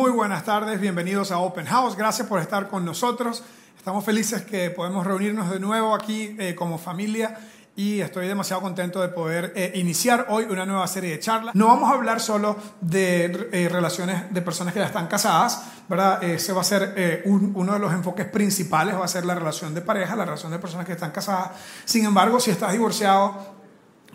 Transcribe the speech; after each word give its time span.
Muy 0.00 0.12
buenas 0.12 0.44
tardes, 0.46 0.80
bienvenidos 0.80 1.30
a 1.30 1.36
Open 1.40 1.66
House. 1.66 1.94
Gracias 1.94 2.26
por 2.26 2.40
estar 2.40 2.68
con 2.68 2.86
nosotros. 2.86 3.42
Estamos 3.76 4.02
felices 4.02 4.40
que 4.40 4.70
podemos 4.70 5.06
reunirnos 5.06 5.50
de 5.50 5.60
nuevo 5.60 5.94
aquí 5.94 6.34
eh, 6.38 6.54
como 6.54 6.78
familia 6.78 7.38
y 7.76 8.00
estoy 8.00 8.26
demasiado 8.26 8.62
contento 8.62 9.02
de 9.02 9.08
poder 9.08 9.52
eh, 9.54 9.72
iniciar 9.74 10.24
hoy 10.30 10.44
una 10.48 10.64
nueva 10.64 10.86
serie 10.86 11.10
de 11.10 11.18
charlas. 11.18 11.54
No 11.54 11.66
vamos 11.66 11.90
a 11.90 11.96
hablar 11.96 12.18
solo 12.18 12.56
de 12.80 13.50
eh, 13.52 13.68
relaciones 13.70 14.32
de 14.32 14.40
personas 14.40 14.72
que 14.72 14.80
ya 14.80 14.86
están 14.86 15.06
casadas, 15.06 15.64
¿verdad? 15.86 16.24
Ese 16.24 16.54
va 16.54 16.62
a 16.62 16.64
ser 16.64 17.22
un- 17.26 17.52
uno 17.54 17.74
de 17.74 17.78
los 17.78 17.92
enfoques 17.92 18.24
principales, 18.24 18.94
va 18.98 19.04
a 19.04 19.08
ser 19.08 19.26
la 19.26 19.34
relación 19.34 19.74
de 19.74 19.82
pareja, 19.82 20.16
la 20.16 20.24
relación 20.24 20.50
de 20.50 20.58
personas 20.58 20.86
que 20.86 20.92
están 20.92 21.10
casadas. 21.10 21.50
Sin 21.84 22.06
embargo, 22.06 22.40
si 22.40 22.50
estás 22.50 22.72
divorciado, 22.72 23.59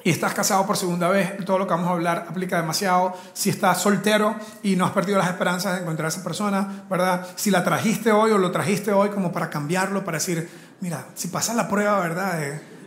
y 0.06 0.12
estás 0.12 0.34
casado 0.34 0.66
por 0.66 0.78
segunda 0.78 1.10
vez, 1.10 1.44
todo 1.46 1.58
lo 1.58 1.66
que 1.68 1.72
vamos 1.74 1.90
a 1.90 1.94
hablar 1.94 2.28
aplica 2.30 2.56
demasiado. 2.62 3.14
Si 3.34 3.50
estás 3.50 3.82
soltero 3.82 4.36
y 4.64 4.76
no 4.78 4.86
has 4.86 4.92
perdido 4.92 5.18
las 5.18 5.28
esperanzas 5.28 5.74
de 5.76 5.82
encontrar 5.82 6.06
a 6.06 6.10
esa 6.10 6.24
persona, 6.24 6.86
¿verdad? 6.90 7.26
Si 7.36 7.50
la 7.52 7.64
trajiste 7.64 8.12
hoy 8.12 8.32
o 8.32 8.38
lo 8.38 8.52
trajiste 8.52 8.92
hoy 8.94 9.10
como 9.10 9.32
para 9.34 9.50
cambiarlo, 9.50 10.06
para 10.06 10.20
decir, 10.20 10.48
mira, 10.80 11.06
si 11.16 11.28
pasas 11.30 11.56
la 11.56 11.68
prueba, 11.68 12.00
¿verdad? 12.00 12.40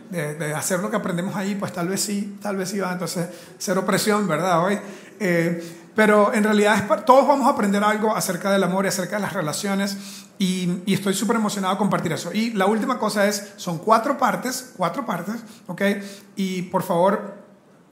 De, 0.09 0.33
de- 0.35 0.53
hacer 0.55 0.79
lo 0.79 0.89
que 0.89 0.95
aprendemos 0.95 1.35
ahí, 1.35 1.55
pues 1.55 1.71
tal 1.73 1.89
vez 1.89 2.01
sí, 2.01 2.39
tal 2.41 2.55
vez 2.55 2.69
sí 2.69 2.79
va. 2.79 2.93
Entonces, 2.93 3.27
cero 3.59 3.85
presión, 3.85 4.25
¿verdad? 4.27 4.63
Hoy. 4.63 4.79
Eh, 5.19 5.78
pero 5.95 6.33
en 6.33 6.43
realidad 6.43 6.75
es 6.77 7.05
todos 7.05 7.27
vamos 7.27 7.47
a 7.47 7.51
aprender 7.51 7.83
algo 7.83 8.15
acerca 8.15 8.51
del 8.51 8.63
amor 8.63 8.85
y 8.85 8.89
acerca 8.89 9.17
de 9.17 9.21
las 9.21 9.33
relaciones 9.33 9.97
y, 10.37 10.81
y 10.85 10.93
estoy 10.93 11.13
súper 11.13 11.35
emocionado 11.35 11.73
de 11.73 11.77
compartir 11.77 12.13
eso. 12.13 12.31
Y 12.33 12.51
la 12.51 12.65
última 12.65 12.97
cosa 12.97 13.27
es, 13.27 13.53
son 13.57 13.79
cuatro 13.79 14.17
partes, 14.17 14.73
cuatro 14.77 15.05
partes, 15.05 15.35
¿ok? 15.67 15.81
Y 16.35 16.63
por 16.63 16.83
favor, 16.83 17.39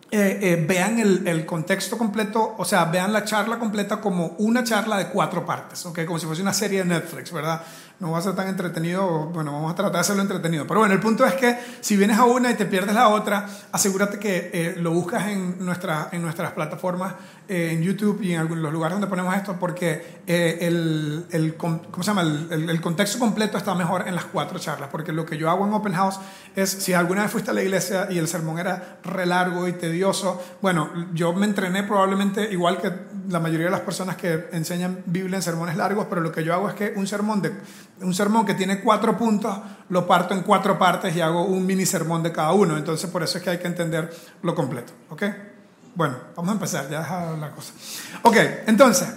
eh, 0.10 0.40
eh, 0.42 0.66
vean 0.66 1.00
el, 1.00 1.28
el 1.28 1.46
contexto 1.46 1.98
completo, 1.98 2.56
o 2.58 2.64
sea, 2.64 2.86
vean 2.86 3.12
la 3.12 3.26
charla 3.26 3.60
completa 3.60 4.00
como 4.00 4.36
una 4.38 4.64
charla 4.64 4.98
de 4.98 5.10
cuatro 5.10 5.46
partes, 5.46 5.86
¿ok? 5.86 6.06
Como 6.06 6.18
si 6.18 6.26
fuese 6.26 6.42
una 6.42 6.54
serie 6.54 6.80
de 6.80 6.86
Netflix, 6.86 7.34
¿verdad? 7.34 7.62
No 8.00 8.12
va 8.12 8.20
a 8.20 8.22
ser 8.22 8.36
tan 8.36 8.48
entretenido, 8.48 9.26
bueno, 9.34 9.52
vamos 9.54 9.72
a 9.72 9.76
tratar 9.76 9.94
de 9.94 10.00
hacerlo 10.00 10.22
entretenido. 10.22 10.68
Pero 10.68 10.82
bueno, 10.82 10.94
el 10.94 11.00
punto 11.00 11.26
es 11.26 11.34
que 11.34 11.58
si 11.82 11.98
vienes 11.98 12.20
a 12.20 12.26
una 12.26 12.52
y 12.52 12.54
te 12.54 12.66
pierdes 12.68 12.94
la 12.94 13.08
otra, 13.10 13.48
asegúrate 13.72 14.20
que 14.20 14.52
eh, 14.54 14.76
lo 14.78 14.92
buscas 14.92 15.28
en, 15.30 15.66
nuestra, 15.66 16.10
en 16.12 16.22
nuestras 16.22 16.52
plataformas, 16.52 17.16
eh, 17.48 17.72
en 17.72 17.82
YouTube 17.82 18.22
y 18.22 18.34
en 18.36 18.62
los 18.62 18.72
lugares 18.72 18.94
donde 18.94 19.08
ponemos 19.08 19.36
esto, 19.36 19.56
porque 19.60 20.20
eh, 20.28 20.60
el, 20.62 21.26
el, 21.32 21.56
¿cómo 21.56 21.82
se 22.02 22.04
llama? 22.04 22.22
El- 22.22 22.70
el 22.70 22.82
contexto 22.82 23.18
completo 23.18 23.58
está 23.58 23.74
mejor 23.74 24.08
en 24.08 24.14
las 24.14 24.26
cuatro 24.26 24.60
charlas, 24.60 24.90
porque 24.92 25.12
lo 25.12 25.26
que 25.26 25.38
yo 25.40 25.50
hago 25.50 25.66
en 25.66 25.74
Open 25.74 25.94
House 25.94 26.20
es, 26.56 26.70
si 26.70 26.94
alguna 26.94 27.24
vez 27.24 27.32
fuiste 27.32 27.50
a 27.50 27.54
la 27.56 27.64
iglesia 27.64 28.08
y 28.12 28.20
el 28.20 28.28
sermón 28.28 28.60
era 28.60 29.00
re 29.04 29.26
largo 29.26 29.68
y 29.68 29.74
tedioso, 29.74 30.40
bueno, 30.62 30.92
yo 31.16 31.34
me 31.34 31.48
entrené 31.48 31.82
probablemente 31.82 32.52
igual 32.54 32.80
que 32.80 32.92
la 33.30 33.40
mayoría 33.40 33.66
de 33.66 33.72
las 33.72 33.82
personas 33.82 34.18
que 34.18 34.50
enseñan 34.52 35.00
Biblia 35.08 35.38
en 35.38 35.42
sermones 35.42 35.76
largos, 35.78 36.06
pero 36.10 36.22
lo 36.22 36.32
que 36.32 36.44
yo 36.44 36.54
hago 36.54 36.70
es 36.70 36.76
que 36.76 36.94
un 36.96 37.08
sermón, 37.08 37.42
de, 37.42 37.52
un 38.02 38.14
sermón 38.14 38.46
que 38.46 38.54
tiene 38.54 38.82
cuatro 38.82 39.18
puntos, 39.18 39.58
lo 39.90 40.06
parto 40.06 40.34
en 40.34 40.42
cuatro 40.42 40.78
partes 40.78 41.16
y 41.16 41.22
hago 41.22 41.46
un 41.46 41.66
mini 41.66 41.86
sermón 41.86 42.24
de 42.24 42.32
cada 42.32 42.54
uno, 42.54 42.78
entonces 42.78 43.10
por 43.10 43.24
eso 43.24 43.38
es 43.38 43.44
que 43.44 43.50
hay 43.50 43.58
que 43.60 43.68
entender 43.68 44.14
lo 44.42 44.54
completo, 44.54 44.94
¿ok? 45.10 45.24
Bueno, 45.96 46.16
vamos 46.36 46.50
a 46.50 46.54
empezar, 46.54 46.90
ya 46.90 47.00
deja 47.00 47.32
la 47.38 47.52
cosa. 47.52 47.74
Ok, 48.22 48.36
entonces, 48.68 49.08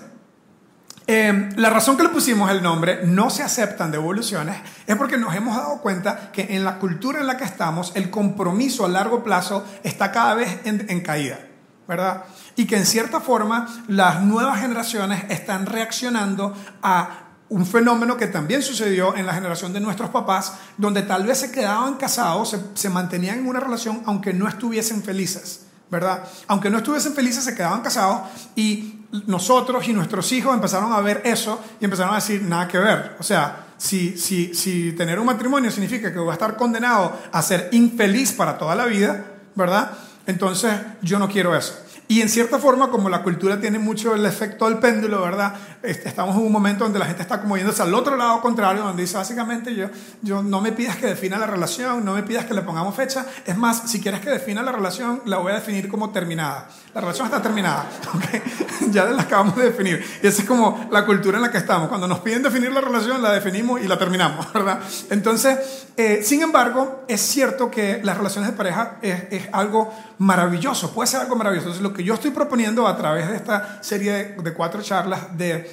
eh, 1.06 1.50
la 1.56 1.69
razón 1.69 1.97
que 1.97 2.05
le 2.05 2.09
pusimos 2.09 2.50
el 2.50 2.62
nombre 2.62 3.00
no 3.05 3.28
se 3.31 3.42
aceptan 3.42 3.91
devoluciones 3.91 4.56
es 4.87 4.97
porque 4.97 5.19
nos 5.19 5.34
hemos 5.34 5.56
dado 5.56 5.81
cuenta 5.83 6.31
que 6.33 6.55
en 6.56 6.65
la 6.65 6.78
cultura 6.78 7.21
en 7.21 7.26
la 7.26 7.37
que 7.37 7.44
estamos 7.44 7.93
el 7.97 8.10
compromiso 8.10 8.87
a 8.87 8.88
largo 8.88 9.22
plazo 9.22 9.65
está 9.82 10.12
cada 10.12 10.34
vez 10.34 10.60
en 10.65 11.00
caída, 11.00 11.41
¿verdad? 11.87 12.25
Y 12.56 12.66
que 12.66 12.76
en 12.76 12.87
cierta 12.87 13.21
forma 13.21 13.66
las 13.88 14.22
nuevas 14.22 14.60
generaciones 14.60 15.25
están 15.28 15.66
reaccionando 15.66 16.55
a 16.82 17.30
un 17.50 17.66
fenómeno 17.66 18.16
que 18.16 18.28
también 18.28 18.62
sucedió 18.62 19.16
en 19.16 19.27
la 19.27 19.34
generación 19.34 19.72
de 19.72 19.81
nuestros 19.81 20.11
papás, 20.11 20.55
donde 20.78 21.03
tal 21.03 21.27
vez 21.27 21.38
se 21.38 21.50
quedaban 21.50 21.97
casados, 21.97 22.56
se, 22.75 22.88
mantenían 22.88 23.41
en 23.41 23.49
una 23.49 23.61
relación 23.61 24.03
aunque 24.06 24.33
no 24.33 24.49
estuviesen 24.49 25.03
felices. 25.03 25.66
¿verdad? 25.91 26.22
Aunque 26.47 26.71
no 26.71 26.78
estuviesen 26.78 27.15
felices, 27.15 27.43
se 27.43 27.56
quedaban 27.56 27.81
casados 27.81 28.21
y 28.55 29.06
nosotros 29.27 29.88
y 29.88 29.93
nuestros 29.93 30.31
hijos 30.31 30.55
empezaron 30.55 30.93
a 30.93 31.00
ver 31.00 31.22
eso 31.25 31.61
y 31.81 31.84
empezaron 31.84 32.12
a 32.12 32.16
decir, 32.16 32.43
nada 32.43 32.69
que 32.69 32.78
ver. 32.78 33.16
O 33.19 33.25
sea, 33.25 33.67
si, 33.77 34.17
si, 34.17 34.55
si 34.55 34.93
tener 34.93 35.19
un 35.19 35.27
matrimonio 35.27 35.69
significa 35.72 36.12
que 36.12 36.21
voy 36.21 36.31
a 36.31 36.34
estar 36.34 36.56
condenado 36.56 37.19
a 37.32 37.43
ser 37.43 37.71
infeliz 37.72 38.31
para 38.32 38.56
toda 38.56 38.77
la 38.77 38.87
vida, 38.87 39.25
¿verdad? 39.56 39.91
Entonces 40.27 40.72
yo 41.03 41.19
no 41.19 41.28
quiero 41.28 41.56
eso. 41.56 41.75
Y 42.10 42.22
en 42.22 42.28
cierta 42.28 42.59
forma, 42.59 42.91
como 42.91 43.09
la 43.09 43.22
cultura 43.22 43.60
tiene 43.60 43.78
mucho 43.78 44.16
el 44.16 44.26
efecto 44.26 44.69
del 44.69 44.78
péndulo, 44.78 45.22
¿verdad? 45.22 45.54
Este, 45.81 46.09
Estamos 46.09 46.34
en 46.34 46.43
un 46.43 46.50
momento 46.50 46.82
donde 46.82 46.98
la 46.98 47.06
gente 47.06 47.22
está 47.22 47.41
como 47.41 47.56
yéndose 47.56 47.82
al 47.82 47.94
otro 47.94 48.16
lado 48.16 48.41
contrario, 48.41 48.82
donde 48.82 49.03
dice 49.03 49.16
básicamente 49.16 49.76
yo, 49.76 49.87
yo 50.20 50.43
no 50.43 50.60
me 50.60 50.72
pidas 50.72 50.97
que 50.97 51.06
defina 51.06 51.38
la 51.38 51.47
relación, 51.47 52.04
no 52.04 52.15
me 52.15 52.25
pidas 52.25 52.47
que 52.47 52.54
le 52.54 52.62
pongamos 52.62 52.97
fecha. 52.97 53.26
Es 53.47 53.56
más, 53.56 53.88
si 53.88 54.00
quieres 54.00 54.19
que 54.22 54.28
defina 54.28 54.60
la 54.60 54.72
relación, 54.72 55.22
la 55.25 55.38
voy 55.38 55.53
a 55.53 55.54
definir 55.54 55.88
como 55.88 56.10
terminada. 56.10 56.69
La 56.93 57.00
relación 57.00 57.26
está 57.28 57.41
terminada, 57.41 57.88
ya 58.91 59.04
la 59.04 59.22
acabamos 59.22 59.54
de 59.54 59.66
definir. 59.66 60.04
Y 60.20 60.26
esa 60.26 60.43
es 60.43 60.49
como 60.49 60.88
la 60.91 61.06
cultura 61.06 61.37
en 61.37 61.43
la 61.43 61.53
que 61.53 61.59
estamos. 61.59 61.88
Cuando 61.88 62.09
nos 62.09 62.19
piden 62.19 62.43
definir 62.43 62.72
la 62.72 62.81
relación, 62.81 63.22
la 63.22 63.31
definimos 63.31 63.81
y 63.82 63.87
la 63.87 63.97
terminamos, 63.97 64.53
¿verdad? 64.53 64.81
Entonces, 65.10 65.87
eh, 65.97 66.22
sin 66.25 66.43
embargo, 66.43 67.04
es 67.06 67.20
cierto 67.20 67.70
que 67.70 68.00
las 68.03 68.16
relaciones 68.16 68.50
de 68.50 68.56
pareja 68.56 68.97
es, 69.00 69.25
es 69.31 69.49
algo 69.53 69.94
maravilloso, 70.19 70.93
puede 70.93 71.06
ser 71.06 71.20
algo 71.20 71.37
maravilloso. 71.37 71.69
Entonces, 71.69 71.82
lo 71.82 71.93
que 71.93 72.00
yo 72.05 72.15
estoy 72.15 72.31
proponiendo 72.31 72.87
a 72.87 72.97
través 72.97 73.28
de 73.28 73.37
esta 73.37 73.83
serie 73.83 74.12
de, 74.12 74.25
de 74.43 74.53
cuatro 74.55 74.83
charlas 74.83 75.37
de 75.37 75.71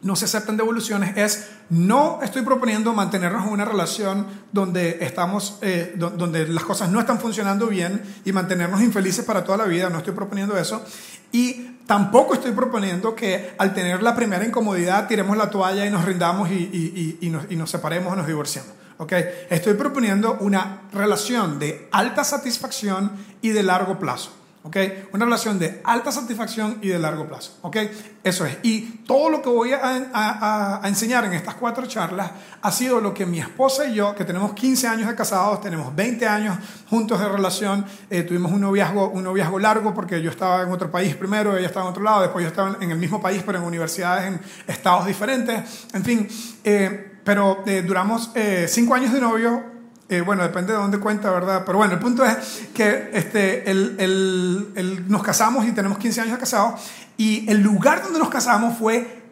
no 0.00 0.14
se 0.14 0.26
aceptan 0.26 0.56
devoluciones 0.56 1.16
es 1.16 1.48
no 1.70 2.20
estoy 2.22 2.42
proponiendo 2.42 2.94
mantenernos 2.94 3.44
en 3.46 3.52
una 3.52 3.64
relación 3.64 4.26
donde 4.52 4.98
estamos 5.00 5.58
eh, 5.60 5.92
do- 5.96 6.10
donde 6.10 6.46
las 6.46 6.62
cosas 6.62 6.88
no 6.90 7.00
están 7.00 7.18
funcionando 7.18 7.66
bien 7.66 8.00
y 8.24 8.30
mantenernos 8.32 8.80
infelices 8.80 9.24
para 9.24 9.42
toda 9.42 9.58
la 9.58 9.64
vida 9.64 9.90
no 9.90 9.98
estoy 9.98 10.14
proponiendo 10.14 10.56
eso 10.56 10.84
y 11.32 11.78
tampoco 11.86 12.34
estoy 12.34 12.52
proponiendo 12.52 13.16
que 13.16 13.54
al 13.58 13.74
tener 13.74 14.02
la 14.04 14.14
primera 14.14 14.44
incomodidad 14.46 15.08
tiremos 15.08 15.36
la 15.36 15.50
toalla 15.50 15.84
y 15.84 15.90
nos 15.90 16.04
rindamos 16.04 16.48
y, 16.50 16.54
y- 16.54 17.18
y- 17.20 17.26
y 17.26 17.30
nos, 17.30 17.50
nos 17.50 17.68
separemos 17.68 18.12
o 18.12 18.16
nos 18.16 18.26
divorciamos 18.28 18.70
¿ok? 18.98 19.12
estoy 19.50 19.74
proponiendo 19.74 20.36
una 20.40 20.82
relación 20.92 21.58
de 21.58 21.88
alta 21.90 22.22
satisfacción 22.22 23.10
y 23.42 23.48
de 23.50 23.64
largo 23.64 23.98
plazo 23.98 24.30
¿ok? 24.68 24.76
Una 25.12 25.24
relación 25.24 25.58
de 25.58 25.80
alta 25.84 26.12
satisfacción 26.12 26.78
y 26.82 26.88
de 26.88 26.98
largo 26.98 27.26
plazo, 27.26 27.58
¿ok? 27.62 27.76
Eso 28.22 28.44
es. 28.46 28.58
Y 28.62 28.80
todo 29.06 29.30
lo 29.30 29.40
que 29.42 29.48
voy 29.48 29.72
a, 29.72 29.80
a- 30.12 30.80
a- 30.84 30.88
enseñar 30.88 31.24
en 31.24 31.32
estas 31.32 31.54
cuatro 31.54 31.86
charlas 31.86 32.30
ha 32.60 32.70
sido 32.70 33.00
lo 33.00 33.14
que 33.14 33.24
mi 33.26 33.40
esposa 33.40 33.86
y 33.86 33.94
yo, 33.94 34.14
que 34.14 34.24
tenemos 34.24 34.52
15 34.52 34.86
años 34.86 35.08
de 35.08 35.14
casados, 35.14 35.60
tenemos 35.62 35.94
20 35.96 36.26
años 36.28 36.56
juntos 36.90 37.18
de 37.18 37.28
relación, 37.28 37.84
eh, 38.10 38.22
tuvimos 38.22 38.52
un 38.52 38.60
noviazgo, 38.60 39.08
un 39.08 39.24
noviazgo 39.24 39.58
largo 39.58 39.94
porque 39.94 40.20
yo 40.20 40.30
estaba 40.30 40.62
en 40.62 40.70
otro 40.70 40.90
país 40.90 41.16
primero, 41.16 41.56
ella 41.56 41.66
estaba 41.68 41.86
en 41.86 41.90
otro 41.90 42.02
lado, 42.02 42.20
después 42.22 42.42
yo 42.42 42.48
estaba 42.48 42.76
en 42.80 42.90
el 42.90 42.98
mismo 42.98 43.20
país, 43.22 43.42
pero 43.46 43.58
en 43.58 43.64
universidades 43.64 44.26
en 44.26 44.40
estados 44.66 45.06
diferentes, 45.06 45.86
en 45.94 46.04
fin, 46.04 46.28
eh, 46.64 47.20
pero 47.24 47.62
eh, 47.66 47.82
duramos 47.82 48.30
eh, 48.34 48.66
cinco 48.68 48.94
años 48.94 49.12
de 49.12 49.20
novio, 49.20 49.77
eh, 50.08 50.20
bueno, 50.22 50.42
depende 50.42 50.72
de 50.72 50.78
dónde 50.78 50.98
cuenta, 50.98 51.30
¿verdad? 51.30 51.62
Pero 51.66 51.78
bueno, 51.78 51.94
el 51.94 51.98
punto 52.00 52.24
es 52.24 52.68
que 52.74 53.10
este, 53.12 53.70
el, 53.70 53.96
el- 53.98 55.04
nos 55.08 55.22
casamos 55.22 55.66
y 55.66 55.72
tenemos 55.72 55.98
15 55.98 56.20
años 56.22 56.38
casados 56.38 56.80
y 57.16 57.48
el 57.50 57.60
lugar 57.60 58.02
donde 58.02 58.18
nos 58.18 58.28
casamos 58.30 58.78
fue 58.78 59.22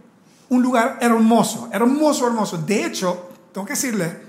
un 0.48 0.62
lugar 0.62 0.98
hermoso, 1.00 1.68
hermoso, 1.72 2.26
hermoso. 2.26 2.58
De 2.58 2.84
hecho, 2.84 3.30
tengo 3.52 3.66
que 3.66 3.72
decirle, 3.72 4.20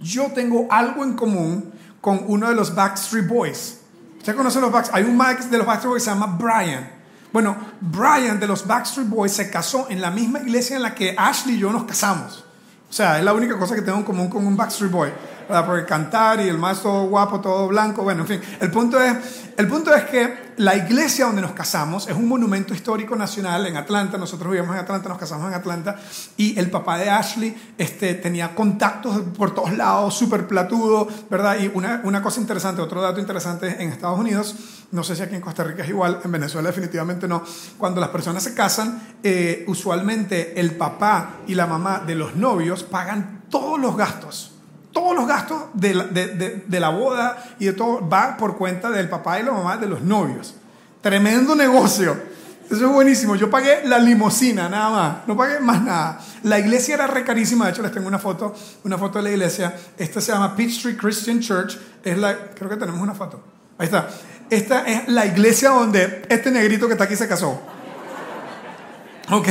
yo 0.00 0.28
tengo 0.34 0.66
algo 0.70 1.04
en 1.04 1.14
común 1.14 1.72
con 2.00 2.20
uno 2.26 2.48
de 2.48 2.54
los 2.54 2.74
Backstreet 2.74 3.26
Boys. 3.28 3.78
¿Usted 4.18 4.34
conoce 4.34 4.60
los 4.60 4.72
Backstreet 4.72 5.04
Hay 5.04 5.10
un 5.10 5.16
Max 5.16 5.50
de 5.50 5.58
los 5.58 5.66
Backstreet 5.66 5.90
Boys 5.90 6.02
que 6.04 6.10
se 6.10 6.14
llama 6.16 6.36
Brian. 6.38 6.90
Bueno, 7.32 7.56
Brian 7.80 8.40
de 8.40 8.46
los 8.46 8.66
Backstreet 8.66 9.08
Boys 9.08 9.32
se 9.32 9.50
casó 9.50 9.86
en 9.90 10.00
la 10.00 10.10
misma 10.10 10.38
iglesia 10.40 10.76
en 10.76 10.82
la 10.82 10.94
que 10.94 11.14
Ashley 11.18 11.56
y 11.56 11.58
yo 11.58 11.70
nos 11.70 11.84
casamos. 11.84 12.44
O 12.88 12.92
sea, 12.92 13.18
es 13.18 13.24
la 13.24 13.32
única 13.34 13.58
cosa 13.58 13.74
que 13.74 13.82
tengo 13.82 13.98
en 13.98 14.04
común 14.04 14.28
con 14.28 14.46
un 14.46 14.56
Backstreet 14.56 14.90
Boy. 14.90 15.10
¿Verdad? 15.48 15.66
Porque 15.66 15.84
cantar 15.84 16.40
y 16.40 16.48
el 16.48 16.58
más 16.58 16.82
todo 16.82 17.06
guapo, 17.06 17.40
todo 17.40 17.68
blanco, 17.68 18.02
bueno, 18.02 18.22
en 18.22 18.28
fin. 18.28 18.40
El 18.60 18.70
punto, 18.70 19.00
es, 19.00 19.16
el 19.56 19.68
punto 19.68 19.94
es 19.94 20.04
que 20.04 20.46
la 20.56 20.74
iglesia 20.74 21.26
donde 21.26 21.42
nos 21.42 21.52
casamos 21.52 22.08
es 22.08 22.16
un 22.16 22.26
monumento 22.26 22.72
histórico 22.74 23.14
nacional 23.14 23.66
en 23.66 23.76
Atlanta. 23.76 24.18
Nosotros 24.18 24.50
vivíamos 24.50 24.74
en 24.74 24.82
Atlanta, 24.82 25.08
nos 25.08 25.18
casamos 25.18 25.48
en 25.48 25.54
Atlanta. 25.54 25.96
Y 26.36 26.58
el 26.58 26.70
papá 26.70 26.98
de 26.98 27.10
Ashley 27.10 27.56
este, 27.78 28.14
tenía 28.14 28.54
contactos 28.54 29.20
por 29.36 29.54
todos 29.54 29.76
lados, 29.76 30.14
súper 30.14 30.46
platudo, 30.46 31.06
¿verdad? 31.30 31.58
Y 31.60 31.70
una, 31.74 32.00
una 32.04 32.22
cosa 32.22 32.40
interesante, 32.40 32.80
otro 32.82 33.02
dato 33.02 33.20
interesante 33.20 33.82
en 33.82 33.90
Estados 33.90 34.18
Unidos, 34.18 34.56
no 34.92 35.02
sé 35.04 35.14
si 35.14 35.22
aquí 35.22 35.34
en 35.34 35.40
Costa 35.40 35.64
Rica 35.64 35.82
es 35.82 35.88
igual, 35.88 36.20
en 36.24 36.32
Venezuela 36.32 36.68
definitivamente 36.68 37.28
no. 37.28 37.42
Cuando 37.78 38.00
las 38.00 38.10
personas 38.10 38.42
se 38.42 38.54
casan, 38.54 39.16
eh, 39.22 39.64
usualmente 39.68 40.58
el 40.58 40.76
papá 40.76 41.36
y 41.46 41.54
la 41.54 41.66
mamá 41.66 42.02
de 42.06 42.14
los 42.14 42.34
novios 42.36 42.82
pagan 42.82 43.42
todos 43.50 43.78
los 43.78 43.96
gastos 43.96 44.55
todos 44.96 45.14
los 45.14 45.28
gastos 45.28 45.64
de 45.74 45.92
la, 45.92 46.04
de, 46.04 46.64
de, 46.66 46.80
la, 46.80 46.88
boda 46.88 47.36
y 47.58 47.66
de 47.66 47.74
todo 47.74 48.08
va 48.08 48.34
por 48.38 48.56
cuenta 48.56 48.88
del 48.88 49.10
papá 49.10 49.38
y 49.38 49.42
la 49.42 49.52
mamá 49.52 49.76
de 49.76 49.86
los 49.86 50.00
novios. 50.00 50.54
Tremendo 51.02 51.54
negocio. 51.54 52.16
Eso 52.64 52.86
es 52.86 52.92
buenísimo. 52.92 53.36
Yo 53.36 53.50
pagué 53.50 53.82
la 53.84 53.98
limosina, 53.98 54.70
nada 54.70 54.88
más. 54.88 55.16
No 55.26 55.36
pagué 55.36 55.60
más 55.60 55.82
nada. 55.82 56.18
La 56.44 56.58
iglesia 56.58 56.94
era 56.94 57.06
re 57.06 57.24
carísima. 57.24 57.66
De 57.66 57.72
hecho, 57.72 57.82
les 57.82 57.92
tengo 57.92 58.08
una 58.08 58.18
foto, 58.18 58.54
una 58.84 58.96
foto 58.96 59.18
de 59.18 59.24
la 59.24 59.30
iglesia. 59.32 59.76
Esta 59.98 60.22
se 60.22 60.32
llama 60.32 60.56
Peachtree 60.56 60.96
Christian 60.96 61.40
Church. 61.40 61.78
Es 62.02 62.16
la, 62.16 62.34
creo 62.54 62.70
que 62.70 62.76
tenemos 62.76 62.98
una 62.98 63.14
foto. 63.14 63.38
Ahí 63.76 63.84
está. 63.84 64.08
Esta 64.48 64.80
es 64.86 65.08
la 65.08 65.26
iglesia 65.26 65.68
donde 65.68 66.22
este 66.30 66.50
negrito 66.50 66.86
que 66.86 66.94
está 66.94 67.04
aquí 67.04 67.16
se 67.16 67.28
casó. 67.28 67.60
Ok. 69.30 69.48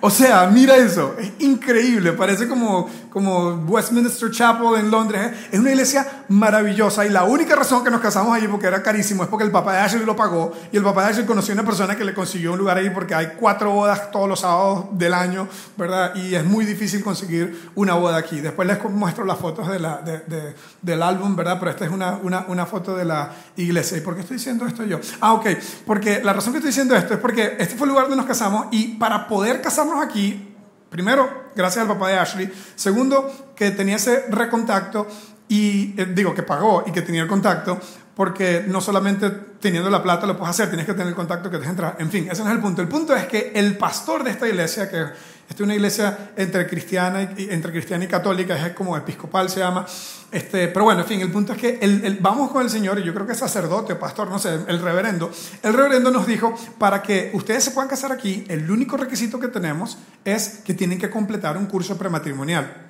O 0.00 0.10
sea, 0.10 0.46
mira 0.46 0.76
eso, 0.76 1.14
es 1.18 1.32
increíble, 1.38 2.12
parece 2.12 2.48
como, 2.48 2.88
como 3.10 3.54
Westminster 3.66 4.30
Chapel 4.30 4.78
en 4.78 4.90
Londres. 4.90 5.20
¿eh? 5.32 5.48
Es 5.52 5.60
una 5.60 5.70
iglesia 5.70 6.24
maravillosa 6.28 7.06
y 7.06 7.08
la 7.08 7.24
única 7.24 7.56
razón 7.56 7.82
que 7.82 7.90
nos 7.90 8.00
casamos 8.00 8.36
allí 8.36 8.48
porque 8.48 8.66
era 8.66 8.82
carísimo 8.82 9.22
es 9.22 9.28
porque 9.28 9.44
el 9.44 9.50
papá 9.50 9.72
de 9.74 9.78
Ashley 9.80 10.04
lo 10.04 10.16
pagó 10.16 10.52
y 10.70 10.76
el 10.76 10.82
papá 10.82 11.04
de 11.04 11.10
Ashley 11.10 11.26
conoció 11.26 11.52
a 11.52 11.56
una 11.56 11.64
persona 11.64 11.96
que 11.96 12.04
le 12.04 12.14
consiguió 12.14 12.52
un 12.52 12.58
lugar 12.58 12.78
ahí 12.78 12.90
porque 12.90 13.14
hay 13.14 13.32
cuatro 13.38 13.70
bodas 13.70 14.10
todos 14.10 14.28
los 14.28 14.40
sábados 14.40 14.86
del 14.92 15.14
año, 15.14 15.48
¿verdad? 15.76 16.14
Y 16.14 16.34
es 16.34 16.44
muy 16.44 16.64
difícil 16.64 17.02
conseguir 17.02 17.70
una 17.74 17.94
boda 17.94 18.16
aquí. 18.16 18.40
Después 18.40 18.68
les 18.68 18.82
muestro 18.84 19.24
las 19.24 19.38
fotos 19.38 19.66
de 19.68 20.54
del 20.82 21.02
álbum, 21.02 21.36
¿verdad? 21.36 21.56
Pero 21.58 21.70
esta 21.70 21.84
es 21.84 21.90
una, 21.90 22.18
una, 22.22 22.44
una 22.48 22.66
foto 22.66 22.96
de 22.96 23.04
la 23.04 23.30
iglesia. 23.56 23.98
¿Y 23.98 24.00
por 24.00 24.14
qué 24.14 24.20
estoy 24.20 24.36
diciendo 24.36 24.66
esto 24.66 24.84
yo? 24.84 25.00
Ah, 25.20 25.34
ok, 25.34 25.46
porque 25.86 26.22
la 26.22 26.32
razón 26.32 26.52
que 26.52 26.58
estoy 26.58 26.70
diciendo 26.70 26.94
esto 26.94 27.14
es 27.14 27.20
porque 27.20 27.56
este 27.58 27.76
fue 27.76 27.86
el 27.86 27.90
lugar 27.90 28.04
donde 28.04 28.16
nos 28.16 28.26
casamos 28.26 28.66
y 28.70 28.96
para 28.96 29.28
poder 29.28 29.60
casarnos 29.60 29.85
aquí, 29.94 30.54
primero, 30.90 31.50
gracias 31.54 31.82
al 31.82 31.88
papá 31.88 32.08
de 32.08 32.18
Ashley. 32.18 32.52
Segundo, 32.74 33.52
que 33.54 33.70
tenía 33.70 33.96
ese 33.96 34.26
recontacto 34.28 35.06
y 35.48 35.94
eh, 36.00 36.06
digo 36.14 36.34
que 36.34 36.42
pagó 36.42 36.84
y 36.86 36.92
que 36.92 37.02
tenía 37.02 37.22
el 37.22 37.28
contacto, 37.28 37.78
porque 38.14 38.64
no 38.66 38.80
solamente 38.80 39.30
teniendo 39.60 39.90
la 39.90 40.02
plata 40.02 40.26
lo 40.26 40.36
puedes 40.36 40.50
hacer, 40.50 40.68
tienes 40.68 40.86
que 40.86 40.92
tener 40.92 41.08
el 41.08 41.14
contacto 41.14 41.50
que 41.50 41.58
te 41.58 41.66
entrar. 41.66 41.96
En 41.98 42.10
fin, 42.10 42.28
ese 42.30 42.42
no 42.42 42.48
es 42.48 42.54
el 42.54 42.62
punto. 42.62 42.82
El 42.82 42.88
punto 42.88 43.14
es 43.14 43.26
que 43.26 43.52
el 43.54 43.76
pastor 43.76 44.24
de 44.24 44.30
esta 44.30 44.48
iglesia, 44.48 44.88
que 44.90 45.04
esta 45.48 45.62
es 45.62 45.66
una 45.66 45.74
iglesia 45.74 46.30
entre 46.36 46.66
cristiana 46.66 47.34
y, 47.36 47.48
entre 47.50 47.70
cristiana 47.70 48.04
y 48.04 48.08
católica, 48.08 48.66
es 48.66 48.72
como 48.72 48.96
episcopal 48.96 49.48
se 49.48 49.60
llama. 49.60 49.86
Este, 50.32 50.68
pero 50.68 50.86
bueno, 50.86 51.02
en 51.02 51.06
fin, 51.06 51.20
el 51.20 51.30
punto 51.30 51.52
es 51.52 51.58
que 51.58 51.78
el, 51.80 52.18
vamos 52.20 52.50
con 52.50 52.62
el 52.62 52.70
Señor, 52.70 52.98
y 52.98 53.04
yo 53.04 53.14
creo 53.14 53.26
que 53.26 53.34
sacerdote 53.34 53.94
pastor, 53.94 54.28
no 54.28 54.38
sé, 54.38 54.58
el 54.66 54.80
reverendo. 54.80 55.30
El 55.62 55.72
reverendo 55.72 56.10
nos 56.10 56.26
dijo, 56.26 56.54
para 56.78 57.00
que 57.02 57.30
ustedes 57.32 57.62
se 57.62 57.70
puedan 57.70 57.88
casar 57.88 58.10
aquí, 58.10 58.44
el 58.48 58.68
único 58.70 58.96
requisito 58.96 59.38
que 59.38 59.48
tenemos 59.48 59.98
es 60.24 60.62
que 60.64 60.74
tienen 60.74 60.98
que 60.98 61.10
completar 61.10 61.56
un 61.56 61.66
curso 61.66 61.96
prematrimonial. 61.96 62.85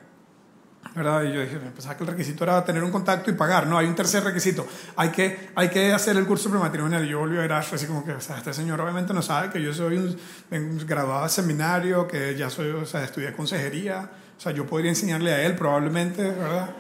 ¿Verdad? 0.97 1.25
Y 1.25 1.33
yo 1.33 1.43
dije, 1.43 1.59
pensaba 1.59 1.95
que 1.95 2.05
el 2.05 2.11
requisito 2.11 2.43
era 2.45 2.65
tener 2.65 2.83
un 2.83 2.91
contacto 2.91 3.31
y 3.31 3.35
pagar. 3.35 3.67
No, 3.67 3.77
hay 3.77 3.87
un 3.87 3.95
tercer 3.95 4.25
requisito. 4.25 4.67
Hay 4.97 5.11
que, 5.11 5.51
hay 5.55 5.69
que 5.69 5.93
hacer 5.93 6.17
el 6.17 6.27
curso 6.27 6.49
prematrimonial. 6.49 7.05
Y 7.05 7.11
yo 7.11 7.19
volví 7.19 7.37
a 7.37 7.41
ver 7.43 7.53
así 7.53 7.87
como 7.87 8.03
que, 8.03 8.13
o 8.13 8.21
sea, 8.21 8.39
este 8.39 8.55
señor 8.55 8.81
obviamente 8.81 9.13
no 9.13 9.21
sabe 9.21 9.51
que 9.51 9.63
yo 9.63 9.75
soy 9.75 9.99
un, 10.51 10.87
graduado 10.87 11.25
de 11.25 11.29
seminario, 11.29 12.09
que 12.09 12.35
ya 12.35 12.49
soy, 12.49 12.71
o 12.71 12.87
sea, 12.87 13.05
estudié 13.05 13.35
consejería. 13.35 14.11
O 14.39 14.41
sea, 14.41 14.53
yo 14.53 14.67
podría 14.67 14.91
enseñarle 14.91 15.33
a 15.33 15.43
él 15.43 15.55
probablemente, 15.55 16.23
¿verdad? 16.23 16.71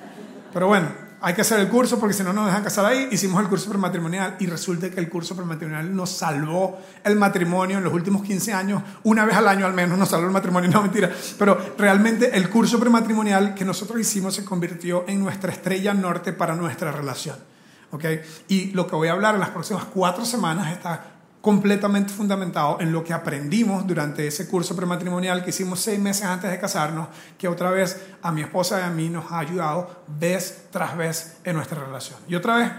Pero 0.52 0.68
bueno, 0.68 0.88
hay 1.20 1.34
que 1.34 1.40
hacer 1.40 1.60
el 1.60 1.68
curso 1.68 1.98
porque 1.98 2.14
si 2.14 2.22
no 2.22 2.32
nos 2.32 2.46
dejan 2.46 2.62
casar 2.62 2.84
ahí. 2.84 3.08
Hicimos 3.10 3.40
el 3.42 3.48
curso 3.48 3.68
prematrimonial 3.68 4.36
y 4.38 4.46
resulta 4.46 4.90
que 4.90 5.00
el 5.00 5.08
curso 5.08 5.34
prematrimonial 5.34 5.94
nos 5.94 6.10
salvó 6.10 6.78
el 7.04 7.16
matrimonio 7.16 7.78
en 7.78 7.84
los 7.84 7.92
últimos 7.92 8.22
15 8.22 8.52
años. 8.52 8.82
Una 9.04 9.24
vez 9.24 9.36
al 9.36 9.48
año 9.48 9.66
al 9.66 9.72
menos 9.72 9.98
nos 9.98 10.08
salvó 10.08 10.26
el 10.26 10.32
matrimonio, 10.32 10.70
no 10.72 10.82
mentira. 10.82 11.10
Pero 11.38 11.74
realmente 11.78 12.36
el 12.36 12.48
curso 12.50 12.78
prematrimonial 12.78 13.54
que 13.54 13.64
nosotros 13.64 14.00
hicimos 14.00 14.34
se 14.34 14.44
convirtió 14.44 15.04
en 15.08 15.22
nuestra 15.22 15.52
estrella 15.52 15.94
norte 15.94 16.32
para 16.32 16.54
nuestra 16.54 16.92
relación. 16.92 17.36
¿Okay? 17.92 18.20
Y 18.48 18.72
lo 18.72 18.86
que 18.86 18.96
voy 18.96 19.08
a 19.08 19.12
hablar 19.12 19.34
en 19.34 19.40
las 19.40 19.50
próximas 19.50 19.84
cuatro 19.84 20.24
semanas 20.24 20.72
está 20.72 21.15
completamente 21.46 22.12
fundamentado 22.12 22.78
en 22.80 22.90
lo 22.90 23.04
que 23.04 23.12
aprendimos 23.12 23.86
durante 23.86 24.26
ese 24.26 24.48
curso 24.48 24.74
prematrimonial 24.74 25.44
que 25.44 25.50
hicimos 25.50 25.78
seis 25.78 25.96
meses 25.96 26.24
antes 26.24 26.50
de 26.50 26.58
casarnos, 26.58 27.06
que 27.38 27.46
otra 27.46 27.70
vez 27.70 28.04
a 28.20 28.32
mi 28.32 28.40
esposa 28.40 28.80
y 28.80 28.82
a 28.82 28.90
mí 28.90 29.08
nos 29.08 29.30
ha 29.30 29.38
ayudado 29.38 30.02
vez 30.08 30.66
tras 30.72 30.96
vez 30.96 31.36
en 31.44 31.54
nuestra 31.54 31.84
relación. 31.84 32.18
Y 32.26 32.34
otra 32.34 32.56
vez, 32.56 32.72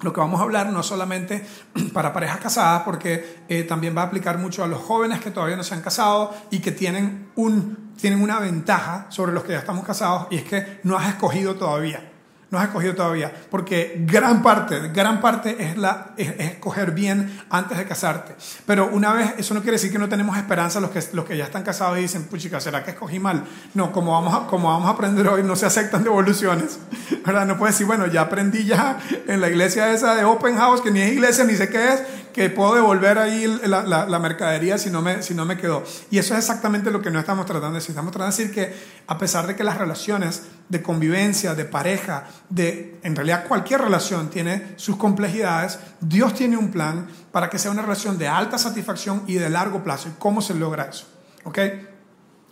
lo 0.00 0.12
que 0.12 0.18
vamos 0.18 0.40
a 0.40 0.42
hablar 0.42 0.72
no 0.72 0.82
solamente 0.82 1.46
para 1.92 2.12
parejas 2.12 2.38
casadas, 2.38 2.82
porque 2.82 3.44
eh, 3.48 3.62
también 3.62 3.96
va 3.96 4.02
a 4.02 4.06
aplicar 4.06 4.38
mucho 4.38 4.64
a 4.64 4.66
los 4.66 4.82
jóvenes 4.82 5.20
que 5.20 5.30
todavía 5.30 5.54
no 5.54 5.62
se 5.62 5.74
han 5.74 5.80
casado 5.80 6.34
y 6.50 6.58
que 6.58 6.72
tienen, 6.72 7.30
un, 7.36 7.92
tienen 7.96 8.20
una 8.20 8.40
ventaja 8.40 9.06
sobre 9.10 9.32
los 9.32 9.44
que 9.44 9.52
ya 9.52 9.60
estamos 9.60 9.84
casados, 9.84 10.26
y 10.32 10.38
es 10.38 10.42
que 10.42 10.80
no 10.82 10.98
has 10.98 11.10
escogido 11.10 11.54
todavía 11.54 12.10
no 12.54 12.60
has 12.60 12.66
escogido 12.68 12.94
todavía, 12.94 13.32
porque 13.50 14.02
gran 14.06 14.42
parte, 14.42 14.88
gran 14.88 15.20
parte 15.20 15.56
es, 15.58 15.76
la, 15.76 16.12
es, 16.16 16.32
escoger 16.38 16.92
bien 16.92 17.42
antes 17.50 17.76
de 17.76 17.84
casarte. 17.84 18.34
Pero 18.64 18.88
una 18.92 19.12
vez, 19.12 19.34
eso 19.38 19.54
no 19.54 19.60
quiere 19.60 19.72
decir 19.72 19.90
que 19.90 19.98
no 19.98 20.08
tenemos 20.08 20.36
esperanza 20.36 20.80
los 20.80 20.90
que, 20.90 21.02
los 21.12 21.24
que 21.24 21.36
ya 21.36 21.44
están 21.44 21.64
casados 21.64 21.98
y 21.98 22.02
dicen, 22.02 22.24
puchica, 22.24 22.60
¿será 22.60 22.84
que 22.84 22.92
escogí 22.92 23.18
mal? 23.18 23.44
No, 23.74 23.92
como 23.92 24.12
vamos 24.12 24.34
a, 24.34 24.46
como 24.46 24.68
vamos 24.68 24.86
a 24.86 24.90
aprender 24.90 25.26
hoy, 25.28 25.42
no 25.42 25.56
se 25.56 25.66
aceptan 25.66 26.04
devoluciones, 26.04 26.78
¿verdad? 27.26 27.44
No 27.44 27.58
puedes 27.58 27.74
decir, 27.74 27.86
bueno, 27.86 28.06
ya 28.06 28.22
aprendí 28.22 28.64
ya 28.64 28.98
en 29.26 29.40
la 29.40 29.48
iglesia 29.48 29.92
esa 29.92 30.14
de 30.14 30.24
Open 30.24 30.56
House, 30.56 30.80
que 30.80 30.90
ni 30.90 31.00
es 31.00 31.12
iglesia, 31.12 31.44
ni 31.44 31.56
sé 31.56 31.68
qué 31.68 31.92
es, 31.92 32.02
que 32.32 32.50
puedo 32.50 32.74
devolver 32.74 33.18
ahí 33.18 33.46
la, 33.64 33.82
la, 33.82 34.06
la 34.06 34.18
mercadería 34.18 34.76
si 34.78 34.90
no, 34.90 35.02
me, 35.02 35.22
si 35.22 35.34
no 35.34 35.44
me 35.44 35.56
quedó. 35.56 35.84
Y 36.10 36.18
eso 36.18 36.34
es 36.34 36.40
exactamente 36.40 36.90
lo 36.90 37.00
que 37.00 37.10
no 37.10 37.18
estamos 37.18 37.46
tratando 37.46 37.70
de 37.70 37.76
decir. 37.76 37.90
Estamos 37.90 38.12
tratando 38.12 38.36
de 38.36 38.42
decir 38.42 38.54
que 38.54 38.74
a 39.06 39.18
pesar 39.18 39.46
de 39.46 39.54
que 39.54 39.64
las 39.64 39.78
relaciones 39.78 40.42
de 40.68 40.82
convivencia, 40.82 41.54
de 41.54 41.64
pareja, 41.64 42.24
de 42.48 42.98
en 43.02 43.14
realidad 43.14 43.46
cualquier 43.46 43.82
relación 43.82 44.30
tiene 44.30 44.74
sus 44.76 44.96
complejidades, 44.96 45.78
Dios 46.00 46.34
tiene 46.34 46.56
un 46.56 46.70
plan 46.70 47.08
para 47.32 47.50
que 47.50 47.58
sea 47.58 47.70
una 47.70 47.82
relación 47.82 48.18
de 48.18 48.28
alta 48.28 48.58
satisfacción 48.58 49.24
y 49.26 49.34
de 49.34 49.50
largo 49.50 49.84
plazo. 49.84 50.08
¿Y 50.08 50.12
cómo 50.18 50.40
se 50.40 50.54
logra 50.54 50.84
eso? 50.84 51.06
¿Ok? 51.44 51.58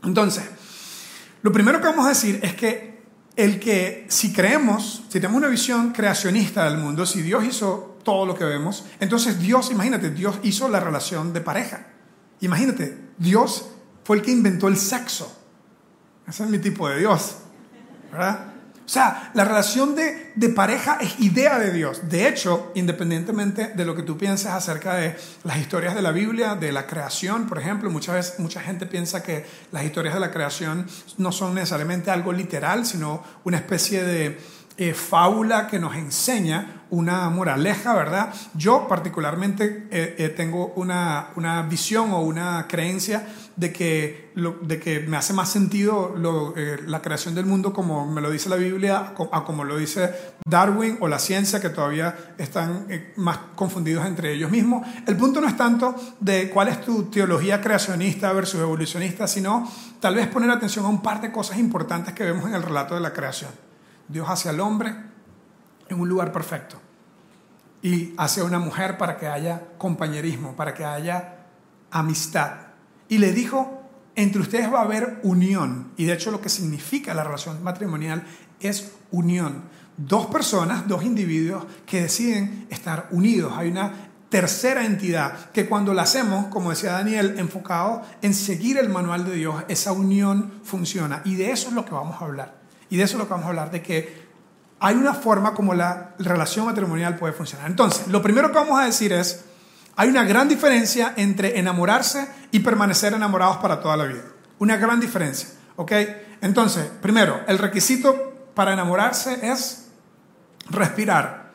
Entonces, 0.04 0.44
lo 1.42 1.52
primero 1.52 1.80
que 1.80 1.86
vamos 1.86 2.06
a 2.06 2.10
decir 2.10 2.38
es 2.42 2.54
que 2.54 3.02
el 3.36 3.58
que 3.58 4.06
si 4.08 4.32
creemos, 4.32 5.04
si 5.08 5.18
tenemos 5.18 5.38
una 5.38 5.48
visión 5.48 5.92
creacionista 5.92 6.64
del 6.64 6.78
mundo, 6.78 7.06
si 7.06 7.22
Dios 7.22 7.44
hizo 7.44 7.98
todo 8.04 8.26
lo 8.26 8.34
que 8.34 8.44
vemos, 8.44 8.84
entonces 9.00 9.38
Dios, 9.38 9.70
imagínate, 9.70 10.10
Dios 10.10 10.38
hizo 10.42 10.68
la 10.68 10.80
relación 10.80 11.32
de 11.32 11.40
pareja. 11.40 11.86
Imagínate, 12.40 12.98
Dios 13.16 13.70
fue 14.04 14.16
el 14.16 14.22
que 14.22 14.32
inventó 14.32 14.68
el 14.68 14.76
sexo. 14.76 15.34
Ese 16.26 16.44
es 16.44 16.50
mi 16.50 16.58
tipo 16.58 16.88
de 16.88 16.98
Dios. 16.98 17.36
¿Verdad? 18.12 18.52
O 18.84 18.88
sea, 18.88 19.30
la 19.34 19.44
relación 19.44 19.94
de, 19.94 20.32
de, 20.34 20.48
pareja 20.48 20.98
es 21.00 21.18
idea 21.20 21.58
de 21.58 21.72
Dios. 21.72 22.10
De 22.10 22.28
hecho, 22.28 22.72
independientemente 22.74 23.68
de 23.68 23.84
lo 23.84 23.94
que 23.94 24.02
tú 24.02 24.18
pienses 24.18 24.48
acerca 24.48 24.96
de 24.96 25.16
las 25.44 25.56
historias 25.58 25.94
de 25.94 26.02
la 26.02 26.10
Biblia, 26.10 26.56
de 26.56 26.72
la 26.72 26.86
creación, 26.86 27.46
por 27.46 27.58
ejemplo, 27.58 27.90
muchas 27.90 28.16
veces 28.16 28.40
mucha 28.40 28.60
gente 28.60 28.84
piensa 28.84 29.22
que 29.22 29.46
las 29.70 29.84
historias 29.84 30.14
de 30.14 30.20
la 30.20 30.32
creación 30.32 30.86
no 31.16 31.30
son 31.30 31.54
necesariamente 31.54 32.10
algo 32.10 32.32
literal, 32.32 32.84
sino 32.84 33.22
una 33.44 33.58
especie 33.58 34.02
de 34.02 34.38
eh, 34.78 34.94
fábula 34.94 35.68
que 35.68 35.78
nos 35.78 35.94
enseña 35.94 36.82
una 36.88 37.28
moraleja, 37.28 37.94
¿verdad? 37.94 38.32
Yo 38.54 38.88
particularmente 38.88 39.86
eh, 39.90 40.16
eh, 40.18 40.28
tengo 40.30 40.72
una, 40.76 41.28
una, 41.36 41.62
visión 41.62 42.10
o 42.12 42.20
una 42.20 42.66
creencia 42.68 43.26
de 43.56 43.72
que, 43.72 44.32
lo, 44.34 44.52
de 44.62 44.78
que 44.78 45.00
me 45.00 45.16
hace 45.16 45.32
más 45.32 45.50
sentido 45.50 46.14
lo, 46.16 46.54
la 46.86 47.02
creación 47.02 47.34
del 47.34 47.46
mundo 47.46 47.72
como 47.72 48.10
me 48.10 48.20
lo 48.20 48.30
dice 48.30 48.48
la 48.48 48.56
Biblia, 48.56 49.14
a 49.30 49.44
como 49.44 49.64
lo 49.64 49.76
dice 49.76 50.14
Darwin 50.46 50.98
o 51.00 51.08
la 51.08 51.18
ciencia, 51.18 51.60
que 51.60 51.70
todavía 51.70 52.34
están 52.38 52.86
más 53.16 53.38
confundidos 53.54 54.06
entre 54.06 54.32
ellos 54.32 54.50
mismos. 54.50 54.86
El 55.06 55.16
punto 55.16 55.40
no 55.40 55.48
es 55.48 55.56
tanto 55.56 55.94
de 56.20 56.50
cuál 56.50 56.68
es 56.68 56.80
tu 56.80 57.04
teología 57.04 57.60
creacionista 57.60 58.32
versus 58.32 58.60
evolucionista, 58.60 59.26
sino 59.26 59.70
tal 60.00 60.14
vez 60.14 60.28
poner 60.28 60.50
atención 60.50 60.84
a 60.84 60.88
un 60.88 61.02
par 61.02 61.20
de 61.20 61.30
cosas 61.30 61.58
importantes 61.58 62.14
que 62.14 62.24
vemos 62.24 62.46
en 62.46 62.54
el 62.54 62.62
relato 62.62 62.94
de 62.94 63.00
la 63.00 63.12
creación. 63.12 63.50
Dios 64.08 64.28
hace 64.28 64.48
al 64.48 64.60
hombre 64.60 64.94
en 65.88 66.00
un 66.00 66.08
lugar 66.08 66.32
perfecto 66.32 66.80
y 67.82 68.14
hace 68.16 68.40
a 68.40 68.44
una 68.44 68.58
mujer 68.58 68.96
para 68.96 69.16
que 69.16 69.26
haya 69.26 69.62
compañerismo, 69.76 70.54
para 70.54 70.72
que 70.72 70.84
haya 70.84 71.36
amistad. 71.90 72.71
Y 73.12 73.18
le 73.18 73.30
dijo, 73.32 73.82
entre 74.16 74.40
ustedes 74.40 74.72
va 74.72 74.78
a 74.78 74.84
haber 74.84 75.20
unión. 75.22 75.92
Y 75.98 76.06
de 76.06 76.14
hecho 76.14 76.30
lo 76.30 76.40
que 76.40 76.48
significa 76.48 77.12
la 77.12 77.22
relación 77.22 77.62
matrimonial 77.62 78.24
es 78.58 78.92
unión. 79.10 79.64
Dos 79.98 80.28
personas, 80.28 80.88
dos 80.88 81.04
individuos 81.04 81.66
que 81.84 82.00
deciden 82.00 82.66
estar 82.70 83.08
unidos. 83.10 83.52
Hay 83.54 83.68
una 83.68 83.92
tercera 84.30 84.86
entidad 84.86 85.50
que 85.50 85.68
cuando 85.68 85.92
la 85.92 86.04
hacemos, 86.04 86.46
como 86.46 86.70
decía 86.70 86.92
Daniel, 86.92 87.34
enfocado 87.36 88.00
en 88.22 88.32
seguir 88.32 88.78
el 88.78 88.88
manual 88.88 89.26
de 89.26 89.34
Dios, 89.34 89.62
esa 89.68 89.92
unión 89.92 90.50
funciona. 90.64 91.20
Y 91.26 91.34
de 91.34 91.50
eso 91.50 91.68
es 91.68 91.74
lo 91.74 91.84
que 91.84 91.92
vamos 91.92 92.16
a 92.18 92.24
hablar. 92.24 92.54
Y 92.88 92.96
de 92.96 93.02
eso 93.02 93.16
es 93.16 93.18
lo 93.18 93.26
que 93.26 93.34
vamos 93.34 93.44
a 93.44 93.50
hablar, 93.50 93.70
de 93.70 93.82
que 93.82 94.22
hay 94.80 94.94
una 94.94 95.12
forma 95.12 95.52
como 95.52 95.74
la 95.74 96.14
relación 96.18 96.64
matrimonial 96.64 97.18
puede 97.18 97.34
funcionar. 97.34 97.66
Entonces, 97.66 98.08
lo 98.08 98.22
primero 98.22 98.48
que 98.48 98.54
vamos 98.54 98.80
a 98.80 98.86
decir 98.86 99.12
es, 99.12 99.44
hay 99.96 100.08
una 100.08 100.24
gran 100.24 100.48
diferencia 100.48 101.12
entre 101.16 101.58
enamorarse 101.58 102.26
y 102.50 102.60
permanecer 102.60 103.12
enamorados 103.12 103.58
para 103.58 103.80
toda 103.80 103.96
la 103.96 104.04
vida. 104.04 104.22
Una 104.58 104.76
gran 104.76 105.00
diferencia, 105.00 105.48
¿ok? 105.76 105.92
Entonces, 106.40 106.86
primero, 107.00 107.40
el 107.46 107.58
requisito 107.58 108.32
para 108.54 108.72
enamorarse 108.72 109.38
es 109.50 109.88
respirar. 110.70 111.52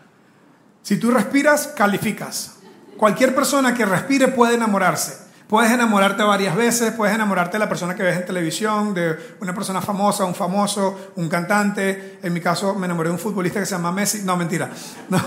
Si 0.82 0.98
tú 0.98 1.12
respiras, 1.12 1.68
calificas. 1.68 2.56
Cualquier 2.98 3.36
persona 3.36 3.74
que 3.74 3.86
respire 3.86 4.30
puede 4.30 4.56
enamorarse. 4.56 5.28
Puedes 5.48 5.72
enamorarte 5.72 6.24
varias 6.24 6.56
veces, 6.58 6.92
puedes 6.92 7.16
enamorarte 7.16 7.54
de 7.54 7.60
la 7.60 7.70
persona 7.70 7.96
que 7.96 8.04
ves 8.04 8.18
en 8.18 8.26
televisión, 8.26 8.94
de 8.94 9.18
una 9.40 9.54
persona 9.54 9.82
famosa, 9.82 10.26
un 10.26 10.36
famoso, 10.36 11.12
un 11.16 11.30
cantante. 11.30 12.20
En 12.22 12.34
mi 12.34 12.42
caso 12.42 12.76
me 12.76 12.86
enamoré 12.86 13.10
de 13.10 13.14
un 13.14 13.20
futbolista 13.20 13.62
que 13.62 13.66
se 13.66 13.76
llama 13.76 13.94
Messi. 13.94 14.24
No, 14.24 14.36
mentira. 14.36 14.70
No. 15.10 15.20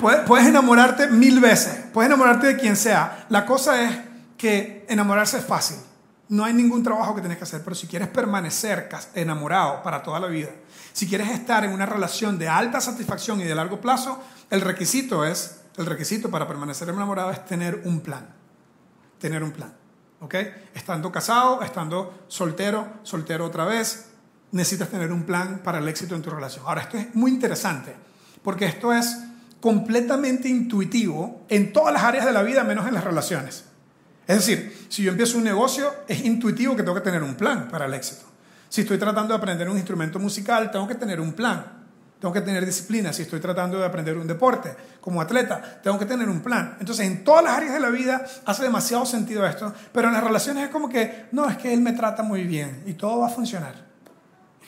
Puedes, 0.00 0.46
enamorarte 0.46 1.08
mil 1.08 1.40
veces, 1.40 1.84
puedes 1.92 2.08
enamorarte 2.08 2.46
de 2.46 2.56
quien 2.56 2.76
sea. 2.76 3.26
La 3.28 3.44
cosa 3.44 3.82
es 3.82 3.98
que 4.38 4.86
enamorarse 4.88 5.38
es 5.38 5.44
fácil. 5.44 5.76
No 6.28 6.44
hay 6.44 6.54
ningún 6.54 6.82
trabajo 6.82 7.14
que 7.14 7.20
tienes 7.20 7.38
que 7.38 7.44
hacer, 7.44 7.62
pero 7.62 7.74
si 7.76 7.86
quieres 7.86 8.08
permanecer 8.08 8.88
enamorado 9.14 9.82
para 9.82 10.02
toda 10.02 10.20
la 10.20 10.28
vida, 10.28 10.50
si 10.92 11.06
quieres 11.06 11.28
estar 11.30 11.64
en 11.64 11.72
una 11.72 11.86
relación 11.86 12.38
de 12.38 12.48
alta 12.48 12.80
satisfacción 12.80 13.40
y 13.40 13.44
de 13.44 13.54
largo 13.54 13.80
plazo, 13.80 14.22
el 14.48 14.60
requisito 14.60 15.24
es, 15.24 15.60
el 15.76 15.86
requisito 15.86 16.30
para 16.30 16.46
permanecer 16.48 16.88
enamorado 16.88 17.30
es 17.30 17.44
tener 17.44 17.82
un 17.84 18.00
plan. 18.00 18.28
Tener 19.18 19.42
un 19.42 19.50
plan. 19.50 19.74
¿Ok? 20.20 20.34
Estando 20.74 21.10
casado, 21.10 21.62
estando 21.62 22.24
soltero, 22.28 22.86
soltero 23.02 23.44
otra 23.44 23.64
vez, 23.64 24.10
necesitas 24.52 24.88
tener 24.88 25.12
un 25.12 25.24
plan 25.24 25.60
para 25.64 25.78
el 25.78 25.88
éxito 25.88 26.14
en 26.14 26.22
tu 26.22 26.30
relación. 26.30 26.64
Ahora, 26.66 26.82
esto 26.82 26.96
es 26.96 27.14
muy 27.14 27.30
interesante, 27.30 27.94
porque 28.42 28.66
esto 28.66 28.92
es 28.92 29.16
completamente 29.60 30.48
intuitivo 30.48 31.44
en 31.48 31.72
todas 31.72 31.92
las 31.92 32.02
áreas 32.02 32.24
de 32.24 32.32
la 32.32 32.42
vida, 32.42 32.64
menos 32.64 32.86
en 32.88 32.94
las 32.94 33.04
relaciones. 33.04 33.64
Es 34.26 34.36
decir, 34.36 34.86
si 34.88 35.02
yo 35.02 35.10
empiezo 35.10 35.38
un 35.38 35.44
negocio, 35.44 35.92
es 36.06 36.24
intuitivo 36.24 36.76
que 36.76 36.82
tengo 36.82 36.94
que 36.94 37.00
tener 37.00 37.22
un 37.22 37.34
plan 37.34 37.68
para 37.68 37.86
el 37.86 37.94
éxito. 37.94 38.26
Si 38.68 38.82
estoy 38.82 38.98
tratando 38.98 39.34
de 39.34 39.38
aprender 39.38 39.68
un 39.68 39.76
instrumento 39.76 40.18
musical, 40.18 40.70
tengo 40.70 40.86
que 40.86 40.94
tener 40.94 41.20
un 41.20 41.32
plan. 41.32 41.80
Tengo 42.20 42.32
que 42.32 42.42
tener 42.42 42.64
disciplina. 42.64 43.12
Si 43.12 43.22
estoy 43.22 43.40
tratando 43.40 43.78
de 43.78 43.84
aprender 43.84 44.16
un 44.16 44.26
deporte 44.26 44.76
como 45.00 45.20
atleta, 45.20 45.80
tengo 45.82 45.98
que 45.98 46.06
tener 46.06 46.28
un 46.28 46.40
plan. 46.40 46.76
Entonces, 46.78 47.06
en 47.06 47.24
todas 47.24 47.42
las 47.42 47.54
áreas 47.54 47.72
de 47.72 47.80
la 47.80 47.90
vida 47.90 48.24
hace 48.44 48.62
demasiado 48.62 49.04
sentido 49.06 49.44
esto, 49.46 49.74
pero 49.92 50.08
en 50.08 50.14
las 50.14 50.22
relaciones 50.22 50.64
es 50.64 50.70
como 50.70 50.88
que, 50.88 51.26
no, 51.32 51.48
es 51.48 51.56
que 51.56 51.72
él 51.72 51.80
me 51.80 51.92
trata 51.92 52.22
muy 52.22 52.44
bien 52.44 52.84
y 52.86 52.92
todo 52.92 53.20
va 53.20 53.26
a 53.26 53.30
funcionar. 53.30 53.89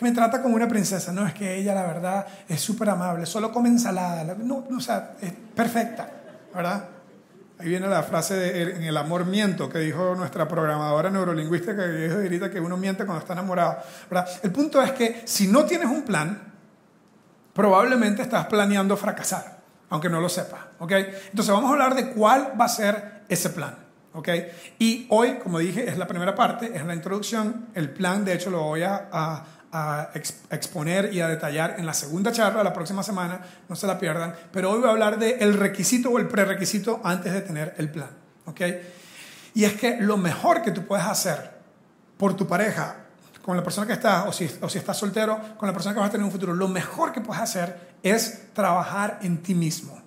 Me 0.01 0.13
trata 0.13 0.43
como 0.43 0.57
una 0.57 0.69
princesa. 0.69 1.13
No, 1.13 1.27
es 1.27 1.35
que 1.35 1.57
ella, 1.57 1.75
la 1.75 1.83
verdad, 1.85 2.27
es 2.49 2.61
súper 2.61 2.91
amable, 2.91 3.27
solo 3.27 3.53
come 3.53 3.69
ensalada. 3.69 4.25
No, 4.39 4.65
no, 4.69 4.77
o 4.79 4.81
sea, 4.81 5.17
es 5.21 5.33
perfecta, 5.55 6.09
¿verdad? 6.55 6.85
Ahí 7.63 7.69
viene 7.69 7.87
la 7.87 8.03
frase 8.03 8.35
de, 8.35 8.63
en 8.75 8.83
el 8.83 8.97
amor 8.97 9.25
miento 9.25 9.69
que 9.69 9.79
dijo 9.79 10.17
nuestra 10.17 10.49
programadora 10.49 11.11
neurolingüística 11.11 11.77
que 11.77 11.93
dijo 11.93 12.15
ahorita 12.17 12.51
que 12.51 12.59
uno 12.59 12.77
miente 12.77 13.05
cuando 13.05 13.21
está 13.21 13.35
enamorado. 13.35 13.77
¿verdad? 14.11 14.29
El 14.43 14.51
punto 14.51 14.83
es 14.83 14.91
que 14.91 15.23
si 15.27 15.47
no 15.47 15.65
tienes 15.65 15.87
un 15.87 16.03
plan, 16.03 16.53
probablemente 17.53 18.23
estás 18.23 18.47
planeando 18.47 18.97
fracasar, 18.97 19.61
aunque 19.91 20.09
no 20.09 20.21
lo 20.21 20.29
sepas. 20.29 20.61
¿okay? 20.81 21.07
Entonces 21.31 21.55
vamos 21.55 21.71
a 21.71 21.73
hablar 21.75 21.95
de 21.95 22.11
cuál 22.11 22.53
va 22.61 22.65
a 22.65 22.69
ser 22.69 23.23
ese 23.29 23.51
plan. 23.51 23.77
¿okay? 24.13 24.49
Y 24.81 25.07
hoy, 25.11 25.35
como 25.35 25.61
dije, 25.61 25.89
es 25.89 25.99
la 25.99 26.09
primera 26.09 26.35
parte, 26.35 26.73
es 26.75 26.85
la 26.85 26.95
introducción. 26.95 27.69
El 27.75 27.91
plan, 27.91 28.25
de 28.25 28.35
hecho, 28.35 28.51
lo 28.51 28.63
voy 28.63 28.83
a, 28.83 29.45
a 29.73 30.11
exponer 30.51 31.13
y 31.15 31.21
a 31.21 31.29
detallar 31.29 31.77
en 31.79 31.87
la 31.87 31.95
segunda 31.95 32.31
charla 32.31 32.63
la 32.63 32.75
próxima 32.75 33.03
semana, 33.03 33.41
no 33.69 33.75
se 33.75 33.87
la 33.87 33.99
pierdan, 33.99 34.35
pero 34.53 34.71
hoy 34.71 34.81
voy 34.81 34.89
a 34.89 34.93
hablar 34.93 35.19
del 35.19 35.41
el 35.41 35.55
requisito 35.55 36.11
o 36.11 36.19
el 36.19 36.29
prerequisito 36.29 37.01
antes 37.03 37.33
de 37.33 37.41
tener 37.41 37.75
el 37.79 37.91
plan. 37.91 38.11
¿ok? 38.45 38.61
Y 39.55 39.65
es 39.65 39.75
que 39.75 39.97
lo 40.01 40.17
mejor 40.17 40.63
que 40.63 40.71
tú 40.71 40.87
puedes 40.87 41.07
hacer 41.07 41.53
por 42.17 42.35
tu 42.35 42.47
pareja, 42.47 42.97
con 43.43 43.57
la 43.57 43.65
persona 43.65 43.87
que 43.87 43.95
estás, 43.95 44.27
o 44.27 44.33
si, 44.33 44.49
o 44.61 44.69
si 44.69 44.79
estás 44.79 44.97
soltero, 44.97 45.41
con 45.57 45.67
la 45.67 45.73
persona 45.73 45.95
que 45.95 46.01
vas 46.01 46.09
a 46.09 46.13
tener 46.13 46.23
en 46.23 46.27
un 46.27 46.33
futuro, 46.33 46.55
lo 46.55 46.69
mejor 46.69 47.13
que 47.13 47.21
puedes 47.21 47.43
hacer 47.43 47.97
es 48.03 48.53
trabajar 48.53 49.19
en 49.23 49.43
ti 49.43 49.55
mismo. 49.55 50.01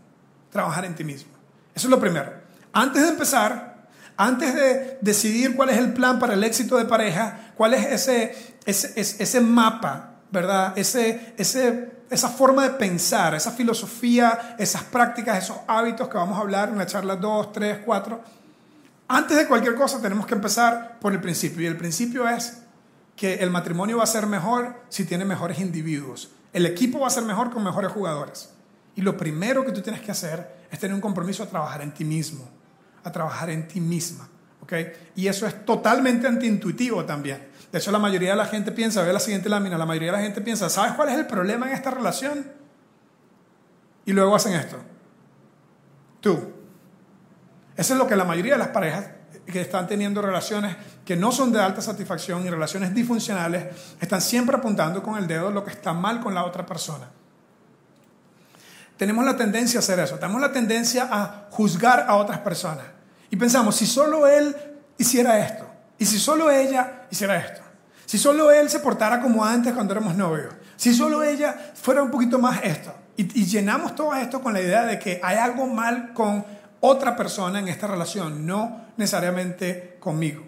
Trabajar 0.52 0.86
en 0.86 0.96
ti 0.96 1.04
mismo. 1.04 1.32
Eso 1.74 1.88
es 1.88 1.92
lo 1.92 2.00
primero. 2.00 2.32
Antes 2.72 3.02
de 3.02 3.10
empezar, 3.10 3.75
antes 4.18 4.54
de 4.54 4.98
decidir 5.02 5.56
cuál 5.56 5.70
es 5.70 5.78
el 5.78 5.94
plan 5.94 6.20
para 6.20 6.34
el 6.34 6.44
éxito 6.44 6.78
de 6.78 6.86
pareja, 6.86 7.52
cuál 7.56 7.74
es 7.74 7.86
ese, 7.86 8.36
ese, 8.66 8.94
ese 8.98 9.42
mapa, 9.42 10.16
¿verdad? 10.32 10.74
Ese, 10.78 11.34
ese, 11.38 11.92
esa 12.10 12.30
forma 12.30 12.64
de 12.64 12.70
pensar, 12.72 13.36
esa 13.36 13.52
filosofía, 13.52 14.56
esas 14.58 14.84
prácticas, 14.84 15.44
esos 15.44 15.58
hábitos 15.68 16.08
que 16.08 16.18
vamos 16.18 16.38
a 16.38 16.42
hablar 16.42 16.70
en 16.70 16.78
la 16.78 16.86
charla 16.86 17.16
2, 17.18 17.52
3, 17.52 17.80
4. 17.86 18.24
Antes 19.08 19.38
de 19.38 19.48
cualquier 19.48 19.76
cosa 19.76 20.02
tenemos 20.02 20.26
que 20.26 20.36
empezar 20.36 20.98
por 21.00 21.12
el 21.12 21.20
principio. 21.20 21.64
Y 21.64 21.66
el 21.66 21.78
principio 21.78 22.28
es 22.28 22.60
que 23.16 23.36
el 23.36 23.50
matrimonio 23.50 23.98
va 23.98 24.04
a 24.04 24.08
ser 24.08 24.28
mejor 24.28 24.76
si 24.90 25.04
tiene 25.04 25.26
mejores 25.26 25.60
individuos. 25.60 26.32
El 26.54 26.66
equipo 26.66 27.00
va 27.00 27.08
a 27.08 27.12
ser 27.12 27.24
mejor 27.24 27.52
con 27.52 27.64
mejores 27.64 27.92
jugadores. 27.92 28.50
Y 28.96 29.02
lo 29.02 29.18
primero 29.18 29.66
que 29.66 29.74
tú 29.74 29.82
tienes 29.82 30.02
que 30.02 30.12
hacer 30.12 30.56
es 30.72 30.80
tener 30.80 30.96
un 30.96 31.02
compromiso 31.02 31.44
a 31.44 31.48
trabajar 31.48 31.82
en 31.82 31.94
ti 31.94 32.06
mismo 32.06 32.50
a 33.06 33.12
trabajar 33.12 33.50
en 33.52 33.68
ti 33.68 33.80
misma. 33.80 34.28
¿okay? 34.62 34.92
Y 35.16 35.28
eso 35.28 35.48
es 35.48 35.64
totalmente 35.64 36.28
antiintuitivo 36.28 37.06
también. 37.06 37.48
De 37.72 37.78
hecho, 37.78 37.92
la 37.92 38.00
mayoría 38.00 38.32
de 38.32 38.36
la 38.36 38.46
gente 38.46 38.72
piensa, 38.72 39.04
ve 39.04 39.14
la 39.14 39.20
siguiente 39.20 39.48
lámina, 39.48 39.78
la 39.78 39.86
mayoría 39.86 40.12
de 40.12 40.18
la 40.18 40.24
gente 40.24 40.42
piensa, 40.42 40.70
¿sabes 40.70 40.94
cuál 40.94 41.10
es 41.10 41.16
el 41.18 41.28
problema 41.28 41.68
en 41.68 41.74
esta 41.74 41.92
relación? 41.92 42.52
Y 44.06 44.14
luego 44.14 44.36
hacen 44.36 44.54
esto. 44.54 44.78
Tú. 46.20 46.54
Eso 47.78 47.94
es 47.94 48.00
lo 48.00 48.08
que 48.08 48.16
la 48.16 48.26
mayoría 48.26 48.54
de 48.54 48.60
las 48.60 48.70
parejas 48.70 49.06
que 49.46 49.62
están 49.62 49.88
teniendo 49.88 50.22
relaciones 50.22 50.76
que 51.06 51.16
no 51.16 51.32
son 51.32 51.52
de 51.52 51.62
alta 51.62 51.82
satisfacción 51.82 52.46
y 52.46 52.50
relaciones 52.50 52.96
disfuncionales 52.96 53.66
están 54.02 54.22
siempre 54.22 54.56
apuntando 54.56 55.04
con 55.04 55.18
el 55.18 55.28
dedo 55.28 55.52
lo 55.52 55.64
que 55.64 55.72
está 55.72 55.94
mal 55.94 56.20
con 56.20 56.34
la 56.34 56.46
otra 56.46 56.66
persona 56.66 57.08
tenemos 58.98 59.26
la 59.26 59.36
tendencia 59.36 59.80
a 59.80 59.82
hacer 59.82 60.00
eso, 60.00 60.16
tenemos 60.16 60.42
la 60.42 60.52
tendencia 60.52 61.08
a 61.12 61.48
juzgar 61.50 62.06
a 62.08 62.16
otras 62.16 62.40
personas. 62.40 62.86
Y 63.36 63.38
pensamos, 63.38 63.76
si 63.76 63.86
solo 63.86 64.28
él 64.28 64.56
hiciera 64.98 65.38
esto, 65.46 65.70
y 65.98 66.06
si 66.06 66.20
solo 66.20 66.50
ella 66.50 67.02
hiciera 67.12 67.36
esto, 67.36 67.60
si 68.06 68.18
solo 68.18 68.50
él 68.50 68.70
se 68.70 68.80
portara 68.80 69.20
como 69.20 69.44
antes 69.44 69.74
cuando 69.74 69.92
éramos 69.92 70.16
novios, 70.16 70.54
si 70.78 70.94
solo 70.94 71.22
ella 71.22 71.74
fuera 71.74 72.02
un 72.02 72.10
poquito 72.10 72.40
más 72.40 72.64
esto, 72.64 72.96
y, 73.18 73.42
y 73.42 73.46
llenamos 73.46 73.94
todo 73.94 74.16
esto 74.16 74.42
con 74.42 74.54
la 74.54 74.62
idea 74.62 74.86
de 74.86 74.98
que 74.98 75.20
hay 75.22 75.36
algo 75.36 75.68
mal 75.68 76.14
con 76.14 76.46
otra 76.80 77.18
persona 77.18 77.60
en 77.60 77.68
esta 77.68 77.88
relación, 77.88 78.46
no 78.46 78.86
necesariamente 78.96 79.98
conmigo. 80.00 80.42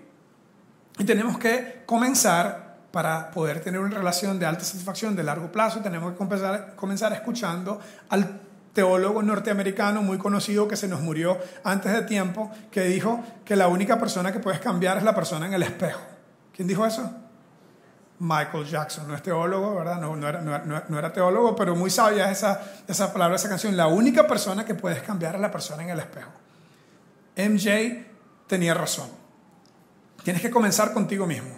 Y 0.97 1.03
tenemos 1.03 1.37
que 1.37 1.83
comenzar 1.85 2.77
para 2.93 3.31
poder 3.31 3.59
tener 3.59 3.81
una 3.81 3.97
relación 3.97 4.39
de 4.39 4.45
alta 4.45 4.63
satisfacción 4.63 5.13
de 5.13 5.23
largo 5.23 5.51
plazo, 5.51 5.81
tenemos 5.81 6.13
que 6.13 6.17
comenzar, 6.17 6.73
comenzar 6.77 7.11
escuchando 7.11 7.81
al 8.07 8.46
teólogo 8.77 9.23
norteamericano 9.23 10.03
muy 10.03 10.19
conocido 10.19 10.67
que 10.67 10.75
se 10.75 10.87
nos 10.87 11.01
murió 11.01 11.39
antes 11.63 11.91
de 11.91 12.03
tiempo, 12.03 12.51
que 12.69 12.81
dijo 12.81 13.23
que 13.43 13.55
la 13.55 13.69
única 13.69 13.99
persona 13.99 14.31
que 14.31 14.37
puedes 14.37 14.59
cambiar 14.59 14.97
es 14.97 15.03
la 15.03 15.15
persona 15.15 15.47
en 15.47 15.55
el 15.55 15.63
espejo. 15.63 15.99
¿Quién 16.55 16.67
dijo 16.67 16.85
eso? 16.85 17.11
Michael 18.19 18.67
Jackson, 18.67 19.07
no 19.07 19.15
es 19.15 19.23
teólogo, 19.23 19.73
¿verdad? 19.73 19.99
No, 19.99 20.15
era, 20.99 21.11
teólogo, 21.11 21.55
pero 21.55 21.75
muy 21.75 21.89
sabia 21.89 22.29
esa, 22.29 22.61
esa 22.87 23.11
palabra, 23.11 23.37
esa 23.37 23.49
canción. 23.49 23.75
La 23.75 23.87
única 23.87 24.27
persona 24.27 24.63
que 24.63 24.75
puedes 24.75 25.01
cambiar 25.01 25.33
es 25.33 25.41
la 25.41 25.49
persona 25.49 25.81
en 25.81 25.89
el 25.89 25.99
espejo. 25.99 26.29
MJ 27.35 28.05
tenía 28.45 28.75
razón. 28.75 29.09
Tienes 30.23 30.43
que 30.43 30.51
comenzar 30.51 30.93
contigo 30.93 31.25
mismo. 31.25 31.49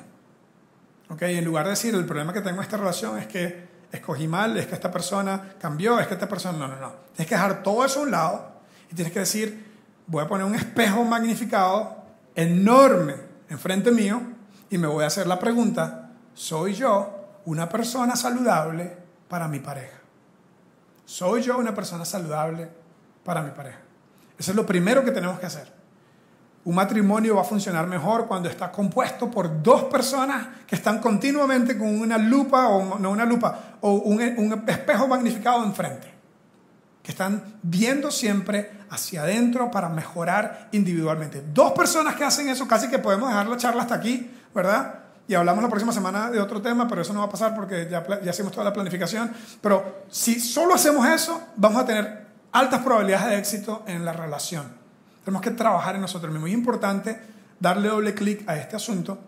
Okay, 1.09 1.38
en 1.38 1.43
lugar 1.43 1.65
de 1.65 1.71
decir, 1.71 1.93
el 1.93 2.05
problema 2.05 2.31
que 2.31 2.39
tengo 2.39 2.59
en 2.59 2.63
esta 2.63 2.77
relación 2.77 3.17
es 3.17 3.27
que 3.27 3.68
escogí 3.91 4.27
mal, 4.27 4.58
es 4.58 4.67
que 4.67 4.75
esta 4.75 4.91
persona 4.91 5.55
cambió, 5.60 6.00
es 6.00 6.08
que 6.08 6.13
esta 6.13 6.27
persona... 6.27 6.58
No, 6.58 6.67
no, 6.67 6.79
no. 6.79 6.93
Tienes 7.13 7.27
que 7.27 7.36
dejar 7.36 7.63
todo 7.63 7.86
eso 7.86 8.00
a 8.00 8.03
un 8.03 8.12
lado 8.12 8.51
y 8.91 8.96
tienes 8.96 9.13
que 9.13 9.19
decir, 9.19 9.69
voy 10.08 10.24
a 10.24 10.27
poner 10.27 10.46
un 10.46 10.55
espejo 10.55 11.03
magnificado 11.03 12.03
enorme 12.36 13.15
enfrente 13.50 13.91
mío 13.91 14.22
y 14.69 14.77
me 14.77 14.88
voy 14.88 15.03
a 15.03 15.08
hacer 15.08 15.27
la 15.27 15.39
pregunta, 15.39 16.12
¿soy 16.34 16.74
yo 16.74 17.41
una 17.46 17.67
persona 17.67 18.15
saludable 18.15 18.98
para 19.27 19.48
mi 19.48 19.60
pareja? 19.60 19.98
¿Soy 21.05 21.41
yo 21.41 21.58
una 21.58 21.74
persona 21.74 22.05
saludable 22.05 22.69
para 23.24 23.41
mi 23.41 23.51
pareja? 23.51 23.79
Eso 24.38 24.51
es 24.51 24.55
lo 24.55 24.65
primero 24.65 25.03
que 25.03 25.12
tenemos 25.12 25.39
que 25.39 25.48
hacer. 25.48 25.79
Un 26.65 26.75
matrimonio 26.75 27.36
va 27.36 27.41
a 27.41 27.46
funcionar 27.46 27.88
mejor 27.88 28.27
cuando 28.27 28.48
está 28.48 28.72
compuesto 28.72 29.31
por 29.31 29.63
dos 29.63 29.86
personas 29.86 30.48
que 30.67 30.75
están 30.75 31.00
continuamente 31.00 31.77
con 31.77 31.88
una 31.88 32.17
lupa, 32.17 32.67
o 32.67 33.00
no 33.00 33.10
una 33.10 33.25
lupa, 33.25 33.68
o 33.81 33.93
un, 33.93 34.21
espejo 34.67 35.07
magnificado 35.07 35.63
enfrente. 35.63 36.07
Que 37.03 37.12
están 37.12 37.57
viendo 37.63 38.12
siempre 38.12 38.71
hacia 38.89 39.24
adentro 39.24 39.71
para 39.71 39.89
mejorar 39.89 40.69
individualmente. 40.71 41.43
Dos 41.53 41.71
personas 41.71 42.15
que 42.15 42.24
hacen 42.24 42.50
eso, 42.50 42.67
casi 42.67 42.89
que 42.89 43.00
podemos 43.00 43.29
dejar 43.29 43.48
la 43.48 43.57
charla 43.57 43.83
hasta 43.83 43.95
aquí, 43.95 44.29
¿verdad? 44.53 44.95
Y 45.27 45.36
hablamos 45.36 45.63
la 45.63 45.69
próxima 45.69 45.93
semana 45.93 46.29
de 46.29 46.39
otro 46.39 46.62
tema, 46.62 46.88
pero 46.88 47.01
eso 47.01 47.13
no 47.13 47.19
va 47.19 47.27
a 47.27 47.29
pasar 47.29 47.55
porque 47.55 47.88
ya, 47.89 48.05
ya 48.21 48.31
hacemos 48.31 48.51
toda 48.51 48.65
la 48.65 48.74
planificación. 48.74 49.31
Pero 49.62 50.03
si 50.09 50.39
solo 50.39 50.74
hacemos 50.74 51.07
eso, 51.07 51.41
vamos 51.55 51.81
a 51.81 51.86
tener 51.86 52.25
altas 52.51 52.81
probabilidades 52.81 53.29
de 53.29 53.38
éxito 53.38 53.83
en 53.88 54.05
la 54.05 54.13
relación. 54.13 54.65
Tenemos 55.24 55.41
que 55.41 55.51
trabajar 55.51 55.95
en 55.95 56.01
nosotros 56.01 56.31
mismos. 56.31 56.50
Es 56.50 56.55
importante 56.55 57.19
darle 57.59 57.89
doble 57.89 58.13
clic 58.13 58.48
a 58.50 58.57
este 58.57 58.75
asunto 58.75 59.19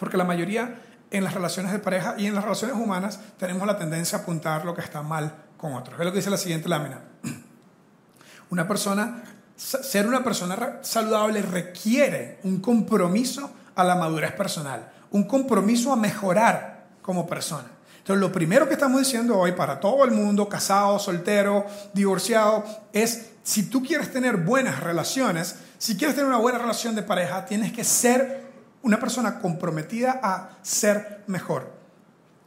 porque 0.00 0.16
la 0.16 0.24
mayoría 0.24 0.80
en 1.10 1.24
las 1.24 1.34
relaciones 1.34 1.72
de 1.72 1.78
pareja 1.78 2.14
y 2.18 2.26
en 2.26 2.34
las 2.34 2.44
relaciones 2.44 2.76
humanas 2.76 3.20
tenemos 3.38 3.66
la 3.66 3.78
tendencia 3.78 4.18
a 4.18 4.20
apuntar 4.22 4.64
lo 4.64 4.74
que 4.74 4.80
está 4.80 5.02
mal 5.02 5.34
con 5.56 5.74
otros. 5.74 5.98
Es 5.98 6.04
lo 6.04 6.12
que 6.12 6.18
dice 6.18 6.30
la 6.30 6.36
siguiente 6.36 6.68
lámina. 6.68 7.00
Una 8.50 8.66
persona 8.66 9.22
ser 9.60 10.06
una 10.06 10.24
persona 10.24 10.78
saludable 10.80 11.42
requiere 11.42 12.38
un 12.44 12.60
compromiso 12.60 13.50
a 13.74 13.84
la 13.84 13.94
madurez 13.94 14.32
personal, 14.32 14.90
un 15.10 15.24
compromiso 15.24 15.92
a 15.92 15.96
mejorar 15.96 16.86
como 17.02 17.26
persona. 17.26 17.68
Entonces, 17.98 18.20
lo 18.20 18.32
primero 18.32 18.66
que 18.66 18.74
estamos 18.74 18.98
diciendo 18.98 19.38
hoy 19.38 19.52
para 19.52 19.78
todo 19.78 20.04
el 20.06 20.12
mundo, 20.12 20.48
casado, 20.48 20.98
soltero, 20.98 21.66
divorciado, 21.92 22.64
es 22.92 23.32
si 23.42 23.64
tú 23.64 23.82
quieres 23.82 24.10
tener 24.10 24.38
buenas 24.38 24.80
relaciones, 24.80 25.56
si 25.76 25.96
quieres 25.96 26.16
tener 26.16 26.28
una 26.28 26.38
buena 26.38 26.58
relación 26.58 26.94
de 26.94 27.02
pareja, 27.02 27.44
tienes 27.44 27.72
que 27.72 27.84
ser 27.84 28.49
una 28.82 28.98
persona 28.98 29.38
comprometida 29.38 30.20
a 30.22 30.50
ser 30.62 31.22
mejor. 31.26 31.80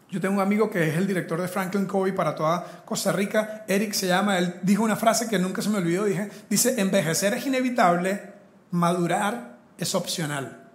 Yo 0.10 0.22
tengo 0.22 0.36
un 0.36 0.42
amigo 0.42 0.70
que 0.70 0.90
es 0.90 0.96
el 0.96 1.08
director 1.08 1.42
de 1.42 1.48
Franklin 1.48 1.86
Covey 1.86 2.12
para 2.12 2.36
toda 2.36 2.84
Costa 2.86 3.12
Rica, 3.12 3.66
Eric 3.68 3.94
se 3.94 4.08
llama, 4.08 4.38
él 4.38 4.60
dijo 4.62 4.84
una 4.84 4.96
frase 4.96 5.28
que 5.28 5.40
nunca 5.40 5.62
se 5.62 5.70
me 5.70 5.80
olvidó, 5.80 6.06
dije, 6.06 6.30
dice, 6.50 6.80
envejecer 6.80 7.34
es 7.34 7.48
inevitable, 7.48 8.34
madurar 8.70 9.58
es 9.78 9.96
opcional. 9.96 10.70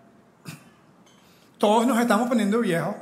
Todos 1.58 1.86
nos 1.86 2.00
estamos 2.00 2.28
poniendo 2.28 2.58
viejos, 2.60 2.96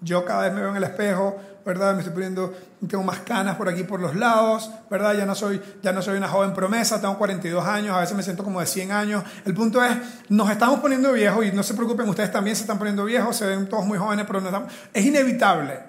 yo 0.00 0.24
cada 0.24 0.42
vez 0.42 0.52
me 0.52 0.60
veo 0.60 0.70
en 0.70 0.76
el 0.76 0.84
espejo, 0.84 1.40
¿verdad? 1.66 1.94
Me 1.94 1.98
estoy 1.98 2.14
poniendo, 2.14 2.54
tengo 2.88 3.02
más 3.02 3.18
canas 3.20 3.56
por 3.56 3.68
aquí 3.68 3.82
por 3.82 4.00
los 4.00 4.14
lados, 4.14 4.70
¿verdad? 4.88 5.14
Ya 5.14 5.26
no 5.26 5.34
soy, 5.34 5.60
ya 5.82 5.92
no 5.92 6.00
soy 6.00 6.16
una 6.16 6.28
joven 6.28 6.54
promesa, 6.54 7.00
tengo 7.00 7.18
42 7.18 7.66
años, 7.66 7.96
a 7.96 7.98
veces 7.98 8.16
me 8.16 8.22
siento 8.22 8.44
como 8.44 8.60
de 8.60 8.66
100 8.66 8.92
años. 8.92 9.24
El 9.44 9.52
punto 9.52 9.84
es, 9.84 9.96
nos 10.28 10.48
estamos 10.48 10.78
poniendo 10.78 11.12
viejos 11.12 11.44
y 11.44 11.50
no 11.50 11.64
se 11.64 11.74
preocupen, 11.74 12.08
ustedes 12.08 12.30
también 12.30 12.54
se 12.54 12.62
están 12.62 12.78
poniendo 12.78 13.04
viejos, 13.04 13.34
se 13.34 13.46
ven 13.46 13.68
todos 13.68 13.84
muy 13.84 13.98
jóvenes, 13.98 14.26
pero 14.28 14.40
no 14.40 14.46
estamos, 14.46 14.72
es 14.92 15.04
inevitable 15.04 15.80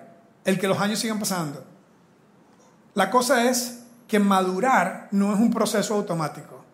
el 0.46 0.60
que 0.60 0.67
los 0.67 0.79
años 0.79 0.98
sigan 0.98 1.19
pasando. 1.19 1.63
La 2.96 3.12
cosa 3.12 3.48
es 3.48 3.84
que 4.07 4.17
madurar 4.17 5.10
no 5.12 5.31
es 5.31 5.39
un 5.39 5.51
proceso 5.51 5.93
automático. 5.93 6.65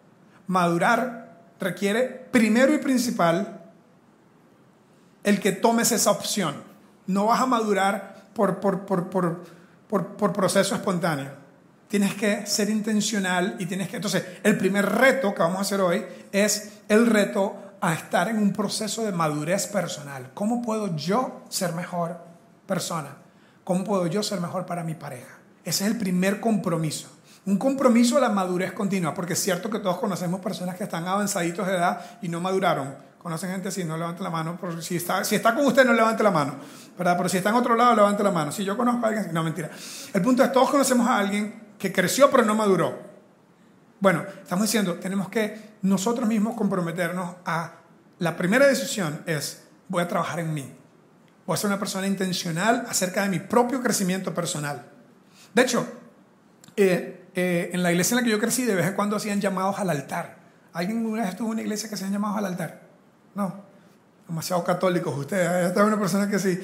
Madurar 0.47 1.41
requiere, 1.59 2.05
primero 2.31 2.73
y 2.73 2.77
principal, 2.77 3.65
el 5.25 5.41
que 5.41 5.51
tomes 5.51 5.91
esa 5.91 6.11
opción. 6.11 6.55
No 7.05 7.25
vas 7.25 7.41
a 7.41 7.45
madurar 7.45 8.12
por, 8.33 8.59
por, 8.59 8.85
por, 8.85 9.43
por, 9.87 10.33
proceso 10.33 10.75
espontáneo. 10.75 11.31
Tienes 11.87 12.15
que 12.15 12.45
ser 12.45 12.69
intencional 12.69 13.55
y 13.59 13.65
tienes 13.65 13.89
que... 13.89 13.97
Entonces, 13.97 14.23
el 14.43 14.57
primer 14.57 14.85
reto 14.85 15.33
que 15.33 15.41
vamos 15.41 15.59
a 15.59 15.61
hacer 15.61 15.81
hoy 15.81 16.03
es 16.31 16.79
el 16.89 17.05
reto 17.05 17.55
a 17.81 17.93
estar 17.93 18.29
en 18.29 18.37
un 18.37 18.53
proceso 18.53 19.03
de 19.03 19.11
madurez 19.11 19.67
personal. 19.67 20.31
¿Cómo 20.33 20.61
puedo 20.61 20.95
yo 20.95 21.43
ser 21.49 21.73
mejor 21.73 22.17
persona? 22.65 23.17
¿Cómo 23.63 23.83
puedo 23.83 24.07
yo 24.07 24.23
ser 24.23 24.41
mejor 24.41 24.65
para 24.65 24.83
mi 24.83 24.95
pareja? 24.95 25.37
Ese 25.63 25.85
es 25.85 25.91
el 25.91 25.97
primer 25.97 26.39
compromiso. 26.39 27.09
Un 27.45 27.57
compromiso 27.57 28.17
a 28.17 28.21
la 28.21 28.29
madurez 28.29 28.71
continua, 28.71 29.13
porque 29.13 29.33
es 29.33 29.39
cierto 29.39 29.69
que 29.69 29.79
todos 29.79 29.97
conocemos 29.97 30.39
personas 30.39 30.77
que 30.77 30.85
están 30.85 31.07
avanzaditos 31.07 31.67
de 31.67 31.73
edad 31.73 32.19
y 32.21 32.29
no 32.29 32.39
maduraron 32.39 32.95
¿Conocen 33.23 33.51
gente 33.51 33.69
así? 33.69 33.85
No 33.85 33.97
levante 33.97 34.21
la 34.21 34.29
mano. 34.29 34.59
si, 34.81 34.97
está, 34.97 35.23
si 35.23 35.35
está 35.35 35.55
con 35.55 35.65
usted, 35.65 35.85
no 35.85 35.93
levante 35.93 36.21
la 36.21 36.31
mano. 36.31 36.55
¿verdad? 36.97 37.15
Pero 37.15 37.29
si 37.29 37.37
está 37.37 37.49
en 37.49 37.55
otro 37.55 37.73
lado, 37.73 37.95
levante 37.95 38.21
la 38.21 38.31
mano. 38.31 38.51
Si 38.51 38.65
yo 38.65 38.75
conozco 38.75 39.05
a 39.05 39.09
alguien, 39.09 39.33
no, 39.33 39.43
mentira. 39.43 39.69
El 40.13 40.21
punto 40.21 40.43
es, 40.43 40.51
todos 40.51 40.69
conocemos 40.69 41.07
a 41.07 41.17
alguien 41.17 41.73
que 41.79 41.93
creció 41.93 42.29
pero 42.29 42.43
no 42.43 42.53
maduró. 42.53 42.99
Bueno, 44.01 44.25
estamos 44.41 44.65
diciendo, 44.65 44.95
tenemos 44.95 45.29
que 45.29 45.75
nosotros 45.83 46.27
mismos 46.27 46.55
comprometernos 46.55 47.35
a... 47.45 47.75
La 48.19 48.35
primera 48.35 48.67
decisión 48.67 49.23
es, 49.25 49.63
voy 49.87 50.03
a 50.03 50.07
trabajar 50.07 50.39
en 50.39 50.53
mí. 50.53 50.69
Voy 51.45 51.53
a 51.53 51.57
ser 51.57 51.69
una 51.69 51.79
persona 51.79 52.05
intencional 52.05 52.85
acerca 52.89 53.23
de 53.23 53.29
mi 53.29 53.39
propio 53.39 53.81
crecimiento 53.81 54.33
personal. 54.33 54.85
De 55.53 55.61
hecho, 55.61 55.87
eh, 56.75 57.27
eh, 57.33 57.69
en 57.73 57.81
la 57.81 57.91
iglesia 57.91 58.15
en 58.15 58.17
la 58.17 58.23
que 58.23 58.31
yo 58.31 58.39
crecí, 58.39 58.65
de 58.65 58.75
vez 58.75 58.87
en 58.87 58.93
cuando 58.95 59.15
hacían 59.15 59.39
llamados 59.39 59.79
al 59.79 59.89
altar. 59.89 60.39
¿Alguien 60.73 61.05
una 61.05 61.21
vez 61.23 61.31
estuvo 61.31 61.47
en 61.47 61.53
una 61.53 61.61
iglesia 61.61 61.87
que 61.87 61.95
hacían 61.95 62.11
llamados 62.11 62.37
al 62.37 62.45
altar? 62.45 62.82
No, 63.35 63.53
demasiado 64.27 64.63
católicos 64.63 65.17
ustedes. 65.17 65.67
Esta 65.67 65.81
es 65.81 65.87
una 65.87 65.99
persona 65.99 66.29
que 66.29 66.39
sí. 66.39 66.59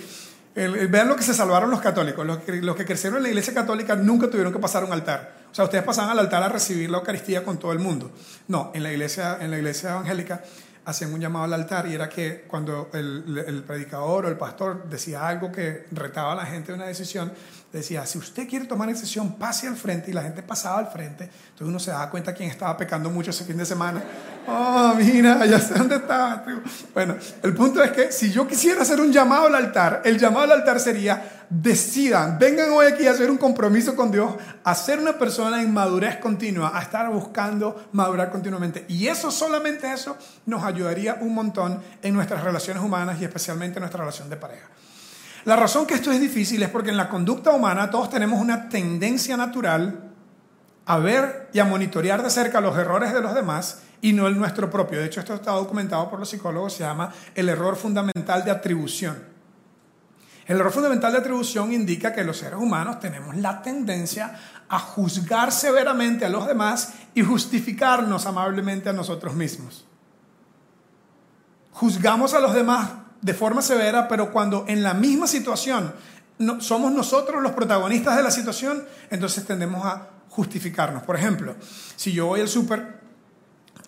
vean 0.55 1.07
lo 1.07 1.15
que 1.15 1.23
se 1.23 1.33
salvaron 1.33 1.69
los 1.69 1.81
católicos. 1.81 2.25
Los 2.25 2.39
que, 2.39 2.61
los 2.61 2.75
que 2.75 2.85
crecieron 2.85 3.17
en 3.17 3.23
la 3.23 3.29
iglesia 3.29 3.53
católica 3.53 3.95
nunca 3.95 4.29
tuvieron 4.29 4.53
que 4.53 4.59
pasar 4.59 4.83
un 4.83 4.91
altar. 4.91 5.33
O 5.51 5.55
sea, 5.55 5.65
ustedes 5.65 5.83
pasaban 5.83 6.11
al 6.11 6.19
altar 6.19 6.43
a 6.43 6.49
recibir 6.49 6.89
la 6.89 6.99
Eucaristía 6.99 7.43
con 7.43 7.57
todo 7.57 7.71
el 7.71 7.79
mundo. 7.79 8.11
No, 8.47 8.71
en 8.73 8.83
la 8.83 8.91
iglesia, 8.91 9.37
en 9.41 9.51
la 9.51 9.57
iglesia 9.57 9.91
evangélica 9.91 10.43
hacían 10.89 11.13
un 11.13 11.19
llamado 11.19 11.45
al 11.45 11.53
altar 11.53 11.87
y 11.87 11.93
era 11.93 12.09
que 12.09 12.45
cuando 12.47 12.89
el, 12.93 13.63
predicador 13.65 14.25
o 14.25 14.29
el 14.29 14.37
pastor 14.37 14.89
decía 14.89 15.27
algo 15.27 15.51
que 15.51 15.85
retaba 15.91 16.33
a 16.33 16.35
la 16.35 16.45
gente 16.45 16.71
de 16.71 16.77
una 16.77 16.87
decisión, 16.87 17.31
decía, 17.71 18.05
si 18.05 18.17
usted 18.17 18.47
quiere 18.47 18.65
tomar 18.65 18.89
decisión, 18.89 19.37
pase 19.37 19.67
al 19.67 19.75
frente 19.75 20.11
y 20.11 20.13
la 20.13 20.23
gente 20.23 20.41
pasaba 20.41 20.79
al 20.79 20.87
frente. 20.87 21.25
Entonces 21.25 21.67
uno 21.67 21.79
se 21.79 21.91
daba 21.91 22.09
cuenta 22.09 22.33
quién 22.33 22.49
estaba 22.49 22.75
pecando 22.75 23.09
mucho 23.09 23.29
ese 23.29 23.45
fin 23.45 23.57
de 23.57 23.65
semana. 23.65 24.01
Oh, 24.47 24.93
mira, 24.97 25.45
ya 25.45 25.59
sé 25.59 25.75
dónde 25.75 25.97
estaba. 25.97 26.43
Bueno, 26.93 27.15
el 27.43 27.53
punto 27.53 27.83
es 27.83 27.91
que 27.91 28.11
si 28.11 28.31
yo 28.31 28.47
quisiera 28.47 28.81
hacer 28.81 28.99
un 28.99 29.11
llamado 29.11 29.47
al 29.47 29.55
altar, 29.55 30.01
el 30.05 30.17
llamado 30.17 30.45
al 30.45 30.51
altar 30.51 30.79
sería, 30.79 31.38
decidan, 31.49 32.37
vengan 32.37 32.69
hoy 32.71 32.85
aquí 32.85 33.07
a 33.07 33.11
hacer 33.11 33.31
un 33.31 33.37
compromiso 33.37 33.95
con 33.95 34.11
Dios, 34.11 34.33
a 34.63 34.75
ser 34.75 34.99
una 34.99 35.17
persona 35.17 35.61
en 35.61 35.73
madurez 35.73 36.17
continua, 36.17 36.77
a 36.77 36.81
estar 36.81 37.09
buscando 37.11 37.87
madurar 37.91 38.29
continuamente. 38.29 38.85
Y 38.87 39.07
eso, 39.07 39.31
solamente 39.31 39.91
eso, 39.91 40.15
nos 40.45 40.63
ayudaría 40.63 41.17
un 41.21 41.33
montón 41.33 41.81
en 42.01 42.13
nuestras 42.13 42.43
relaciones 42.43 42.83
humanas 42.83 43.19
y 43.19 43.25
especialmente 43.25 43.77
en 43.77 43.81
nuestra 43.81 44.01
relación 44.01 44.29
de 44.29 44.37
pareja. 44.37 44.67
La 45.45 45.55
razón 45.55 45.87
que 45.87 45.95
esto 45.95 46.11
es 46.11 46.19
difícil 46.19 46.61
es 46.61 46.69
porque 46.69 46.91
en 46.91 46.97
la 46.97 47.09
conducta 47.09 47.51
humana 47.51 47.89
todos 47.89 48.09
tenemos 48.09 48.39
una 48.39 48.69
tendencia 48.69 49.35
natural 49.35 50.11
a 50.85 50.97
ver 50.99 51.49
y 51.53 51.59
a 51.59 51.65
monitorear 51.65 52.21
de 52.21 52.29
cerca 52.29 52.61
los 52.61 52.77
errores 52.77 53.13
de 53.13 53.21
los 53.21 53.33
demás 53.33 53.81
y 54.01 54.13
no 54.13 54.27
el 54.27 54.37
nuestro 54.37 54.69
propio. 54.69 54.99
De 54.99 55.05
hecho, 55.05 55.19
esto 55.19 55.33
está 55.33 55.51
documentado 55.51 56.09
por 56.09 56.19
los 56.19 56.29
psicólogos, 56.29 56.73
se 56.73 56.83
llama 56.83 57.11
el 57.35 57.49
error 57.49 57.75
fundamental 57.75 58.43
de 58.43 58.51
atribución. 58.51 59.28
El 60.49 60.59
error 60.59 60.71
fundamental 60.71 61.11
de 61.11 61.19
atribución 61.19 61.71
indica 61.71 62.11
que 62.11 62.23
los 62.23 62.37
seres 62.37 62.57
humanos 62.57 62.99
tenemos 62.99 63.37
la 63.37 63.61
tendencia 63.61 64.35
a 64.67 64.79
juzgar 64.79 65.51
severamente 65.51 66.25
a 66.25 66.29
los 66.29 66.47
demás 66.47 66.93
y 67.13 67.21
justificarnos 67.21 68.25
amablemente 68.25 68.89
a 68.89 68.93
nosotros 68.93 69.35
mismos. 69.35 69.85
Juzgamos 71.71 72.33
a 72.33 72.39
los 72.39 72.55
demás 72.55 72.89
de 73.21 73.35
forma 73.35 73.61
severa, 73.61 74.07
pero 74.07 74.31
cuando 74.33 74.65
en 74.67 74.81
la 74.81 74.95
misma 74.95 75.27
situación 75.27 75.93
somos 76.61 76.93
nosotros 76.93 77.43
los 77.43 77.51
protagonistas 77.51 78.17
de 78.17 78.23
la 78.23 78.31
situación, 78.31 78.83
entonces 79.11 79.45
tendemos 79.45 79.85
a 79.85 80.07
justificarnos. 80.29 81.03
Por 81.03 81.15
ejemplo, 81.15 81.57
si 81.95 82.11
yo 82.11 82.25
voy 82.25 82.41
al 82.41 82.47
súper 82.47 82.98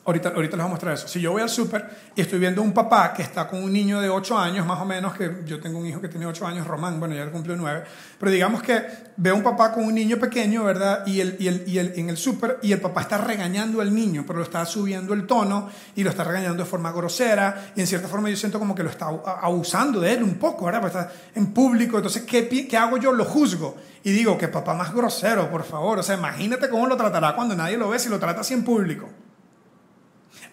Ahorita, 0.03 0.29
ahorita 0.29 0.57
les 0.57 0.63
voy 0.63 0.69
a 0.69 0.73
mostrar 0.73 0.93
eso. 0.95 1.07
Si 1.07 1.21
yo 1.21 1.31
voy 1.31 1.43
al 1.43 1.49
súper 1.49 1.87
y 2.15 2.21
estoy 2.21 2.39
viendo 2.39 2.63
un 2.63 2.73
papá 2.73 3.13
que 3.13 3.21
está 3.21 3.47
con 3.47 3.63
un 3.63 3.71
niño 3.71 4.01
de 4.01 4.09
8 4.09 4.35
años, 4.35 4.65
más 4.65 4.81
o 4.81 4.85
menos, 4.85 5.13
que 5.13 5.43
yo 5.45 5.59
tengo 5.59 5.77
un 5.77 5.85
hijo 5.85 6.01
que 6.01 6.07
tiene 6.07 6.25
8 6.25 6.47
años, 6.47 6.65
Román, 6.65 6.99
bueno, 6.99 7.13
ya 7.13 7.23
le 7.23 7.29
cumplió 7.29 7.55
9, 7.55 7.83
pero 8.17 8.31
digamos 8.31 8.63
que 8.63 8.81
veo 9.17 9.35
un 9.35 9.43
papá 9.43 9.71
con 9.71 9.83
un 9.83 9.93
niño 9.93 10.17
pequeño, 10.17 10.63
¿verdad? 10.63 11.05
Y, 11.05 11.21
el, 11.21 11.35
y, 11.37 11.47
el, 11.47 11.63
y 11.67 11.77
el, 11.77 11.93
en 11.95 12.09
el 12.09 12.17
súper, 12.17 12.57
y 12.63 12.71
el 12.71 12.81
papá 12.81 13.01
está 13.01 13.19
regañando 13.19 13.79
al 13.79 13.93
niño, 13.93 14.23
pero 14.25 14.39
lo 14.39 14.43
está 14.43 14.65
subiendo 14.65 15.13
el 15.13 15.27
tono 15.27 15.69
y 15.95 16.03
lo 16.03 16.09
está 16.09 16.23
regañando 16.23 16.63
de 16.63 16.69
forma 16.69 16.91
grosera, 16.91 17.71
y 17.75 17.81
en 17.81 17.85
cierta 17.85 18.07
forma 18.07 18.27
yo 18.27 18.35
siento 18.35 18.57
como 18.57 18.73
que 18.73 18.81
lo 18.81 18.89
está 18.89 19.05
abusando 19.05 19.99
de 19.99 20.13
él 20.13 20.23
un 20.23 20.39
poco, 20.39 20.65
¿verdad? 20.65 20.81
Porque 20.81 20.97
está 20.97 21.11
en 21.35 21.53
público, 21.53 21.97
entonces, 21.97 22.23
¿qué, 22.23 22.47
¿qué 22.47 22.75
hago 22.75 22.97
yo? 22.97 23.11
Lo 23.11 23.25
juzgo. 23.25 23.77
Y 24.03 24.11
digo, 24.13 24.35
que 24.35 24.47
papá 24.47 24.73
más 24.73 24.95
grosero, 24.95 25.51
por 25.51 25.63
favor. 25.63 25.99
O 25.99 26.03
sea, 26.03 26.17
imagínate 26.17 26.69
cómo 26.69 26.87
lo 26.87 26.97
tratará 26.97 27.35
cuando 27.35 27.55
nadie 27.55 27.77
lo 27.77 27.89
ve 27.89 27.99
si 27.99 28.09
lo 28.09 28.17
trata 28.17 28.41
así 28.41 28.55
en 28.55 28.63
público. 28.63 29.07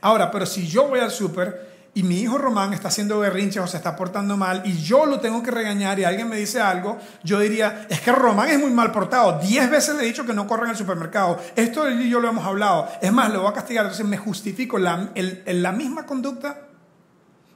Ahora, 0.00 0.30
pero 0.30 0.46
si 0.46 0.66
yo 0.66 0.88
voy 0.88 1.00
al 1.00 1.11
súper 1.11 1.68
y 1.94 2.02
mi 2.04 2.20
hijo 2.20 2.38
Román 2.38 2.72
está 2.72 2.88
haciendo 2.88 3.18
berrinches 3.18 3.62
o 3.62 3.66
se 3.66 3.76
está 3.76 3.96
portando 3.96 4.37
mal 4.37 4.62
y 4.64 4.78
yo 4.78 5.04
lo 5.06 5.18
tengo 5.18 5.42
que 5.42 5.50
regañar 5.50 5.98
y 5.98 6.04
alguien 6.04 6.28
me 6.28 6.37
dice 6.37 6.61
algo, 6.61 6.98
yo 7.24 7.40
diría, 7.40 7.87
es 7.88 8.00
que 8.00 8.12
Román 8.12 8.50
es 8.50 8.61
muy 8.61 8.70
mal 8.70 8.92
portado. 8.92 9.40
Diez 9.40 9.68
veces 9.68 9.96
le 9.96 10.04
he 10.04 10.06
dicho 10.06 10.24
que 10.24 10.32
no 10.32 10.46
corra 10.46 10.64
en 10.64 10.70
el 10.70 10.76
supermercado. 10.76 11.40
Esto 11.56 11.87
él 11.87 12.00
y 12.00 12.08
yo 12.08 12.20
lo 12.20 12.28
hemos 12.28 12.44
hablado. 12.44 12.88
Es 13.00 13.12
más, 13.12 13.32
lo 13.32 13.40
voy 13.40 13.50
a 13.50 13.54
castigar. 13.54 13.84
Entonces 13.87 14.06
me 14.06 14.16
justifico 14.16 14.78
la, 14.78 15.11
la 15.46 15.72
misma 15.72 16.06
conducta, 16.06 16.68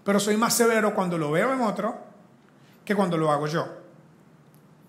pero 0.05 0.19
soy 0.19 0.37
más 0.37 0.55
severo 0.55 0.93
cuando 0.95 1.19
lo 1.19 1.31
veo 1.31 1.53
en 1.53 1.61
otro 1.61 1.97
que 2.85 2.97
cuando 2.97 3.17
lo 3.17 3.31
hago 3.31 3.47
yo. 3.47 3.67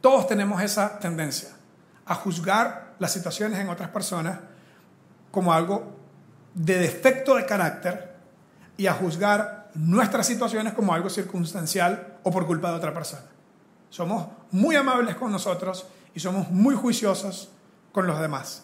Todos 0.02 0.26
tenemos 0.26 0.62
esa 0.64 0.98
tendencia 0.98 1.50
a 2.06 2.16
juzgar 2.16 2.94
las 3.00 3.14
situaciones 3.14 3.60
en 3.60 3.70
otras 3.70 3.90
personas 3.90 4.40
como 5.32 5.54
algo 5.54 6.03
de 6.54 6.78
defecto 6.78 7.36
de 7.36 7.46
carácter 7.46 8.16
y 8.78 8.88
a 8.88 8.94
juzgar 8.94 9.70
nuestras 9.76 10.28
situaciones 10.28 10.74
como 10.74 10.94
algo 10.94 11.10
circunstancial 11.10 12.18
o 12.24 12.32
por 12.32 12.46
culpa 12.46 12.70
de 12.70 12.78
otra 12.78 12.94
persona. 12.94 13.26
Somos 13.90 14.28
muy 14.52 14.76
amables 14.76 15.16
con 15.16 15.32
nosotros 15.32 15.86
y 16.14 16.20
somos 16.20 16.50
muy 16.50 16.76
juiciosos 16.76 17.50
con 17.92 18.08
los 18.08 18.20
demás. 18.20 18.64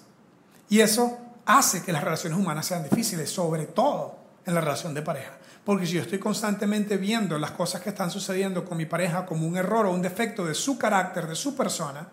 Y 0.70 0.82
eso 0.82 1.18
hace 1.46 1.84
que 1.84 1.92
las 1.92 2.04
relaciones 2.04 2.38
humanas 2.38 2.66
sean 2.66 2.84
difíciles, 2.84 3.30
sobre 3.30 3.66
todo 3.66 4.18
en 4.46 4.54
la 4.54 4.62
relación 4.62 4.94
de 4.94 5.02
pareja. 5.02 5.38
Porque 5.66 5.86
si 5.86 5.94
yo 5.94 6.02
estoy 6.02 6.20
constantemente 6.20 6.98
viendo 6.98 7.38
las 7.38 7.52
cosas 7.52 7.82
que 7.82 7.90
están 7.90 8.10
sucediendo 8.12 8.66
con 8.66 8.78
mi 8.78 8.86
pareja 8.86 9.26
como 9.26 9.48
un 9.48 9.58
error 9.58 9.86
o 9.86 9.92
un 9.92 10.02
defecto 10.02 10.46
de 10.46 10.54
su 10.54 10.78
carácter, 10.78 11.28
de 11.28 11.36
su 11.36 11.56
persona, 11.56 12.08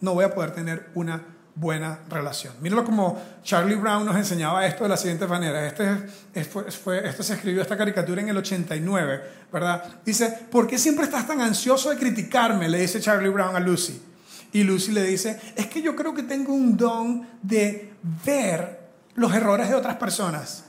no 0.00 0.14
voy 0.14 0.24
a 0.24 0.34
poder 0.34 0.52
tener 0.52 0.90
una 0.94 1.31
buena 1.54 2.00
relación. 2.08 2.54
Míralo 2.60 2.84
como 2.84 3.20
Charlie 3.42 3.74
Brown 3.74 4.06
nos 4.06 4.16
enseñaba 4.16 4.66
esto 4.66 4.84
de 4.84 4.90
la 4.90 4.96
siguiente 4.96 5.26
manera. 5.26 5.66
Este, 5.66 6.08
fue, 6.70 7.06
esto 7.06 7.22
se 7.22 7.34
escribió, 7.34 7.62
esta 7.62 7.76
caricatura 7.76 8.20
en 8.22 8.28
el 8.28 8.36
89, 8.36 9.22
¿verdad? 9.52 9.84
Dice, 10.04 10.46
¿por 10.50 10.66
qué 10.66 10.78
siempre 10.78 11.04
estás 11.04 11.26
tan 11.26 11.40
ansioso 11.40 11.90
de 11.90 11.96
criticarme? 11.96 12.68
Le 12.68 12.80
dice 12.80 13.00
Charlie 13.00 13.28
Brown 13.28 13.54
a 13.54 13.60
Lucy. 13.60 14.00
Y 14.52 14.64
Lucy 14.64 14.92
le 14.92 15.02
dice, 15.02 15.40
es 15.56 15.66
que 15.66 15.82
yo 15.82 15.96
creo 15.96 16.14
que 16.14 16.22
tengo 16.22 16.52
un 16.52 16.76
don 16.76 17.26
de 17.42 17.92
ver 18.24 18.80
los 19.14 19.34
errores 19.34 19.68
de 19.68 19.74
otras 19.74 19.96
personas. 19.96 20.64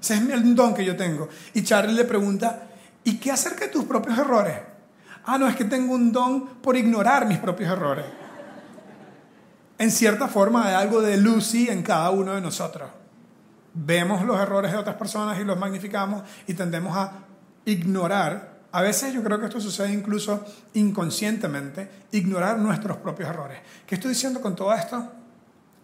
Ese 0.00 0.14
es 0.14 0.20
el 0.30 0.54
don 0.54 0.74
que 0.74 0.84
yo 0.84 0.96
tengo. 0.96 1.28
Y 1.54 1.62
Charlie 1.62 1.94
le 1.94 2.04
pregunta, 2.04 2.68
¿y 3.04 3.16
qué 3.18 3.30
acerca 3.30 3.66
de 3.66 3.70
tus 3.70 3.84
propios 3.84 4.18
errores? 4.18 4.56
Ah, 5.26 5.38
no, 5.38 5.48
es 5.48 5.56
que 5.56 5.64
tengo 5.64 5.94
un 5.94 6.12
don 6.12 6.46
por 6.60 6.76
ignorar 6.76 7.26
mis 7.26 7.38
propios 7.38 7.70
errores. 7.70 8.04
En 9.76 9.90
cierta 9.90 10.28
forma 10.28 10.68
hay 10.68 10.74
algo 10.74 11.02
de 11.02 11.16
Lucy 11.16 11.68
en 11.68 11.82
cada 11.82 12.10
uno 12.10 12.34
de 12.34 12.40
nosotros. 12.40 12.90
Vemos 13.72 14.24
los 14.24 14.38
errores 14.38 14.70
de 14.70 14.78
otras 14.78 14.94
personas 14.94 15.38
y 15.40 15.44
los 15.44 15.58
magnificamos 15.58 16.22
y 16.46 16.54
tendemos 16.54 16.96
a 16.96 17.12
ignorar. 17.64 18.60
A 18.70 18.82
veces 18.82 19.12
yo 19.12 19.22
creo 19.24 19.40
que 19.40 19.46
esto 19.46 19.60
sucede 19.60 19.92
incluso 19.92 20.44
inconscientemente, 20.74 21.90
ignorar 22.12 22.58
nuestros 22.58 22.98
propios 22.98 23.28
errores. 23.28 23.58
¿Qué 23.84 23.96
estoy 23.96 24.10
diciendo 24.10 24.40
con 24.40 24.54
todo 24.54 24.72
esto? 24.72 25.12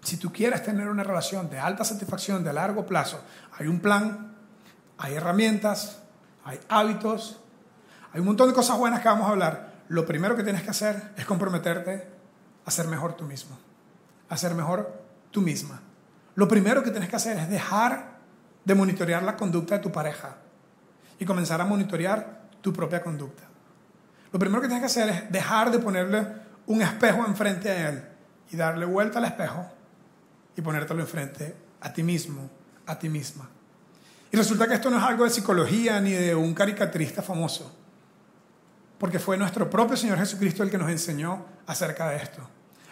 Si 0.03 0.19
tú 0.19 0.33
quieres 0.33 0.63
tener 0.63 0.89
una 0.89 1.03
relación 1.03 1.51
de 1.51 1.59
alta 1.59 1.85
satisfacción 1.85 2.45
de 2.45 2.53
largo 2.53 2.87
plazo, 2.87 3.21
hay 3.59 3.67
un 3.67 3.81
plan, 3.81 4.37
hay 4.99 5.15
herramientas, 5.15 5.99
hay 6.45 6.61
hábitos, 6.69 7.41
hay 8.13 8.21
un 8.21 8.27
montón 8.27 8.49
de 8.49 8.55
cosas 8.55 8.79
buenas 8.79 9.01
que 9.01 9.09
vamos 9.09 9.27
a 9.27 9.31
hablar. 9.31 9.73
Lo 9.89 10.07
primero 10.07 10.37
que 10.37 10.45
tienes 10.45 10.63
que 10.63 10.71
hacer 10.71 11.13
es 11.17 11.25
comprometerte 11.27 12.07
a 12.65 12.71
ser 12.71 12.87
mejor 12.87 13.15
tú 13.15 13.25
mismo 13.25 13.70
a 14.31 14.37
ser 14.37 14.55
mejor 14.55 14.91
tú 15.31 15.43
misma. 15.43 15.83
Lo 16.37 16.49
primero 16.49 16.83
que 16.83 16.91
tienes 16.91 17.11
que 17.11 17.17
hacer 17.17 17.37
es 17.37 17.51
dejar 17.51 18.19
de 18.65 18.75
monitorear 18.75 19.23
la 19.23 19.37
conducta 19.37 19.77
de 19.77 19.83
tu 19.83 19.93
pareja 19.93 20.37
y 21.19 21.27
comenzar 21.27 21.61
a 21.61 21.67
monitorear 21.67 22.49
tu 22.63 22.73
propia 22.73 23.03
conducta. 23.03 23.43
Lo 24.33 24.39
primero 24.39 24.63
que 24.63 24.69
tienes 24.69 24.83
que 24.83 24.87
hacer 24.87 25.09
es 25.11 25.33
dejar 25.33 25.71
de 25.71 25.81
ponerle 25.81 26.27
un 26.67 26.81
espejo 26.81 27.27
enfrente 27.27 27.69
a 27.69 27.89
él 27.91 28.05
y 28.51 28.57
darle 28.57 28.87
vuelta 28.87 29.19
al 29.19 29.25
espejo 29.25 29.67
y 30.57 30.63
ponértelo 30.63 31.01
enfrente 31.01 31.55
a 31.81 31.93
ti 31.93 32.03
mismo, 32.03 32.49
a 32.87 32.99
ti 32.99 33.09
misma. 33.09 33.49
Y 34.31 34.37
resulta 34.37 34.69
que 34.69 34.75
esto 34.75 34.91
no 34.91 34.99
es 34.99 35.03
algo 35.03 35.25
de 35.25 35.31
psicología 35.31 36.01
ni 36.01 36.13
de 36.13 36.35
un 36.35 36.55
caricaturista 36.55 37.21
famoso, 37.21 37.77
porque 38.99 39.19
fue 39.19 39.37
nuestro 39.37 39.69
propio 39.69 39.97
Señor 39.97 40.19
Jesucristo 40.19 40.63
el 40.63 40.71
que 40.71 40.79
nos 40.79 40.91
enseñó 40.91 41.45
acerca 41.67 42.09
de 42.11 42.17
esto. 42.19 42.49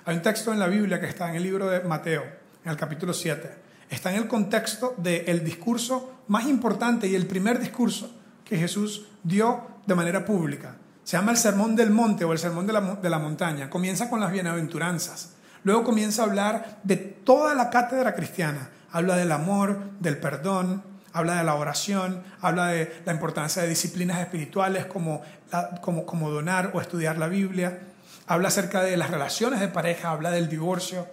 Hay 0.08 0.16
un 0.16 0.22
texto 0.22 0.54
en 0.54 0.58
la 0.58 0.68
Biblia 0.68 0.98
que 0.98 1.06
está 1.06 1.28
en 1.28 1.34
el 1.34 1.42
libro 1.42 1.68
de 1.68 1.80
Mateo, 1.80 2.24
en 2.64 2.70
el 2.70 2.78
capítulo 2.78 3.12
7. 3.12 3.54
Está 3.90 4.10
en 4.10 4.16
el 4.16 4.26
contexto 4.26 4.94
del 4.96 5.44
discurso 5.44 6.22
más 6.28 6.46
importante 6.46 7.06
y 7.06 7.14
el 7.14 7.26
primer 7.26 7.58
discurso 7.58 8.10
que 8.42 8.56
Jesús 8.56 9.06
dio 9.22 9.66
de 9.84 9.94
manera 9.94 10.24
pública. 10.24 10.76
Se 11.04 11.18
llama 11.18 11.32
el 11.32 11.36
Sermón 11.36 11.76
del 11.76 11.90
Monte 11.90 12.24
o 12.24 12.32
el 12.32 12.38
Sermón 12.38 12.66
de 12.66 12.72
la, 12.72 12.80
de 12.80 13.10
Montaña. 13.10 13.68
Comienza 13.68 14.08
con 14.08 14.18
las 14.20 14.32
bienaventuranzas. 14.32 15.34
Luego 15.62 15.84
comienza 15.84 16.22
a 16.22 16.24
hablar 16.24 16.78
de 16.84 16.96
toda 16.96 17.54
la 17.54 17.68
cátedra 17.68 18.14
cristiana. 18.14 18.70
Habla 18.90 19.14
del 19.14 19.30
amor, 19.30 19.78
del 20.00 20.16
perdón, 20.16 20.82
habla 21.12 21.34
de 21.34 21.44
la 21.44 21.54
oración, 21.54 22.22
habla 22.40 22.68
de 22.68 23.02
la 23.04 23.12
importancia 23.12 23.60
de 23.60 23.68
disciplinas 23.68 24.20
espirituales 24.20 24.86
como, 24.86 25.20
como 25.82 26.30
donar 26.30 26.70
o 26.72 26.80
estudiar 26.80 27.18
la 27.18 27.28
Biblia 27.28 27.78
habla 28.28 28.48
acerca 28.48 28.82
de 28.82 28.96
las 28.96 29.10
relaciones 29.10 29.58
de 29.58 29.68
pareja, 29.68 30.10
habla 30.10 30.30
del 30.30 30.48
divorcio. 30.48 31.08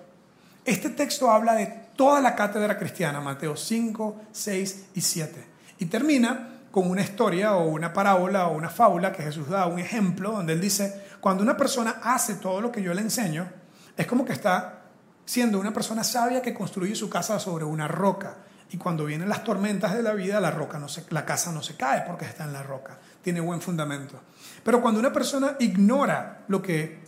Este 0.65 0.89
texto 0.89 1.32
habla 1.32 1.54
de 1.54 1.67
toda 1.95 2.19
la 2.19 2.36
cátedra 2.36 2.78
cristiana, 2.78 3.21
Mateo 3.21 3.56
5, 3.56 4.21
6 4.32 4.86
y 4.93 5.01
7. 5.01 5.47
Y 5.80 5.86
termina 5.86 6.60
con 6.71 6.89
una 6.89 7.01
historia 7.01 7.56
o 7.56 7.69
una 7.69 7.93
parábola 7.93 8.47
o 8.47 8.58
una 8.58 8.69
fábula 8.69 9.13
que 9.13 9.23
Jesús 9.23 9.49
da, 9.49 9.65
un 9.65 9.80
ejemplo 9.80 10.34
donde 10.34 10.54
él 10.54 10.60
dice, 10.60 11.04
cuando 11.21 11.41
una 11.41 11.56
persona 11.56 12.01
hace 12.04 12.36
todo 12.36 12.60
lo 12.60 12.69
que 12.69 12.84
yo 12.84 12.93
le 12.93 13.01
enseño, 13.01 13.49
es 13.95 14.06
como 14.08 14.25
que 14.25 14.34
está 14.34 14.82
siendo 15.23 15.58
una 15.58 15.71
persona 15.71 16.04
sabia 16.04 16.41
que 16.41 16.54
construye 16.54 16.95
su 16.95 17.10
casa 17.10 17.39
sobre 17.39 17.63
una 17.63 17.88
roca. 17.88 18.36
Y 18.71 18.78
cuando 18.78 19.06
vienen 19.06 19.30
las 19.30 19.45
tormentas 19.45 19.93
de 19.93 20.04
la 20.04 20.13
vida, 20.13 20.41
la, 20.41 20.51
roca 20.51 20.80
no 20.80 20.89
se, 20.89 21.06
la 21.12 21.23
casa 21.23 21.54
no 21.54 21.63
se 21.63 21.78
cae 21.78 22.04
porque 22.06 22.25
está 22.25 22.43
en 22.43 22.51
la 22.51 22.63
roca, 22.63 22.99
tiene 23.21 23.39
buen 23.39 23.62
fundamento. 23.62 24.19
Pero 24.63 24.82
cuando 24.82 24.99
una 24.99 25.13
persona 25.13 25.56
ignora 25.60 26.43
lo 26.49 26.62
que 26.62 27.04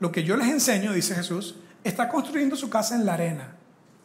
lo 0.00 0.10
que 0.10 0.24
yo 0.24 0.36
les 0.36 0.48
enseño, 0.48 0.92
dice 0.92 1.14
Jesús, 1.14 1.56
está 1.84 2.08
construyendo 2.08 2.56
su 2.56 2.68
casa 2.68 2.94
en 2.96 3.06
la 3.06 3.14
arena 3.14 3.54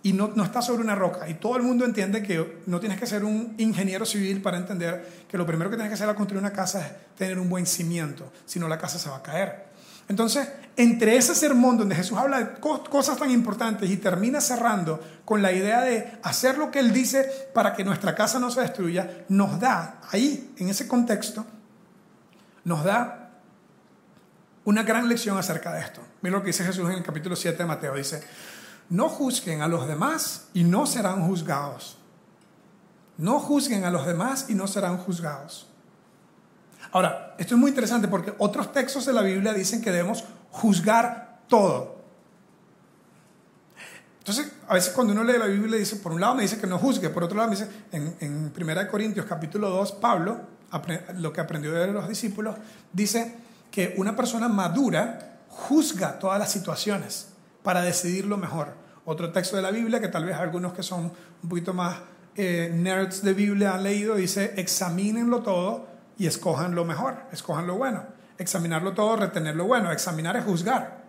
y 0.04 0.14
no, 0.14 0.32
no, 0.36 0.44
está 0.44 0.62
sobre 0.62 0.84
una 0.84 0.94
roca. 0.94 1.28
Y 1.28 1.36
todo 1.36 1.58
el 1.58 1.64
mundo 1.64 1.84
entiende 1.84 2.22
que 2.22 2.62
no 2.68 2.80
tienes 2.80 3.00
que 3.00 3.08
ser 3.08 3.26
un 3.26 3.56
ingeniero 3.58 4.06
civil 4.06 4.42
para 4.42 4.58
entender 4.58 5.26
que 5.28 5.38
lo 5.38 5.48
primero 5.48 5.70
que 5.72 5.78
tienes 5.78 5.90
que 5.90 5.96
hacer 5.96 6.08
al 6.08 6.16
construir 6.16 6.42
una 6.42 6.54
casa 6.54 6.86
es 6.86 7.18
tener 7.18 7.40
un 7.40 7.50
buen 7.50 7.66
cimiento, 7.66 8.32
si 8.46 8.60
no 8.60 8.68
la 8.68 8.78
casa 8.78 9.00
se 9.00 9.10
va 9.10 9.18
a 9.18 9.24
caer. 9.24 9.66
Entonces, 10.08 10.48
entre 10.78 11.18
ese 11.18 11.34
sermón 11.34 11.78
donde 11.78 11.96
Jesús 11.96 12.18
habla 12.18 12.40
de 12.40 12.60
cosas 12.60 13.18
tan 13.18 13.32
importantes 13.32 13.90
y 13.90 13.98
termina 13.98 14.40
cerrando 14.40 15.00
con 15.26 15.42
la 15.42 15.52
idea 15.52 15.82
de 15.82 16.20
hacer 16.22 16.58
lo 16.60 16.70
que 16.70 16.80
Él 16.80 16.94
dice 16.94 17.28
para 17.54 17.74
que 17.74 17.84
nuestra 17.84 18.14
casa 18.14 18.38
no 18.38 18.52
se 18.52 18.62
destruya, 18.62 19.26
nos 19.30 19.60
da 19.60 20.02
ahí, 20.12 20.54
en 20.58 20.70
ese 20.70 20.88
contexto, 20.88 21.46
nos 22.64 22.84
da 22.84 23.25
una 24.66 24.84
gran 24.84 25.08
lección 25.08 25.38
acerca 25.38 25.72
de 25.74 25.82
esto. 25.82 26.02
Mira 26.22 26.38
lo 26.38 26.42
que 26.42 26.48
dice 26.48 26.64
Jesús 26.64 26.90
en 26.90 26.98
el 26.98 27.04
capítulo 27.04 27.36
7 27.36 27.58
de 27.58 27.66
Mateo. 27.66 27.96
Dice, 27.96 28.24
no 28.90 29.10
juzguen 29.10 29.62
a 29.62 29.68
los 29.68 29.88
demás 29.88 30.48
y 30.54 30.64
no 30.64 30.86
serán 30.86 31.26
juzgados. 31.28 31.98
No 33.18 33.40
juzguen 33.40 33.86
a 33.86 33.92
los 33.92 34.06
demás 34.06 34.48
y 34.50 34.56
no 34.56 34.68
serán 34.68 34.98
juzgados. 34.98 35.68
Ahora, 36.92 37.36
esto 37.38 37.56
es 37.56 37.60
muy 37.60 37.70
interesante 37.70 38.08
porque 38.08 38.34
otros 38.38 38.72
textos 38.72 39.06
de 39.06 39.14
la 39.14 39.22
Biblia 39.22 39.54
dicen 39.54 39.82
que 39.82 39.92
debemos 39.92 40.24
juzgar 40.52 41.42
todo. 41.48 41.96
Entonces, 44.20 44.52
a 44.68 44.74
veces 44.74 44.92
cuando 44.94 45.14
uno 45.14 45.24
lee 45.24 45.38
la 45.38 45.46
Biblia 45.46 45.78
dice, 45.78 45.98
por 45.98 46.12
un 46.12 46.20
lado 46.20 46.34
me 46.34 46.42
dice 46.42 46.58
que 46.58 46.66
no 46.66 46.80
juzgue, 46.80 47.10
por 47.10 47.24
otro 47.24 47.38
lado 47.38 47.50
me 47.50 47.56
dice, 47.56 47.70
en, 47.92 48.16
en 48.20 48.52
1 48.58 48.88
Corintios 48.90 49.28
capítulo 49.28 49.70
2, 49.70 49.92
Pablo, 49.94 50.42
lo 51.18 51.32
que 51.32 51.42
aprendió 51.42 51.72
de 51.72 51.88
los 51.88 52.08
discípulos, 52.08 52.56
dice, 52.92 53.36
que 53.72 53.94
una 53.98 54.16
persona 54.16 54.48
madura 54.48 55.40
juzga 55.50 56.20
todas 56.20 56.40
las 56.40 56.52
situaciones 56.52 57.30
para 57.64 57.82
decidir 57.82 58.26
lo 58.26 58.38
mejor. 58.38 58.74
Otro 59.06 59.32
texto 59.32 59.56
de 59.56 59.62
la 59.62 59.72
Biblia 59.72 60.00
que 60.00 60.08
tal 60.08 60.26
vez 60.26 60.36
algunos 60.36 60.74
que 60.74 60.84
son 60.84 61.12
un 61.44 61.50
poquito 61.50 61.74
más 61.74 61.98
eh, 62.36 62.72
nerds 62.74 63.22
de 63.22 63.34
Biblia 63.34 63.76
han 63.76 63.84
leído 63.84 64.16
dice, 64.16 64.54
examínenlo 64.58 65.42
todo 65.42 65.88
y 66.18 66.28
escojan 66.28 66.76
lo 66.76 66.86
mejor, 66.86 67.18
escojan 67.32 67.68
lo 67.68 67.76
bueno. 67.76 68.04
Examinarlo 68.38 68.94
todo, 68.94 69.16
retener 69.16 69.56
lo 69.56 69.66
bueno. 69.66 69.92
Examinar 69.92 70.36
es 70.36 70.44
juzgar. 70.44 71.04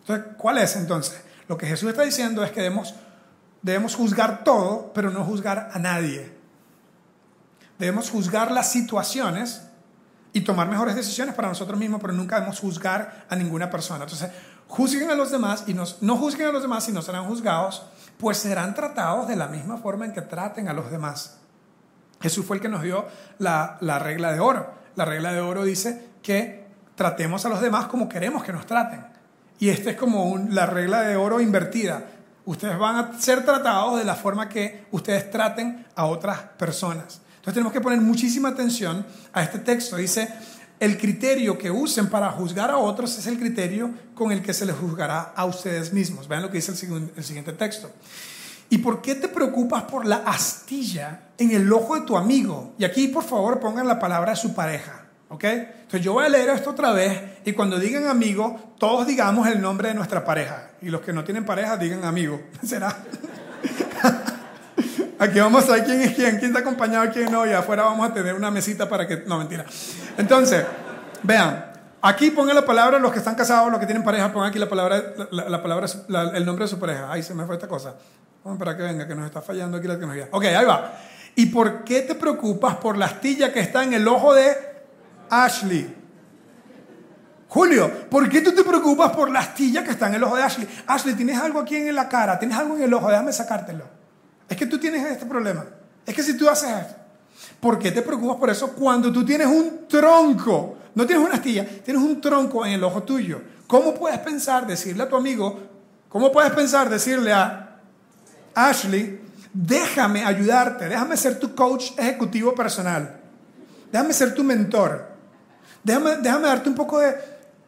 Entonces, 0.00 0.26
¿cuál 0.36 0.58
es 0.58 0.74
entonces? 0.74 1.22
Lo 1.46 1.56
que 1.56 1.66
Jesús 1.66 1.90
está 1.90 2.02
diciendo 2.02 2.42
es 2.42 2.50
que 2.50 2.62
debemos, 2.62 2.94
debemos 3.62 3.94
juzgar 3.94 4.42
todo, 4.42 4.92
pero 4.92 5.10
no 5.10 5.24
juzgar 5.24 5.70
a 5.72 5.78
nadie. 5.78 6.32
Debemos 7.78 8.10
juzgar 8.10 8.50
las 8.50 8.72
situaciones 8.72 9.67
y 10.38 10.40
tomar 10.42 10.68
mejores 10.68 10.94
decisiones 10.94 11.34
para 11.34 11.48
nosotros 11.48 11.78
mismos, 11.78 12.00
pero 12.00 12.12
nunca 12.12 12.36
debemos 12.36 12.60
juzgar 12.60 13.26
a 13.28 13.34
ninguna 13.34 13.68
persona. 13.70 14.04
Entonces, 14.04 14.30
juzguen 14.68 15.10
a 15.10 15.14
los 15.14 15.32
demás 15.32 15.64
y 15.66 15.74
no 15.74 16.16
juzguen 16.16 16.48
a 16.48 16.52
los 16.52 16.62
demás 16.62 16.88
y 16.88 16.92
no 16.92 17.02
serán 17.02 17.26
juzgados, 17.26 17.82
pues 18.18 18.38
serán 18.38 18.74
tratados 18.74 19.26
de 19.26 19.36
la 19.36 19.48
misma 19.48 19.78
forma 19.78 20.04
en 20.04 20.12
que 20.12 20.22
traten 20.22 20.68
a 20.68 20.72
los 20.72 20.90
demás. 20.90 21.38
Jesús 22.20 22.46
fue 22.46 22.56
el 22.56 22.62
que 22.62 22.68
nos 22.68 22.82
dio 22.82 23.06
la, 23.38 23.78
regla 23.98 24.32
de 24.32 24.40
oro. 24.40 24.72
La 24.94 25.04
regla 25.04 25.32
de 25.32 25.40
oro 25.40 25.64
dice 25.64 26.08
que 26.22 26.66
tratemos 26.94 27.44
a 27.44 27.48
los 27.48 27.60
demás 27.60 27.86
como 27.86 28.08
queremos 28.08 28.44
que 28.44 28.52
nos 28.52 28.66
traten. 28.66 29.04
Y 29.58 29.70
esta 29.70 29.90
es 29.90 29.96
como 29.96 30.38
la 30.50 30.66
regla 30.66 31.02
de 31.02 31.16
oro 31.16 31.40
invertida. 31.40 32.04
Ustedes 32.44 32.78
van 32.78 32.96
a 32.96 33.20
ser 33.20 33.44
tratados 33.44 33.98
de 33.98 34.04
la 34.04 34.14
forma 34.14 34.48
que 34.48 34.86
ustedes 34.92 35.30
traten 35.30 35.86
a 35.96 36.06
otras 36.06 36.38
personas. 36.56 37.22
Entonces 37.48 37.54
tenemos 37.54 37.72
que 37.72 37.80
poner 37.80 38.00
muchísima 38.02 38.50
atención 38.50 39.06
a 39.32 39.42
este 39.42 39.58
texto. 39.60 39.96
Dice, 39.96 40.28
el 40.78 40.98
criterio 40.98 41.56
que 41.56 41.70
usen 41.70 42.08
para 42.10 42.30
juzgar 42.30 42.70
a 42.70 42.76
otros 42.76 43.16
es 43.16 43.26
el 43.26 43.38
criterio 43.38 43.90
con 44.14 44.32
el 44.32 44.42
que 44.42 44.52
se 44.52 44.66
les 44.66 44.76
juzgará 44.76 45.32
a 45.34 45.46
ustedes 45.46 45.94
mismos. 45.94 46.28
Vean 46.28 46.42
lo 46.42 46.50
que 46.50 46.58
dice 46.58 46.72
el, 46.72 47.10
el 47.16 47.24
siguiente 47.24 47.54
texto. 47.54 47.90
¿Y 48.68 48.76
por 48.76 49.00
qué 49.00 49.14
te 49.14 49.28
preocupas 49.28 49.84
por 49.84 50.04
la 50.04 50.16
astilla 50.26 51.20
en 51.38 51.52
el 51.52 51.72
ojo 51.72 51.94
de 51.94 52.02
tu 52.02 52.18
amigo? 52.18 52.74
Y 52.76 52.84
aquí, 52.84 53.08
por 53.08 53.24
favor, 53.24 53.60
pongan 53.60 53.88
la 53.88 53.98
palabra 53.98 54.32
de 54.32 54.36
su 54.36 54.54
pareja. 54.54 55.06
¿Ok? 55.30 55.44
Entonces 55.44 56.02
yo 56.02 56.12
voy 56.12 56.26
a 56.26 56.28
leer 56.28 56.50
esto 56.50 56.68
otra 56.68 56.92
vez 56.92 57.18
y 57.46 57.52
cuando 57.52 57.78
digan 57.78 58.08
amigo, 58.08 58.74
todos 58.78 59.06
digamos 59.06 59.48
el 59.48 59.62
nombre 59.62 59.88
de 59.88 59.94
nuestra 59.94 60.22
pareja. 60.22 60.72
Y 60.82 60.90
los 60.90 61.00
que 61.00 61.14
no 61.14 61.24
tienen 61.24 61.46
pareja 61.46 61.78
digan 61.78 62.04
amigo. 62.04 62.42
¿Será? 62.62 62.94
Aquí 65.18 65.40
vamos 65.40 65.68
a 65.68 65.72
ver 65.72 65.84
quién 65.84 66.00
es 66.00 66.14
quién, 66.14 66.38
quién 66.38 66.50
está 66.50 66.60
acompañado, 66.60 67.10
quién 67.12 67.30
no, 67.30 67.46
y 67.46 67.52
afuera 67.52 67.84
vamos 67.84 68.08
a 68.08 68.14
tener 68.14 68.34
una 68.34 68.50
mesita 68.50 68.88
para 68.88 69.06
que... 69.06 69.24
No, 69.26 69.38
mentira. 69.38 69.64
Entonces, 70.16 70.64
vean, 71.22 71.68
Aquí 72.00 72.30
pongan 72.30 72.54
la 72.54 72.64
palabra, 72.64 72.98
los 72.98 73.10
que 73.10 73.18
están 73.18 73.34
casados, 73.34 73.70
los 73.72 73.80
que 73.80 73.86
tienen 73.86 74.04
pareja, 74.04 74.32
pongan 74.32 74.50
aquí 74.50 74.58
la 74.58 74.68
palabra, 74.68 75.02
la, 75.32 75.60
palabra 75.60 75.88
el 76.34 76.46
nombre 76.46 76.64
de 76.64 76.68
su 76.68 76.78
pareja. 76.78 77.10
Ahí 77.10 77.22
se 77.22 77.34
me 77.34 77.44
fue 77.44 77.56
esta 77.56 77.66
cosa. 77.66 77.96
Vamos 78.44 78.58
para 78.58 78.76
que 78.76 78.84
venga, 78.84 79.06
que 79.08 79.16
nos 79.16 79.26
está 79.26 79.42
fallando 79.42 79.78
aquí 79.78 79.88
la 79.88 79.94
tecnología. 79.94 80.28
Ok, 80.30 80.44
ahí 80.44 80.64
va. 80.64 80.92
¿Y 81.34 81.46
por 81.46 81.82
qué 81.82 82.02
te 82.02 82.14
preocupas 82.14 82.76
por 82.76 82.96
la 82.96 83.06
astilla 83.06 83.52
que 83.52 83.60
está 83.60 83.82
en 83.82 83.94
el 83.94 84.06
ojo 84.06 84.32
de 84.32 84.56
Ashley? 85.28 85.96
Julio, 87.48 87.90
¿por 88.08 88.28
qué 88.28 88.42
tú 88.42 88.54
te 88.54 88.62
preocupas 88.62 89.10
por 89.10 89.30
la 89.30 89.40
astilla 89.40 89.82
que 89.82 89.90
está 89.90 90.06
en 90.06 90.14
el 90.14 90.24
ojo 90.24 90.36
de 90.36 90.42
Ashley? 90.44 90.68
Ashley, 90.86 91.14
tienes 91.14 91.38
algo 91.38 91.60
aquí 91.60 91.76
en 91.76 91.94
la 91.94 92.08
cara, 92.08 92.38
tienes 92.38 92.56
algo 92.56 92.76
en 92.76 92.82
el 92.82 92.94
ojo, 92.94 93.08
déjame 93.08 93.32
sacártelo. 93.32 93.97
Es 94.48 94.56
que 94.56 94.66
tú 94.66 94.78
tienes 94.78 95.04
este 95.10 95.26
problema. 95.26 95.64
Es 96.06 96.14
que 96.14 96.22
si 96.22 96.36
tú 96.36 96.48
haces 96.48 96.70
esto, 96.70 96.94
¿por 97.60 97.78
qué 97.78 97.92
te 97.92 98.02
preocupas 98.02 98.36
por 98.38 98.50
eso 98.50 98.72
cuando 98.72 99.12
tú 99.12 99.24
tienes 99.24 99.46
un 99.46 99.86
tronco? 99.86 100.78
No 100.94 101.06
tienes 101.06 101.24
una 101.24 101.36
astilla, 101.36 101.66
tienes 101.84 102.02
un 102.02 102.20
tronco 102.20 102.64
en 102.64 102.72
el 102.72 102.82
ojo 102.82 103.02
tuyo. 103.02 103.40
¿Cómo 103.66 103.94
puedes 103.94 104.18
pensar 104.20 104.66
decirle 104.66 105.02
a 105.02 105.08
tu 105.08 105.16
amigo, 105.16 105.60
cómo 106.08 106.32
puedes 106.32 106.50
pensar 106.52 106.88
decirle 106.88 107.32
a 107.32 107.76
Ashley, 108.54 109.20
déjame 109.52 110.24
ayudarte, 110.24 110.88
déjame 110.88 111.16
ser 111.16 111.38
tu 111.38 111.54
coach 111.54 111.92
ejecutivo 111.98 112.54
personal, 112.54 113.20
déjame 113.92 114.14
ser 114.14 114.34
tu 114.34 114.42
mentor, 114.42 115.06
déjame, 115.84 116.16
déjame 116.16 116.48
darte 116.48 116.68
un 116.70 116.74
poco 116.74 116.98
de 116.98 117.14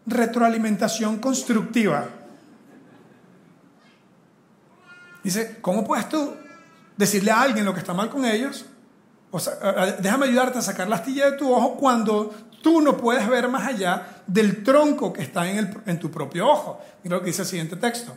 retroalimentación 0.07 1.19
constructiva. 1.19 2.09
Dice, 5.23 5.59
¿cómo 5.61 5.85
puedes 5.85 6.09
tú 6.09 6.35
decirle 7.01 7.31
a 7.33 7.41
alguien 7.41 7.65
lo 7.65 7.75
que 7.75 7.81
está 7.81 7.95
mal 7.95 8.11
con 8.11 8.25
ellos? 8.25 8.67
Déjame 10.01 10.27
ayudarte 10.27 10.59
a 10.59 10.63
sacar 10.63 10.89
la 10.89 10.97
astilla 10.97 11.31
de 11.31 11.37
tu 11.37 11.53
ojo 11.53 11.77
cuando 11.77 12.33
tú 12.63 12.81
no 12.81 12.97
puedes 12.97 13.27
ver 13.29 13.49
más 13.49 13.67
allá 13.67 14.23
del 14.27 14.63
tronco 14.63 15.13
que 15.13 15.23
está 15.23 15.51
en, 15.51 15.59
el, 15.59 15.77
en 15.87 15.99
tu 15.99 16.11
propio 16.11 16.49
ojo. 16.49 16.81
Mira 17.03 17.17
lo 17.17 17.23
que 17.23 17.29
dice 17.29 17.43
el 17.43 17.49
siguiente 17.49 17.77
texto. 17.77 18.15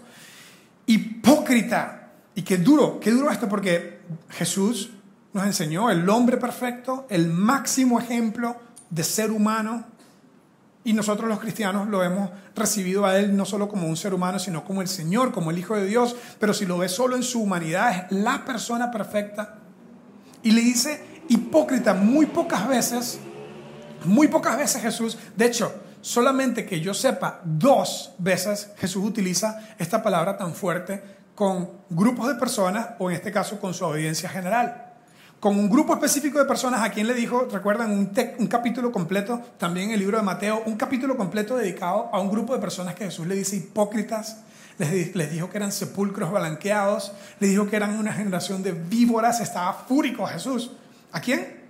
Hipócrita. 0.85 2.11
Y 2.35 2.41
qué 2.41 2.57
duro, 2.57 2.99
qué 2.99 3.11
duro 3.11 3.29
esto, 3.29 3.47
porque 3.47 4.01
Jesús 4.29 4.89
nos 5.33 5.45
enseñó 5.45 5.89
el 5.91 6.07
hombre 6.09 6.37
perfecto, 6.37 7.05
el 7.09 7.27
máximo 7.27 7.99
ejemplo 7.99 8.55
de 8.89 9.03
ser 9.03 9.31
humano, 9.31 9.85
y 10.85 10.93
nosotros 10.93 11.29
los 11.29 11.39
cristianos 11.39 11.87
lo 11.87 12.03
hemos 12.03 12.29
recibido 12.55 13.05
a 13.05 13.17
Él 13.17 13.35
no 13.37 13.45
solo 13.45 13.69
como 13.69 13.87
un 13.87 13.95
ser 13.95 14.13
humano, 14.13 14.37
sino 14.37 14.65
como 14.65 14.81
el 14.81 14.87
Señor, 14.87 15.31
como 15.31 15.51
el 15.51 15.57
Hijo 15.57 15.75
de 15.75 15.85
Dios. 15.85 16.15
Pero 16.39 16.53
si 16.53 16.65
lo 16.65 16.77
ves 16.77 16.91
solo 16.91 17.15
en 17.15 17.23
su 17.23 17.41
humanidad, 17.41 18.07
es 18.11 18.11
la 18.11 18.43
persona 18.43 18.91
perfecta. 18.91 19.55
Y 20.41 20.51
le 20.51 20.61
dice 20.61 21.23
hipócrita 21.29 21.93
muy 21.93 22.25
pocas 22.25 22.67
veces, 22.67 23.19
muy 24.03 24.27
pocas 24.27 24.57
veces 24.57 24.81
Jesús, 24.81 25.17
de 25.37 25.45
hecho, 25.45 25.73
solamente 26.01 26.65
que 26.65 26.81
yo 26.81 26.93
sepa, 26.93 27.39
dos 27.45 28.11
veces 28.17 28.71
Jesús 28.77 29.05
utiliza 29.05 29.61
esta 29.79 30.03
palabra 30.03 30.35
tan 30.35 30.53
fuerte 30.53 31.01
con 31.33 31.69
grupos 31.89 32.27
de 32.27 32.35
personas 32.35 32.89
o 32.99 33.09
en 33.09 33.15
este 33.15 33.31
caso 33.31 33.57
con 33.59 33.73
su 33.73 33.85
audiencia 33.85 34.27
general 34.27 34.82
con 35.43 35.59
un 35.59 35.69
grupo 35.69 35.93
específico 35.93 36.39
de 36.39 36.45
personas 36.45 36.81
a 36.83 36.89
quien 36.89 37.05
le 37.05 37.13
dijo, 37.13 37.49
recuerdan, 37.51 37.91
un, 37.91 38.47
capítulo 38.47 38.93
completo, 38.93 39.41
también 39.57 39.91
el 39.91 39.99
libro 39.99 40.15
de 40.15 40.23
Mateo, 40.23 40.63
un 40.65 40.77
capítulo 40.77 41.17
completo 41.17 41.57
dedicado 41.57 42.09
a 42.13 42.21
un 42.21 42.31
grupo 42.31 42.53
de 42.53 42.61
personas 42.61 42.95
que 42.95 43.03
Jesús 43.03 43.27
le 43.27 43.35
dice 43.35 43.57
hipócritas, 43.57 44.37
les, 44.77 45.31
dijo 45.33 45.49
que 45.49 45.57
eran 45.57 45.73
sepulcros 45.73 46.31
blanqueados, 46.31 47.11
les 47.41 47.49
dijo 47.49 47.69
que 47.69 47.75
eran 47.75 47.99
una 47.99 48.13
generación 48.13 48.63
de 48.63 48.71
víboras, 48.71 49.41
estaba 49.41 49.73
fúrico 49.73 50.25
Jesús. 50.27 50.71
¿A 51.11 51.19
quién? 51.19 51.61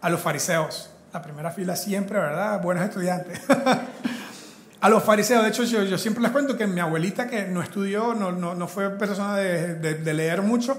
A 0.00 0.08
los 0.08 0.22
fariseos. 0.22 0.88
La 1.12 1.20
primera 1.20 1.50
fila 1.50 1.76
siempre, 1.76 2.18
¿verdad? 2.18 2.62
Buenos 2.62 2.84
estudiantes. 2.84 3.38
a 4.82 4.88
los 4.88 5.02
fariseos. 5.02 5.42
De 5.44 5.48
hecho, 5.50 5.62
yo, 5.64 5.96
siempre 5.96 6.22
les 6.22 6.32
cuento 6.32 6.56
que 6.56 6.66
mi 6.66 6.80
abuelita, 6.80 7.28
que 7.28 7.44
no 7.44 7.62
estudió, 7.62 8.14
no, 8.14 8.68
fue 8.68 8.90
persona 8.90 9.36
de, 9.36 10.14
leer 10.14 10.42
mucho, 10.42 10.76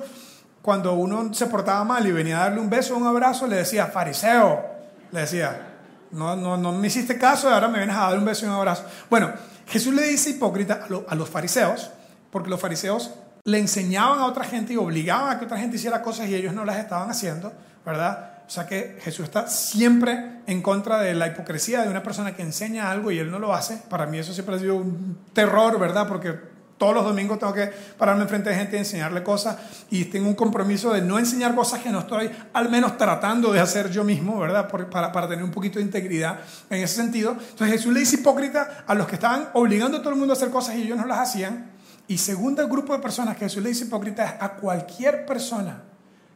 cuando 0.64 0.94
uno 0.94 1.34
se 1.34 1.46
portaba 1.48 1.84
mal 1.84 2.08
y 2.08 2.12
venía 2.14 2.38
a 2.38 2.44
darle 2.46 2.62
un 2.62 2.70
beso 2.70 2.96
o 2.96 2.98
un 2.98 3.06
abrazo, 3.06 3.46
le 3.48 3.58
decía, 3.58 3.88
fariseo, 3.88 4.64
le 5.12 5.20
decía, 5.20 5.74
no, 6.12 6.38
no, 6.38 6.56
no 6.56 6.72
me 6.72 6.88
hiciste 6.88 7.18
caso 7.18 7.50
y 7.50 7.54
ahora 7.54 7.68
me 7.68 7.80
vienes 7.80 7.98
a 7.98 8.08
dar 8.08 8.18
un 8.18 8.24
beso 8.24 8.46
y 8.46 8.48
un 8.48 8.56
abrazo. 8.56 8.86
Bueno, 9.10 9.30
Jesús 9.68 9.94
le 9.94 10.04
dice 10.08 10.30
hipócrita 10.30 10.88
a, 10.90 11.12
a 11.12 11.16
los 11.16 11.30
fariseos, 11.30 11.92
porque 12.32 12.50
los 12.50 12.62
fariseos 12.62 13.12
le 13.44 13.60
enseñaban 13.60 14.20
a 14.20 14.26
otra 14.26 14.46
gente 14.46 14.72
y 14.72 14.78
obligaban 14.78 15.36
a 15.36 15.38
que 15.38 15.46
otra 15.46 15.58
gente 15.58 15.76
hiciera 15.76 16.02
cosas 16.02 16.30
y 16.30 16.36
ellos 16.36 16.54
no 16.54 16.64
las 16.64 16.78
estaban 16.78 17.12
haciendo, 17.12 17.52
¿verdad? 17.86 18.30
O 18.48 18.50
sea 18.50 18.66
que 18.66 19.00
Jesús 19.02 19.26
está 19.26 19.48
siempre 19.48 20.40
en 20.48 20.62
contra 20.62 21.00
de 21.00 21.14
la 21.14 21.28
hipocresía 21.28 21.82
de 21.82 21.90
una 21.90 22.04
persona 22.04 22.38
que 22.38 22.42
enseña 22.42 22.90
algo 22.90 23.12
y 23.12 23.20
él 23.20 23.30
no 23.30 23.40
lo 23.40 23.54
hace. 23.54 23.82
Para 23.90 24.06
mí 24.06 24.18
eso 24.18 24.34
siempre 24.34 24.56
ha 24.56 24.60
sido 24.60 24.76
un 24.76 25.18
terror, 25.34 25.78
¿verdad? 25.78 26.08
Porque 26.08 26.53
todos 26.78 26.94
los 26.94 27.04
domingos 27.04 27.40
tengo 27.40 27.54
que 27.54 27.68
pararme 27.98 28.24
enfrente 28.24 28.50
de 28.50 28.56
gente 28.56 28.76
y 28.76 28.80
enseñarle 28.80 29.24
cosas 29.24 29.58
y 29.90 30.06
tengo 30.06 30.28
un 30.28 30.36
compromiso 30.36 30.92
de 30.92 31.02
no 31.02 31.20
enseñar 31.20 31.56
cosas 31.56 31.82
que 31.82 31.90
no 31.90 32.00
estoy 32.00 32.30
al 32.54 32.70
menos 32.70 32.98
tratando 32.98 33.54
de 33.54 33.60
hacer 33.60 33.90
yo 33.90 34.04
mismo, 34.04 34.40
¿verdad? 34.40 34.68
para, 34.70 35.12
para 35.12 35.28
tener 35.28 35.44
un 35.44 35.52
poquito 35.52 35.80
de 35.80 35.86
integridad 35.86 36.40
en 36.70 36.84
ese 36.84 36.96
sentido. 36.96 37.32
Entonces 37.32 37.78
Jesús 37.78 37.94
le 37.94 38.02
dice 38.02 38.18
hipócrita 38.18 38.84
a 38.88 38.96
los 38.96 39.08
que 39.08 39.16
estaban 39.16 39.50
obligando 39.54 39.98
a 39.98 40.00
todo 40.02 40.12
el 40.12 40.18
mundo 40.18 40.34
a 40.34 40.38
hacer 40.38 40.50
cosas 40.50 40.76
y 40.76 40.84
ellos 40.84 40.98
no 40.98 41.06
las 41.06 41.20
hacían. 41.20 41.72
Y 42.08 42.18
segundo 42.18 42.62
el 42.62 42.68
grupo 42.68 42.94
de 42.94 43.00
personas 43.00 43.38
que 43.38 43.46
Jesús 43.46 43.64
le 43.64 43.70
dice 43.70 43.86
hipócrita 43.86 44.26
es 44.26 44.34
a 44.42 44.56
cualquier 44.56 45.26
persona, 45.26 45.84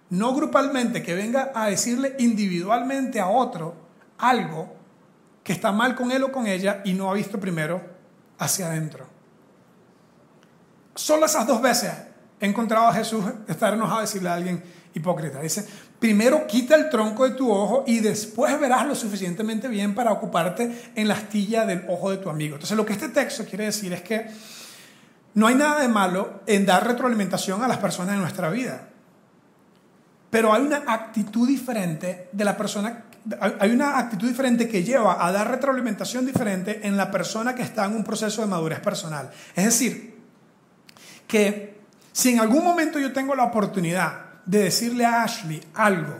no 0.10 0.34
grupalmente, 0.34 1.04
que 1.04 1.13
venga 1.13 1.52
a 1.54 1.67
decirle 1.67 2.15
individualmente 2.19 3.19
a 3.19 3.28
otro 3.28 3.76
algo 4.17 4.73
que 5.43 5.54
está 5.54 5.71
mal 5.71 5.95
con 5.95 6.12
él 6.12 6.23
o 6.23 6.32
con 6.32 6.47
ella 6.47 6.82
y 6.86 6.93
no 6.93 7.10
ha 7.10 7.13
visto 7.13 7.39
primero 7.39 7.82
hacia 8.38 8.67
adentro. 8.67 9.16
Solo 10.97 11.27
esas 11.27 11.45
dos 11.45 11.62
veces 11.62 11.91
he 12.39 12.47
encontrado 12.47 12.88
a 12.88 12.93
Jesús 12.93 13.23
estar 13.47 13.71
enojado 13.71 13.99
y 13.99 14.05
decirle 14.05 14.29
a 14.29 14.33
alguien 14.33 14.63
hipócrita. 14.95 15.39
Dice, 15.39 15.63
primero 15.99 16.47
quita 16.47 16.75
el 16.75 16.89
tronco 16.89 17.29
de 17.29 17.36
tu 17.36 17.51
ojo 17.51 17.83
y 17.86 17.99
después 17.99 18.60
verás 18.60 18.88
lo 18.88 18.95
suficientemente 18.95 19.67
bien 19.67 19.93
para 19.93 20.12
ocuparte 20.12 20.91
en 20.95 21.07
la 21.07 21.13
astilla 21.13 21.67
del 21.67 21.86
ojo 21.88 22.10
de 22.10 22.17
tu 22.17 22.31
amigo. 22.31 22.55
Entonces 22.55 22.75
lo 22.75 22.83
que 22.83 22.93
este 22.93 23.10
texto 23.10 23.45
quiere 23.45 23.65
decir 23.65 23.93
es 23.93 24.01
que 24.01 24.25
no 25.36 25.45
hay 25.45 25.53
nada 25.53 25.81
de 25.81 25.88
malo 25.88 26.41
en 26.47 26.65
dar 26.65 26.88
retroalimentación 26.88 27.62
a 27.62 27.67
las 27.67 27.77
personas 27.77 28.15
en 28.15 28.21
nuestra 28.21 28.49
vida. 28.49 28.89
Pero 30.31 30.51
hay 30.51 30.63
una 30.63 30.83
actitud 30.88 31.47
diferente 31.47 32.27
de 32.31 32.43
la 32.43 32.57
persona, 32.57 33.03
hay 33.60 33.69
una 33.69 33.99
actitud 33.99 34.27
diferente 34.27 34.67
que 34.67 34.83
lleva 34.83 35.23
a 35.23 35.31
dar 35.31 35.47
retroalimentación 35.51 36.25
diferente 36.25 36.88
en 36.88 36.97
la 36.97 37.12
persona 37.12 37.53
que 37.53 37.62
está 37.62 37.86
en 37.86 37.95
un 37.95 38.03
proceso 38.03 38.41
de 38.41 38.47
madurez 38.47 38.79
personal. 38.79 39.29
Es 39.55 39.65
decir, 39.65 40.16
que 41.27 41.77
si 42.11 42.29
en 42.29 42.39
algún 42.39 42.63
momento 42.63 42.99
yo 42.99 43.13
tengo 43.13 43.35
la 43.35 43.43
oportunidad 43.43 44.41
de 44.45 44.63
decirle 44.63 45.05
a 45.05 45.23
Ashley 45.23 45.61
algo 45.75 46.15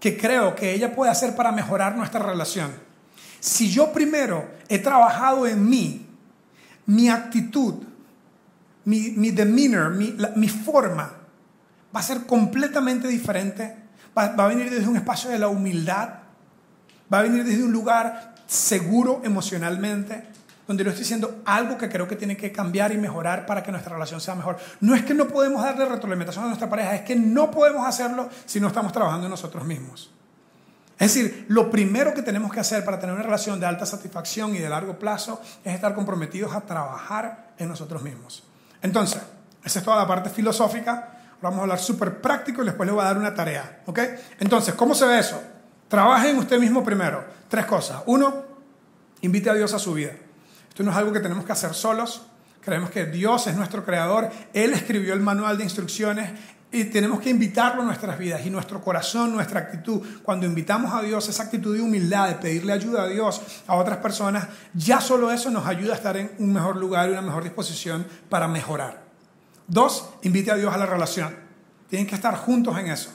que 0.00 0.16
creo 0.16 0.54
que 0.54 0.72
ella 0.72 0.94
puede 0.94 1.10
hacer 1.10 1.36
para 1.36 1.52
mejorar 1.52 1.96
nuestra 1.96 2.20
relación, 2.20 2.72
si 3.40 3.70
yo 3.70 3.92
primero 3.92 4.48
he 4.68 4.78
trabajado 4.78 5.46
en 5.46 5.68
mí, 5.68 6.06
mi 6.86 7.08
actitud, 7.08 7.74
mi, 8.84 9.10
mi 9.10 9.30
demeanor, 9.30 9.90
mi, 9.90 10.16
mi, 10.36 10.48
forma, 10.48 11.12
va 11.94 12.00
a 12.00 12.02
ser 12.02 12.26
completamente 12.26 13.06
diferente. 13.06 13.76
Va, 14.16 14.28
va 14.28 14.46
a 14.46 14.48
venir 14.48 14.70
desde 14.70 14.88
un 14.88 14.96
espacio 14.96 15.30
de 15.30 15.38
la 15.38 15.48
humildad, 15.48 16.08
va 17.12 17.18
a 17.18 17.22
venir 17.22 17.44
desde 17.44 17.62
un 17.62 17.72
lugar 17.72 18.34
seguro 18.46 19.20
emocionalmente, 19.22 20.24
donde 20.68 20.84
le 20.84 20.90
estoy 20.90 21.02
diciendo 21.02 21.40
algo 21.46 21.78
que 21.78 21.88
creo 21.88 22.06
que 22.06 22.14
tiene 22.14 22.36
que 22.36 22.52
cambiar 22.52 22.92
y 22.92 22.98
mejorar 22.98 23.46
para 23.46 23.62
que 23.62 23.72
nuestra 23.72 23.94
relación 23.94 24.20
sea 24.20 24.34
mejor. 24.34 24.58
No 24.80 24.94
es 24.94 25.02
que 25.02 25.14
no 25.14 25.26
podemos 25.26 25.62
darle 25.62 25.86
retroalimentación 25.86 26.44
a 26.44 26.48
nuestra 26.48 26.68
pareja, 26.68 26.94
es 26.94 27.00
que 27.00 27.16
no 27.16 27.50
podemos 27.50 27.88
hacerlo 27.88 28.28
si 28.44 28.60
no 28.60 28.68
estamos 28.68 28.92
trabajando 28.92 29.26
en 29.26 29.30
nosotros 29.30 29.64
mismos. 29.64 30.12
Es 30.98 31.14
decir, 31.14 31.46
lo 31.48 31.70
primero 31.70 32.12
que 32.12 32.22
tenemos 32.22 32.52
que 32.52 32.60
hacer 32.60 32.84
para 32.84 33.00
tener 33.00 33.14
una 33.14 33.24
relación 33.24 33.58
de 33.58 33.64
alta 33.64 33.86
satisfacción 33.86 34.54
y 34.54 34.58
de 34.58 34.68
largo 34.68 34.98
plazo 34.98 35.40
es 35.64 35.74
estar 35.74 35.94
comprometidos 35.94 36.54
a 36.54 36.60
trabajar 36.60 37.54
en 37.56 37.68
nosotros 37.68 38.02
mismos. 38.02 38.44
Entonces, 38.82 39.22
esa 39.64 39.78
es 39.78 39.84
toda 39.84 39.96
la 39.96 40.06
parte 40.06 40.28
filosófica. 40.28 41.14
Vamos 41.40 41.60
a 41.60 41.62
hablar 41.62 41.78
súper 41.78 42.20
práctico 42.20 42.62
y 42.62 42.66
después 42.66 42.86
le 42.86 42.92
voy 42.92 43.02
a 43.02 43.06
dar 43.06 43.16
una 43.16 43.32
tarea. 43.32 43.80
¿ok? 43.86 44.00
Entonces, 44.38 44.74
¿cómo 44.74 44.94
se 44.94 45.06
ve 45.06 45.18
eso? 45.18 45.40
Trabaje 45.88 46.28
en 46.28 46.36
usted 46.36 46.58
mismo 46.58 46.84
primero. 46.84 47.24
Tres 47.48 47.64
cosas. 47.64 48.02
Uno, 48.04 48.44
invite 49.22 49.48
a 49.48 49.54
Dios 49.54 49.72
a 49.72 49.78
su 49.78 49.94
vida. 49.94 50.12
Esto 50.78 50.84
no 50.84 50.92
es 50.92 50.96
algo 50.96 51.12
que 51.12 51.18
tenemos 51.18 51.44
que 51.44 51.50
hacer 51.50 51.74
solos. 51.74 52.22
Creemos 52.60 52.90
que 52.90 53.06
Dios 53.06 53.48
es 53.48 53.56
nuestro 53.56 53.84
creador. 53.84 54.30
Él 54.52 54.72
escribió 54.72 55.12
el 55.12 55.18
manual 55.18 55.58
de 55.58 55.64
instrucciones 55.64 56.30
y 56.70 56.84
tenemos 56.84 57.18
que 57.18 57.30
invitarlo 57.30 57.82
a 57.82 57.84
nuestras 57.84 58.16
vidas 58.16 58.46
y 58.46 58.50
nuestro 58.50 58.80
corazón, 58.80 59.32
nuestra 59.32 59.58
actitud. 59.58 60.00
Cuando 60.22 60.46
invitamos 60.46 60.94
a 60.94 61.02
Dios, 61.02 61.28
esa 61.28 61.42
actitud 61.42 61.74
de 61.74 61.82
humildad, 61.82 62.28
de 62.28 62.36
pedirle 62.36 62.72
ayuda 62.72 63.02
a 63.02 63.08
Dios, 63.08 63.42
a 63.66 63.74
otras 63.74 63.98
personas, 63.98 64.46
ya 64.72 65.00
solo 65.00 65.32
eso 65.32 65.50
nos 65.50 65.66
ayuda 65.66 65.94
a 65.94 65.96
estar 65.96 66.16
en 66.16 66.30
un 66.38 66.52
mejor 66.52 66.76
lugar 66.76 67.08
y 67.08 67.12
una 67.12 67.22
mejor 67.22 67.42
disposición 67.42 68.06
para 68.28 68.46
mejorar. 68.46 69.02
Dos, 69.66 70.10
invite 70.22 70.52
a 70.52 70.54
Dios 70.54 70.72
a 70.72 70.78
la 70.78 70.86
relación. 70.86 71.34
Tienen 71.88 72.06
que 72.06 72.14
estar 72.14 72.36
juntos 72.36 72.78
en 72.78 72.86
eso. 72.86 73.10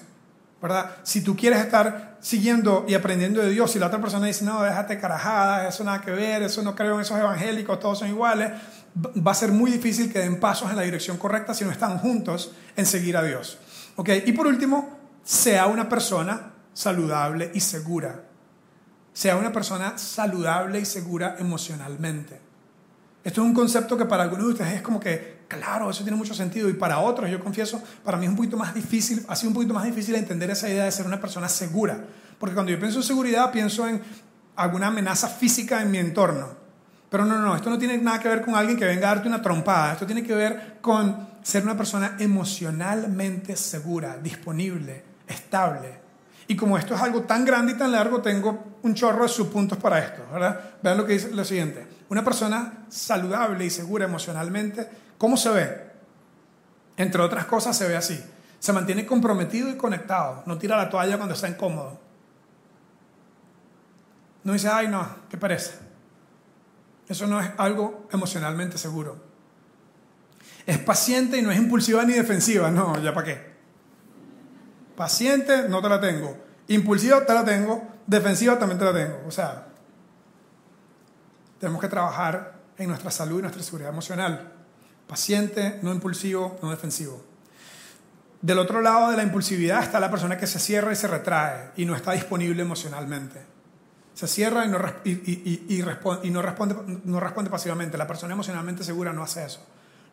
¿Verdad? 0.63 0.91
Si 1.03 1.19
tú 1.19 1.35
quieres 1.35 1.59
estar 1.59 2.15
siguiendo 2.21 2.85
y 2.87 2.93
aprendiendo 2.93 3.41
de 3.41 3.49
Dios 3.49 3.75
y 3.75 3.79
la 3.79 3.87
otra 3.87 3.99
persona 3.99 4.27
dice, 4.27 4.45
no, 4.45 4.63
déjate 4.63 4.97
carajada, 4.97 5.67
eso 5.67 5.83
nada 5.83 5.99
que 5.99 6.11
ver, 6.11 6.41
eso 6.41 6.63
no 6.63 6.73
creo 6.73 6.95
en 6.95 7.01
esos 7.01 7.19
evangélicos, 7.19 7.81
todos 7.81 7.99
son 7.99 8.07
iguales, 8.07 8.49
va 8.95 9.31
a 9.31 9.35
ser 9.35 9.51
muy 9.51 9.71
difícil 9.71 10.09
que 10.09 10.19
den 10.19 10.39
pasos 10.39 10.69
en 10.69 10.77
la 10.77 10.83
dirección 10.83 11.17
correcta 11.17 11.53
si 11.53 11.65
no 11.65 11.71
están 11.71 11.97
juntos 11.97 12.53
en 12.77 12.85
seguir 12.85 13.17
a 13.17 13.23
Dios. 13.23 13.57
¿Ok? 13.97 14.09
Y 14.25 14.31
por 14.31 14.47
último, 14.47 14.97
sea 15.21 15.67
una 15.67 15.89
persona 15.89 16.53
saludable 16.71 17.51
y 17.53 17.59
segura. 17.59 18.21
Sea 19.11 19.35
una 19.35 19.51
persona 19.51 19.97
saludable 19.97 20.79
y 20.79 20.85
segura 20.85 21.35
emocionalmente. 21.39 22.39
Esto 23.23 23.41
es 23.41 23.47
un 23.47 23.53
concepto 23.53 23.97
que 23.97 24.05
para 24.05 24.23
algunos 24.23 24.47
de 24.47 24.51
ustedes 24.53 24.73
es 24.73 24.81
como 24.81 24.99
que, 24.99 25.45
claro, 25.47 25.89
eso 25.89 26.03
tiene 26.03 26.17
mucho 26.17 26.33
sentido. 26.33 26.69
Y 26.69 26.73
para 26.73 26.99
otros, 26.99 27.29
yo 27.29 27.39
confieso, 27.39 27.81
para 28.03 28.17
mí 28.17 28.25
es 28.25 28.29
un 28.29 28.35
poquito 28.35 28.57
más 28.57 28.73
difícil, 28.73 29.25
ha 29.29 29.35
sido 29.35 29.49
un 29.49 29.53
poquito 29.55 29.73
más 29.73 29.85
difícil 29.85 30.15
entender 30.15 30.49
esa 30.49 30.67
idea 30.67 30.83
de 30.83 30.91
ser 30.91 31.05
una 31.05 31.21
persona 31.21 31.47
segura. 31.47 32.03
Porque 32.37 32.53
cuando 32.53 32.71
yo 32.71 32.79
pienso 32.79 32.97
en 32.97 33.03
seguridad, 33.03 33.51
pienso 33.51 33.87
en 33.87 34.01
alguna 34.57 34.87
amenaza 34.87 35.29
física 35.29 35.81
en 35.81 35.91
mi 35.91 35.99
entorno. 35.99 36.49
Pero 37.09 37.25
no, 37.25 37.37
no, 37.37 37.55
esto 37.55 37.69
no 37.69 37.77
tiene 37.77 37.97
nada 37.97 38.19
que 38.19 38.27
ver 38.27 38.41
con 38.41 38.55
alguien 38.55 38.77
que 38.77 38.85
venga 38.85 39.09
a 39.09 39.15
darte 39.15 39.29
una 39.29 39.41
trompada. 39.41 39.93
Esto 39.93 40.05
tiene 40.05 40.23
que 40.23 40.35
ver 40.35 40.79
con 40.81 41.29
ser 41.43 41.63
una 41.63 41.77
persona 41.77 42.17
emocionalmente 42.19 43.55
segura, 43.55 44.17
disponible, 44.17 45.03
estable. 45.27 45.99
Y 46.47 46.55
como 46.55 46.77
esto 46.77 46.95
es 46.95 47.01
algo 47.01 47.21
tan 47.21 47.45
grande 47.45 47.73
y 47.73 47.75
tan 47.75 47.91
largo, 47.91 48.21
tengo 48.21 48.79
un 48.81 48.93
chorro 48.95 49.23
de 49.23 49.29
subpuntos 49.29 49.77
para 49.77 49.99
esto, 49.99 50.23
¿verdad? 50.31 50.59
Vean 50.81 50.97
lo 50.97 51.05
que 51.05 51.13
dice 51.13 51.31
lo 51.31 51.45
siguiente. 51.45 51.92
Una 52.13 52.23
persona 52.23 52.85
saludable 52.89 53.65
y 53.65 53.71
segura 53.71 54.05
emocionalmente, 54.05 54.87
¿cómo 55.17 55.35
se 55.35 55.49
ve? 55.49 55.91
Entre 56.95 57.19
otras 57.19 57.45
cosas 57.45 57.75
se 57.75 57.87
ve 57.87 57.95
así. 57.95 58.23
Se 58.59 58.71
mantiene 58.71 59.07
comprometido 59.07 59.67
y 59.67 59.77
conectado. 59.77 60.43
No 60.45 60.59
tira 60.59 60.77
la 60.77 60.91
toalla 60.91 61.17
cuando 61.17 61.33
está 61.33 61.49
incómodo. 61.49 61.99
No 64.43 64.53
dice, 64.53 64.67
ay 64.67 64.89
no, 64.89 65.07
qué 65.27 65.37
pereza. 65.37 65.71
Eso 67.09 67.25
no 67.25 67.41
es 67.41 67.49
algo 67.57 68.07
emocionalmente 68.11 68.77
seguro. 68.77 69.17
Es 70.67 70.77
paciente 70.77 71.39
y 71.39 71.41
no 71.41 71.49
es 71.49 71.57
impulsiva 71.57 72.03
ni 72.03 72.13
defensiva. 72.13 72.69
No, 72.69 73.01
ya 73.01 73.11
para 73.15 73.25
qué. 73.25 73.53
Paciente 74.95 75.67
no 75.67 75.81
te 75.81 75.89
la 75.89 75.99
tengo. 75.99 76.37
Impulsiva 76.67 77.25
te 77.25 77.33
la 77.33 77.43
tengo. 77.43 77.87
Defensiva 78.05 78.59
también 78.59 78.77
te 78.77 78.85
la 78.85 78.93
tengo. 78.93 79.19
O 79.27 79.31
sea, 79.31 79.72
tenemos 81.63 81.79
que 81.79 81.87
trabajar 81.87 82.55
en 82.77 82.89
nuestra 82.89 83.09
salud 83.09 83.39
y 83.39 83.43
nuestra 83.43 83.63
seguridad 83.63 83.89
emocional. 83.89 84.51
Paciente, 85.07 85.79
no 85.81 85.93
impulsivo, 85.93 86.59
no 86.61 86.71
defensivo. 86.71 87.23
Del 88.41 88.59
otro 88.59 88.81
lado 88.81 89.11
de 89.11 89.15
la 89.15 89.23
impulsividad 89.23 89.81
está 89.81 90.01
la 90.01 90.11
persona 90.11 90.37
que 90.37 90.45
se 90.45 90.59
cierra 90.59 90.91
y 90.91 90.97
se 90.97 91.07
retrae 91.07 91.71
y 91.77 91.85
no 91.85 91.95
está 91.95 92.11
disponible 92.11 92.61
emocionalmente. 92.63 93.41
Se 94.13 94.27
cierra 94.27 94.65
y 94.65 94.67
no, 94.67 94.77
y, 95.05 95.81
responde, 95.83 96.27
y 96.27 96.33
responde, 96.33 96.75
no 97.05 97.21
responde 97.21 97.49
pasivamente. 97.49 97.97
La 97.97 98.07
persona 98.07 98.33
emocionalmente 98.33 98.83
segura 98.83 99.13
no 99.13 99.23
hace 99.23 99.45
eso. 99.45 99.65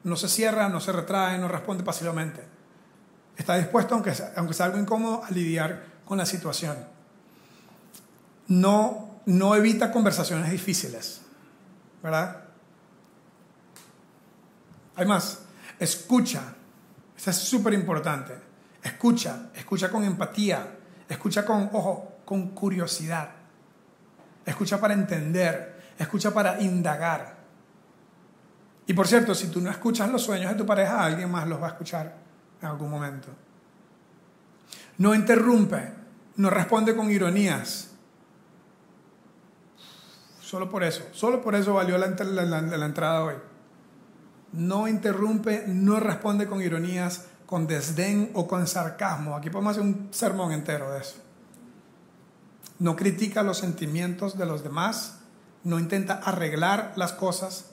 No 0.05 0.15
se 0.15 0.29
cierra, 0.29 0.69
no 0.69 0.79
se 0.79 0.93
retrae, 0.93 1.37
no 1.37 1.49
responde 1.49 1.83
pasivamente. 1.83 2.45
Está 3.37 3.57
dispuesto, 3.57 3.95
aunque 3.95 4.15
sea, 4.15 4.35
aunque 4.37 4.55
sea 4.55 4.67
algo 4.67 4.79
incómodo, 4.79 5.25
a 5.25 5.33
lidiar 5.33 5.83
con 6.05 6.17
la 6.17 6.27
situación. 6.27 6.77
No, 8.47 9.21
no 9.27 9.57
evita 9.57 9.91
conversaciones 9.91 10.53
difíciles. 10.53 11.20
¿Verdad? 12.03 12.45
Hay 14.97 15.07
más. 15.07 15.41
Escucha. 15.79 16.55
Esto 17.17 17.31
es 17.31 17.37
súper 17.37 17.75
importante. 17.75 18.35
Escucha. 18.83 19.51
Escucha 19.55 19.91
con 19.91 20.05
empatía. 20.05 20.77
Escucha 21.09 21.45
con, 21.45 21.71
ojo, 21.73 22.21
con 22.25 22.49
curiosidad. 22.51 23.31
Escucha 24.45 24.81
para 24.81 24.95
entender. 24.95 25.93
Escucha 25.99 26.33
para 26.33 26.61
indagar. 26.61 27.37
Y 28.87 28.93
por 28.93 29.07
cierto, 29.07 29.35
si 29.35 29.49
tú 29.49 29.61
no 29.61 29.71
escuchas 29.71 30.11
los 30.11 30.23
sueños 30.23 30.53
de 30.53 30.59
tu 30.59 30.67
pareja, 30.67 31.05
alguien 31.05 31.31
más 31.31 31.47
los 31.47 31.61
va 31.63 31.67
a 31.67 31.71
escuchar 31.71 32.15
en 32.61 32.69
algún 32.69 32.91
momento. 32.91 33.29
No 34.99 35.15
interrumpe. 35.15 36.01
No 36.37 36.49
responde 36.49 36.97
con 36.97 37.11
ironías 37.11 37.90
Solo 40.51 40.69
por 40.69 40.83
eso, 40.83 41.05
solo 41.13 41.41
por 41.41 41.55
eso 41.55 41.75
valió 41.75 41.97
la, 41.97 42.07
entrada 42.85 43.23
hoy. 43.23 43.35
No 44.53 44.89
interrumpe, 44.89 45.63
no 45.69 46.01
responde 46.01 46.49
con 46.49 46.61
ironías, 46.61 47.27
con 47.47 47.69
desdén 47.69 48.33
o 48.35 48.49
con 48.49 48.67
sarcasmo. 48.67 49.37
Aquí 49.37 49.49
podemos 49.49 49.77
hacer 49.77 49.85
un 49.85 50.09
sermón 50.11 50.51
entero 50.51 50.91
de 50.91 51.03
eso. 51.03 51.19
No 52.81 52.97
critica 52.97 53.45
los 53.45 53.59
sentimientos 53.59 54.37
de 54.37 54.45
los 54.45 54.65
demás, 54.65 55.21
no 55.63 55.79
intenta 55.79 56.15
arreglar 56.15 56.95
las 56.97 57.13
cosas 57.13 57.67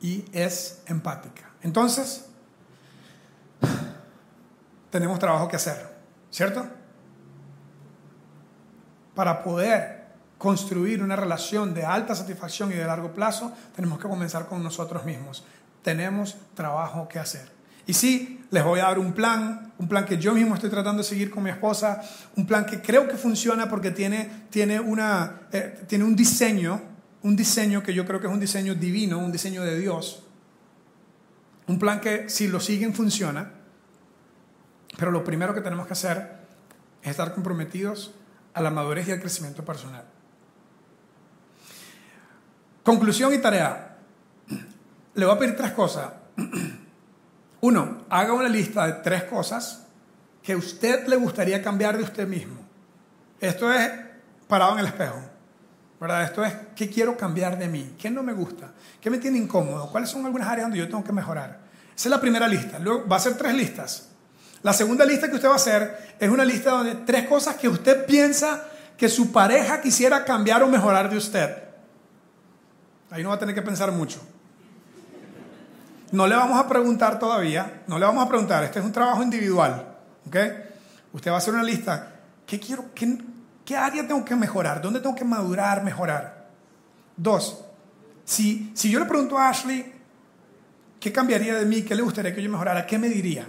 y 0.00 0.24
es 0.30 0.84
empática. 0.86 1.50
Entonces, 1.62 2.26
tenemos 4.90 5.18
trabajo 5.18 5.48
que 5.48 5.56
hacer, 5.56 5.96
¿cierto? 6.30 6.64
Para 9.16 9.42
poder 9.42 9.93
construir 10.44 11.02
una 11.02 11.16
relación 11.16 11.72
de 11.72 11.86
alta 11.86 12.14
satisfacción 12.14 12.70
y 12.70 12.74
de 12.74 12.84
largo 12.84 13.14
plazo, 13.14 13.50
tenemos 13.74 13.98
que 13.98 14.06
comenzar 14.06 14.46
con 14.46 14.62
nosotros 14.62 15.06
mismos. 15.06 15.42
Tenemos 15.82 16.36
trabajo 16.52 17.08
que 17.08 17.18
hacer. 17.18 17.50
Y 17.86 17.94
sí, 17.94 18.44
les 18.50 18.62
voy 18.62 18.80
a 18.80 18.82
dar 18.82 18.98
un 18.98 19.14
plan, 19.14 19.72
un 19.78 19.88
plan 19.88 20.04
que 20.04 20.18
yo 20.18 20.34
mismo 20.34 20.54
estoy 20.54 20.68
tratando 20.68 21.02
de 21.02 21.08
seguir 21.08 21.30
con 21.30 21.44
mi 21.44 21.48
esposa, 21.48 22.02
un 22.36 22.46
plan 22.46 22.66
que 22.66 22.82
creo 22.82 23.08
que 23.08 23.16
funciona 23.16 23.70
porque 23.70 23.90
tiene, 23.90 24.44
tiene, 24.50 24.78
una, 24.78 25.48
eh, 25.50 25.82
tiene 25.88 26.04
un 26.04 26.14
diseño, 26.14 26.82
un 27.22 27.34
diseño 27.36 27.82
que 27.82 27.94
yo 27.94 28.04
creo 28.04 28.20
que 28.20 28.26
es 28.26 28.32
un 28.32 28.40
diseño 28.40 28.74
divino, 28.74 29.18
un 29.18 29.32
diseño 29.32 29.62
de 29.62 29.78
Dios. 29.78 30.24
Un 31.68 31.78
plan 31.78 32.02
que 32.02 32.28
si 32.28 32.48
lo 32.48 32.60
siguen 32.60 32.92
funciona, 32.92 33.50
pero 34.98 35.10
lo 35.10 35.24
primero 35.24 35.54
que 35.54 35.62
tenemos 35.62 35.86
que 35.86 35.94
hacer 35.94 36.36
es 37.02 37.12
estar 37.12 37.32
comprometidos 37.32 38.12
a 38.52 38.60
la 38.60 38.68
madurez 38.68 39.08
y 39.08 39.12
al 39.12 39.20
crecimiento 39.20 39.64
personal. 39.64 40.04
Conclusión 42.84 43.34
y 43.34 43.38
tarea. 43.38 43.96
Le 45.14 45.24
voy 45.24 45.34
a 45.34 45.38
pedir 45.38 45.56
tres 45.56 45.72
cosas. 45.72 46.10
Uno, 47.60 48.04
haga 48.08 48.32
una 48.32 48.48
lista 48.48 48.86
de 48.86 48.92
tres 49.02 49.24
cosas 49.24 49.86
que 50.42 50.54
usted 50.54 51.06
le 51.08 51.16
gustaría 51.16 51.62
cambiar 51.62 51.96
de 51.96 52.04
usted 52.04 52.28
mismo. 52.28 52.60
Esto 53.40 53.72
es 53.72 53.90
parado 54.46 54.74
en 54.74 54.80
el 54.80 54.86
espejo. 54.86 55.34
¿verdad? 56.04 56.24
Esto 56.24 56.44
es 56.44 56.52
qué 56.76 56.90
quiero 56.90 57.16
cambiar 57.16 57.58
de 57.58 57.66
mí, 57.66 57.94
qué 57.98 58.10
no 58.10 58.22
me 58.22 58.34
gusta, 58.34 58.72
qué 59.00 59.08
me 59.08 59.16
tiene 59.16 59.38
incómodo, 59.38 59.90
cuáles 59.90 60.10
son 60.10 60.26
algunas 60.26 60.46
áreas 60.46 60.66
donde 60.66 60.78
yo 60.78 60.86
tengo 60.86 61.02
que 61.02 61.12
mejorar. 61.12 61.60
Esa 61.96 62.08
es 62.08 62.10
la 62.10 62.20
primera 62.20 62.46
lista. 62.46 62.78
Luego 62.78 63.08
va 63.08 63.16
a 63.16 63.20
ser 63.20 63.38
tres 63.38 63.54
listas. 63.54 64.08
La 64.62 64.74
segunda 64.74 65.06
lista 65.06 65.30
que 65.30 65.36
usted 65.36 65.48
va 65.48 65.54
a 65.54 65.56
hacer 65.56 66.16
es 66.18 66.28
una 66.28 66.44
lista 66.44 66.72
donde 66.72 66.94
tres 67.06 67.26
cosas 67.26 67.56
que 67.56 67.68
usted 67.68 68.04
piensa 68.04 68.64
que 68.98 69.08
su 69.08 69.32
pareja 69.32 69.80
quisiera 69.80 70.24
cambiar 70.26 70.62
o 70.62 70.68
mejorar 70.68 71.08
de 71.08 71.16
usted. 71.16 71.63
Ahí 73.10 73.22
no 73.22 73.28
va 73.30 73.36
a 73.36 73.38
tener 73.38 73.54
que 73.54 73.62
pensar 73.62 73.92
mucho. 73.92 74.20
No 76.12 76.26
le 76.26 76.36
vamos 76.36 76.58
a 76.58 76.68
preguntar 76.68 77.18
todavía, 77.18 77.82
no 77.86 77.98
le 77.98 78.06
vamos 78.06 78.24
a 78.24 78.28
preguntar, 78.28 78.62
este 78.62 78.78
es 78.78 78.84
un 78.84 78.92
trabajo 78.92 79.22
individual. 79.22 79.94
Usted 81.12 81.30
va 81.30 81.34
a 81.34 81.38
hacer 81.38 81.54
una 81.54 81.62
lista. 81.62 82.12
¿Qué 82.46 82.60
quiero? 82.60 82.86
Qué, 82.94 83.76
área 83.76 84.06
tengo 84.06 84.24
que 84.24 84.36
mejorar? 84.36 84.82
¿Dónde 84.82 85.00
tengo 85.00 85.14
que 85.14 85.24
madurar, 85.24 85.82
mejorar? 85.82 86.48
Dos, 87.16 87.64
si, 88.24 88.72
si 88.74 88.90
yo 88.90 88.98
le 88.98 89.06
pregunto 89.06 89.38
a 89.38 89.48
Ashley, 89.48 89.92
¿qué 91.00 91.12
cambiaría 91.12 91.54
de 91.54 91.64
mí? 91.64 91.82
¿Qué 91.82 91.94
le 91.94 92.02
gustaría 92.02 92.34
que 92.34 92.42
yo 92.42 92.50
mejorara? 92.50 92.86
¿Qué 92.86 92.98
me 92.98 93.08
diría? 93.08 93.46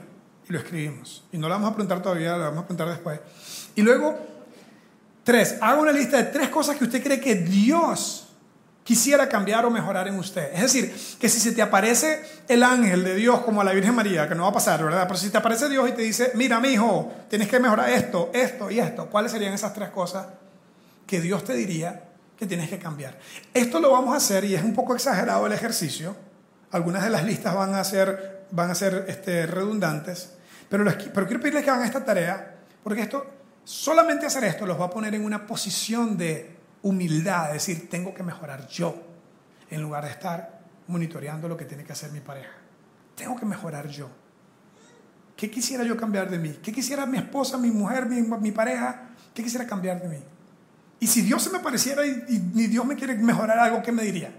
Y 0.47 0.53
lo 0.53 0.59
escribimos. 0.59 1.23
Y 1.31 1.37
no 1.37 1.47
le 1.47 1.53
vamos 1.53 1.71
a 1.71 1.73
preguntar 1.73 2.01
todavía, 2.01 2.37
le 2.37 2.43
vamos 2.43 2.63
a 2.63 2.67
preguntar 2.67 2.89
después. 2.89 3.19
Y 3.75 3.81
luego, 3.81 4.17
tres, 5.23 5.57
haga 5.61 5.79
una 5.81 5.91
lista 5.91 6.17
de 6.17 6.25
tres 6.25 6.49
cosas 6.49 6.77
que 6.77 6.83
usted 6.83 7.03
cree 7.03 7.19
que 7.19 7.35
Dios 7.35 8.24
quisiera 8.85 9.27
cambiar 9.27 9.65
o 9.65 9.71
mejorar 9.71 10.07
en 10.07 10.13
usted. 10.19 10.53
Es 10.53 10.61
decir, 10.61 10.95
que 11.19 11.27
si 11.27 11.39
se 11.39 11.53
te 11.53 11.63
aparece 11.63 12.21
el 12.47 12.61
ángel 12.61 13.03
de 13.03 13.15
Dios 13.15 13.39
como 13.39 13.59
a 13.61 13.63
la 13.63 13.73
Virgen 13.73 13.95
María, 13.95 14.29
que 14.29 14.35
no 14.35 14.43
va 14.43 14.49
a 14.49 14.53
pasar, 14.53 14.83
¿verdad? 14.83 15.05
Pero 15.07 15.19
si 15.19 15.31
te 15.31 15.39
aparece 15.39 15.67
Dios 15.67 15.89
y 15.89 15.93
te 15.93 16.03
dice, 16.03 16.31
mira, 16.35 16.59
mi 16.59 16.69
hijo, 16.69 17.11
tienes 17.27 17.49
que 17.49 17.59
mejorar 17.59 17.89
esto, 17.89 18.29
esto 18.31 18.69
y 18.69 18.79
esto, 18.79 19.07
¿cuáles 19.09 19.31
serían 19.31 19.53
esas 19.53 19.73
tres 19.73 19.89
cosas 19.89 20.27
que 21.07 21.19
Dios 21.19 21.43
te 21.43 21.55
diría 21.55 22.03
que 22.37 22.45
tienes 22.45 22.69
que 22.69 22.77
cambiar? 22.77 23.17
Esto 23.55 23.79
lo 23.79 23.89
vamos 23.89 24.13
a 24.13 24.17
hacer 24.17 24.45
y 24.45 24.53
es 24.53 24.63
un 24.63 24.75
poco 24.75 24.93
exagerado 24.93 25.47
el 25.47 25.53
ejercicio. 25.53 26.15
Algunas 26.69 27.03
de 27.03 27.09
las 27.09 27.23
listas 27.23 27.55
van 27.55 27.73
a 27.73 27.83
ser, 27.83 28.45
van 28.51 28.69
a 28.69 28.75
ser 28.75 29.05
este, 29.07 29.47
redundantes, 29.47 30.33
pero, 30.69 30.85
pero 31.11 31.25
quiero 31.25 31.41
pedirles 31.41 31.63
que 31.63 31.71
hagan 31.71 31.85
esta 31.85 32.05
tarea, 32.05 32.57
porque 32.83 33.01
esto, 33.01 33.25
solamente 33.63 34.27
hacer 34.27 34.43
esto 34.43 34.67
los 34.67 34.79
va 34.79 34.85
a 34.85 34.89
poner 34.91 35.15
en 35.15 35.25
una 35.25 35.47
posición 35.47 36.19
de 36.19 36.54
humildad, 36.85 37.51
decir, 37.51 37.89
tengo 37.89 38.13
que 38.13 38.21
mejorar 38.21 38.67
yo, 38.67 38.95
en 39.71 39.81
lugar 39.81 40.03
de 40.03 40.11
estar 40.11 40.59
monitoreando 40.85 41.47
lo 41.47 41.57
que 41.57 41.65
tiene 41.65 41.83
que 41.83 41.93
hacer 41.93 42.11
mi 42.11 42.19
pareja. 42.19 42.51
Tengo 43.15 43.35
que 43.35 43.45
mejorar 43.45 43.87
yo. 43.87 44.07
¿Qué 45.35 45.49
quisiera 45.49 45.83
yo 45.83 45.97
cambiar 45.97 46.29
de 46.29 46.37
mí? 46.37 46.59
¿Qué 46.61 46.71
quisiera 46.71 47.07
mi 47.07 47.17
esposa, 47.17 47.57
mi 47.57 47.71
mujer, 47.71 48.05
mi, 48.05 48.21
mi 48.21 48.51
pareja? 48.51 49.09
¿Qué 49.33 49.43
quisiera 49.43 49.65
cambiar 49.65 49.99
de 49.99 50.09
mí? 50.09 50.23
Y 50.99 51.07
si 51.07 51.23
Dios 51.23 51.41
se 51.41 51.49
me 51.49 51.57
pareciera 51.57 52.05
y, 52.05 52.23
y, 52.27 52.67
Dios 52.67 52.85
me 52.85 52.95
quiere 52.95 53.15
mejorar 53.15 53.57
algo, 53.57 53.81
¿qué 53.81 53.91
me 53.91 54.03
diría? 54.03 54.29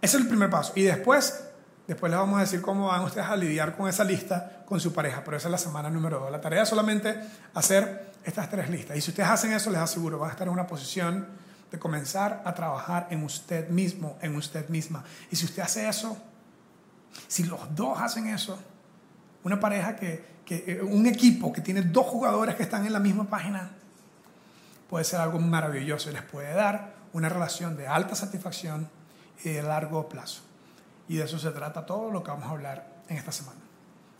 Ese 0.00 0.16
es 0.16 0.22
el 0.22 0.28
primer 0.28 0.50
paso. 0.50 0.72
Y 0.74 0.82
después, 0.82 1.44
después 1.86 2.10
les 2.10 2.18
vamos 2.18 2.38
a 2.38 2.40
decir 2.40 2.60
cómo 2.60 2.88
van 2.88 3.04
ustedes 3.04 3.28
a 3.28 3.36
lidiar 3.36 3.76
con 3.76 3.88
esa 3.88 4.02
lista 4.02 4.64
con 4.66 4.80
su 4.80 4.92
pareja. 4.92 5.22
Pero 5.24 5.36
esa 5.36 5.46
es 5.46 5.52
la 5.52 5.58
semana 5.58 5.90
número 5.90 6.18
dos. 6.18 6.32
La 6.32 6.40
tarea 6.40 6.64
es 6.64 6.68
solamente 6.68 7.20
hacer 7.54 8.10
estas 8.24 8.50
tres 8.50 8.68
listas. 8.68 8.96
Y 8.96 9.00
si 9.00 9.12
ustedes 9.12 9.28
hacen 9.28 9.52
eso, 9.52 9.70
les 9.70 9.80
aseguro, 9.80 10.18
van 10.18 10.30
a 10.30 10.32
estar 10.32 10.48
en 10.48 10.52
una 10.52 10.66
posición 10.66 11.40
de 11.72 11.78
comenzar 11.78 12.42
a 12.44 12.54
trabajar 12.54 13.08
en 13.10 13.24
usted 13.24 13.70
mismo, 13.70 14.18
en 14.20 14.36
usted 14.36 14.68
misma. 14.68 15.02
Y 15.30 15.36
si 15.36 15.46
usted 15.46 15.62
hace 15.62 15.88
eso, 15.88 16.18
si 17.26 17.44
los 17.44 17.74
dos 17.74 17.98
hacen 17.98 18.26
eso, 18.26 18.58
una 19.42 19.58
pareja 19.58 19.96
que, 19.96 20.22
que, 20.44 20.80
un 20.82 21.06
equipo 21.06 21.50
que 21.50 21.62
tiene 21.62 21.80
dos 21.80 22.06
jugadores 22.06 22.56
que 22.56 22.62
están 22.62 22.86
en 22.86 22.92
la 22.92 23.00
misma 23.00 23.24
página, 23.24 23.70
puede 24.90 25.06
ser 25.06 25.20
algo 25.20 25.38
maravilloso 25.38 26.10
y 26.10 26.12
les 26.12 26.22
puede 26.22 26.52
dar 26.52 26.94
una 27.14 27.30
relación 27.30 27.74
de 27.74 27.86
alta 27.86 28.14
satisfacción 28.14 28.90
y 29.42 29.48
de 29.48 29.62
largo 29.62 30.10
plazo. 30.10 30.42
Y 31.08 31.16
de 31.16 31.24
eso 31.24 31.38
se 31.38 31.50
trata 31.52 31.86
todo 31.86 32.10
lo 32.10 32.22
que 32.22 32.30
vamos 32.30 32.46
a 32.46 32.50
hablar 32.50 32.86
en 33.08 33.16
esta 33.16 33.32
semana. 33.32 33.58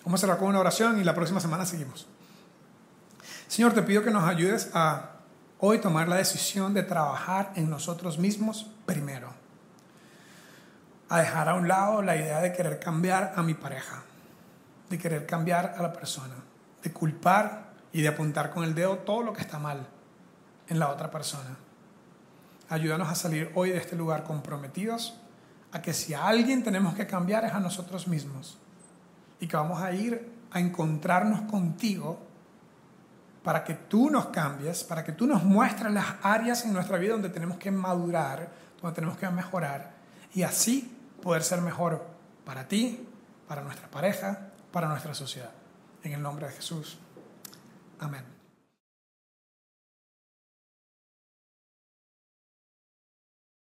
Vamos 0.06 0.20
a 0.20 0.22
cerrar 0.22 0.38
con 0.38 0.48
una 0.48 0.58
oración 0.58 0.98
y 0.98 1.04
la 1.04 1.14
próxima 1.14 1.38
semana 1.38 1.66
seguimos. 1.66 2.06
Señor, 3.46 3.74
te 3.74 3.82
pido 3.82 4.02
que 4.02 4.10
nos 4.10 4.24
ayudes 4.24 4.70
a 4.72 5.10
hoy 5.64 5.78
tomar 5.78 6.08
la 6.08 6.16
decisión 6.16 6.74
de 6.74 6.82
trabajar 6.82 7.52
en 7.56 7.70
nosotros 7.70 8.18
mismos 8.18 8.66
primero. 8.84 9.30
A 11.08 11.20
dejar 11.20 11.48
a 11.48 11.54
un 11.54 11.68
lado 11.68 12.02
la 12.02 12.16
idea 12.16 12.40
de 12.40 12.52
querer 12.52 12.78
cambiar 12.78 13.32
a 13.36 13.42
mi 13.42 13.54
pareja 13.54 14.02
de 14.92 14.98
querer 14.98 15.24
cambiar 15.24 15.74
a 15.78 15.82
la 15.82 15.90
persona, 15.90 16.34
de 16.82 16.92
culpar 16.92 17.72
y 17.94 18.02
de 18.02 18.08
apuntar 18.08 18.50
con 18.50 18.62
el 18.62 18.74
dedo 18.74 18.98
todo 18.98 19.22
lo 19.22 19.32
que 19.32 19.40
está 19.40 19.58
mal 19.58 19.86
en 20.68 20.78
la 20.78 20.90
otra 20.90 21.10
persona. 21.10 21.56
Ayúdanos 22.68 23.08
a 23.08 23.14
salir 23.14 23.50
hoy 23.54 23.70
de 23.70 23.78
este 23.78 23.96
lugar 23.96 24.22
comprometidos 24.22 25.14
a 25.72 25.80
que 25.80 25.94
si 25.94 26.12
a 26.12 26.26
alguien 26.26 26.62
tenemos 26.62 26.94
que 26.94 27.06
cambiar 27.06 27.46
es 27.46 27.52
a 27.52 27.60
nosotros 27.60 28.06
mismos 28.06 28.58
y 29.40 29.48
que 29.48 29.56
vamos 29.56 29.80
a 29.80 29.92
ir 29.92 30.30
a 30.50 30.60
encontrarnos 30.60 31.40
contigo 31.50 32.20
para 33.42 33.64
que 33.64 33.74
tú 33.74 34.10
nos 34.10 34.26
cambies, 34.26 34.84
para 34.84 35.04
que 35.04 35.12
tú 35.12 35.26
nos 35.26 35.42
muestres 35.42 35.92
las 35.92 36.06
áreas 36.22 36.64
en 36.64 36.72
nuestra 36.72 36.98
vida 36.98 37.12
donde 37.12 37.30
tenemos 37.30 37.58
que 37.58 37.70
madurar, 37.70 38.48
donde 38.80 38.94
tenemos 38.94 39.18
que 39.18 39.28
mejorar 39.30 39.92
y 40.34 40.42
así 40.42 40.96
poder 41.22 41.42
ser 41.42 41.60
mejor 41.60 42.04
para 42.44 42.66
ti, 42.66 43.06
para 43.48 43.62
nuestra 43.62 43.88
pareja, 43.88 44.50
para 44.70 44.88
nuestra 44.88 45.14
sociedad. 45.14 45.50
En 46.02 46.12
el 46.12 46.22
nombre 46.22 46.46
de 46.46 46.52
Jesús. 46.52 46.98
Amén. 48.00 48.41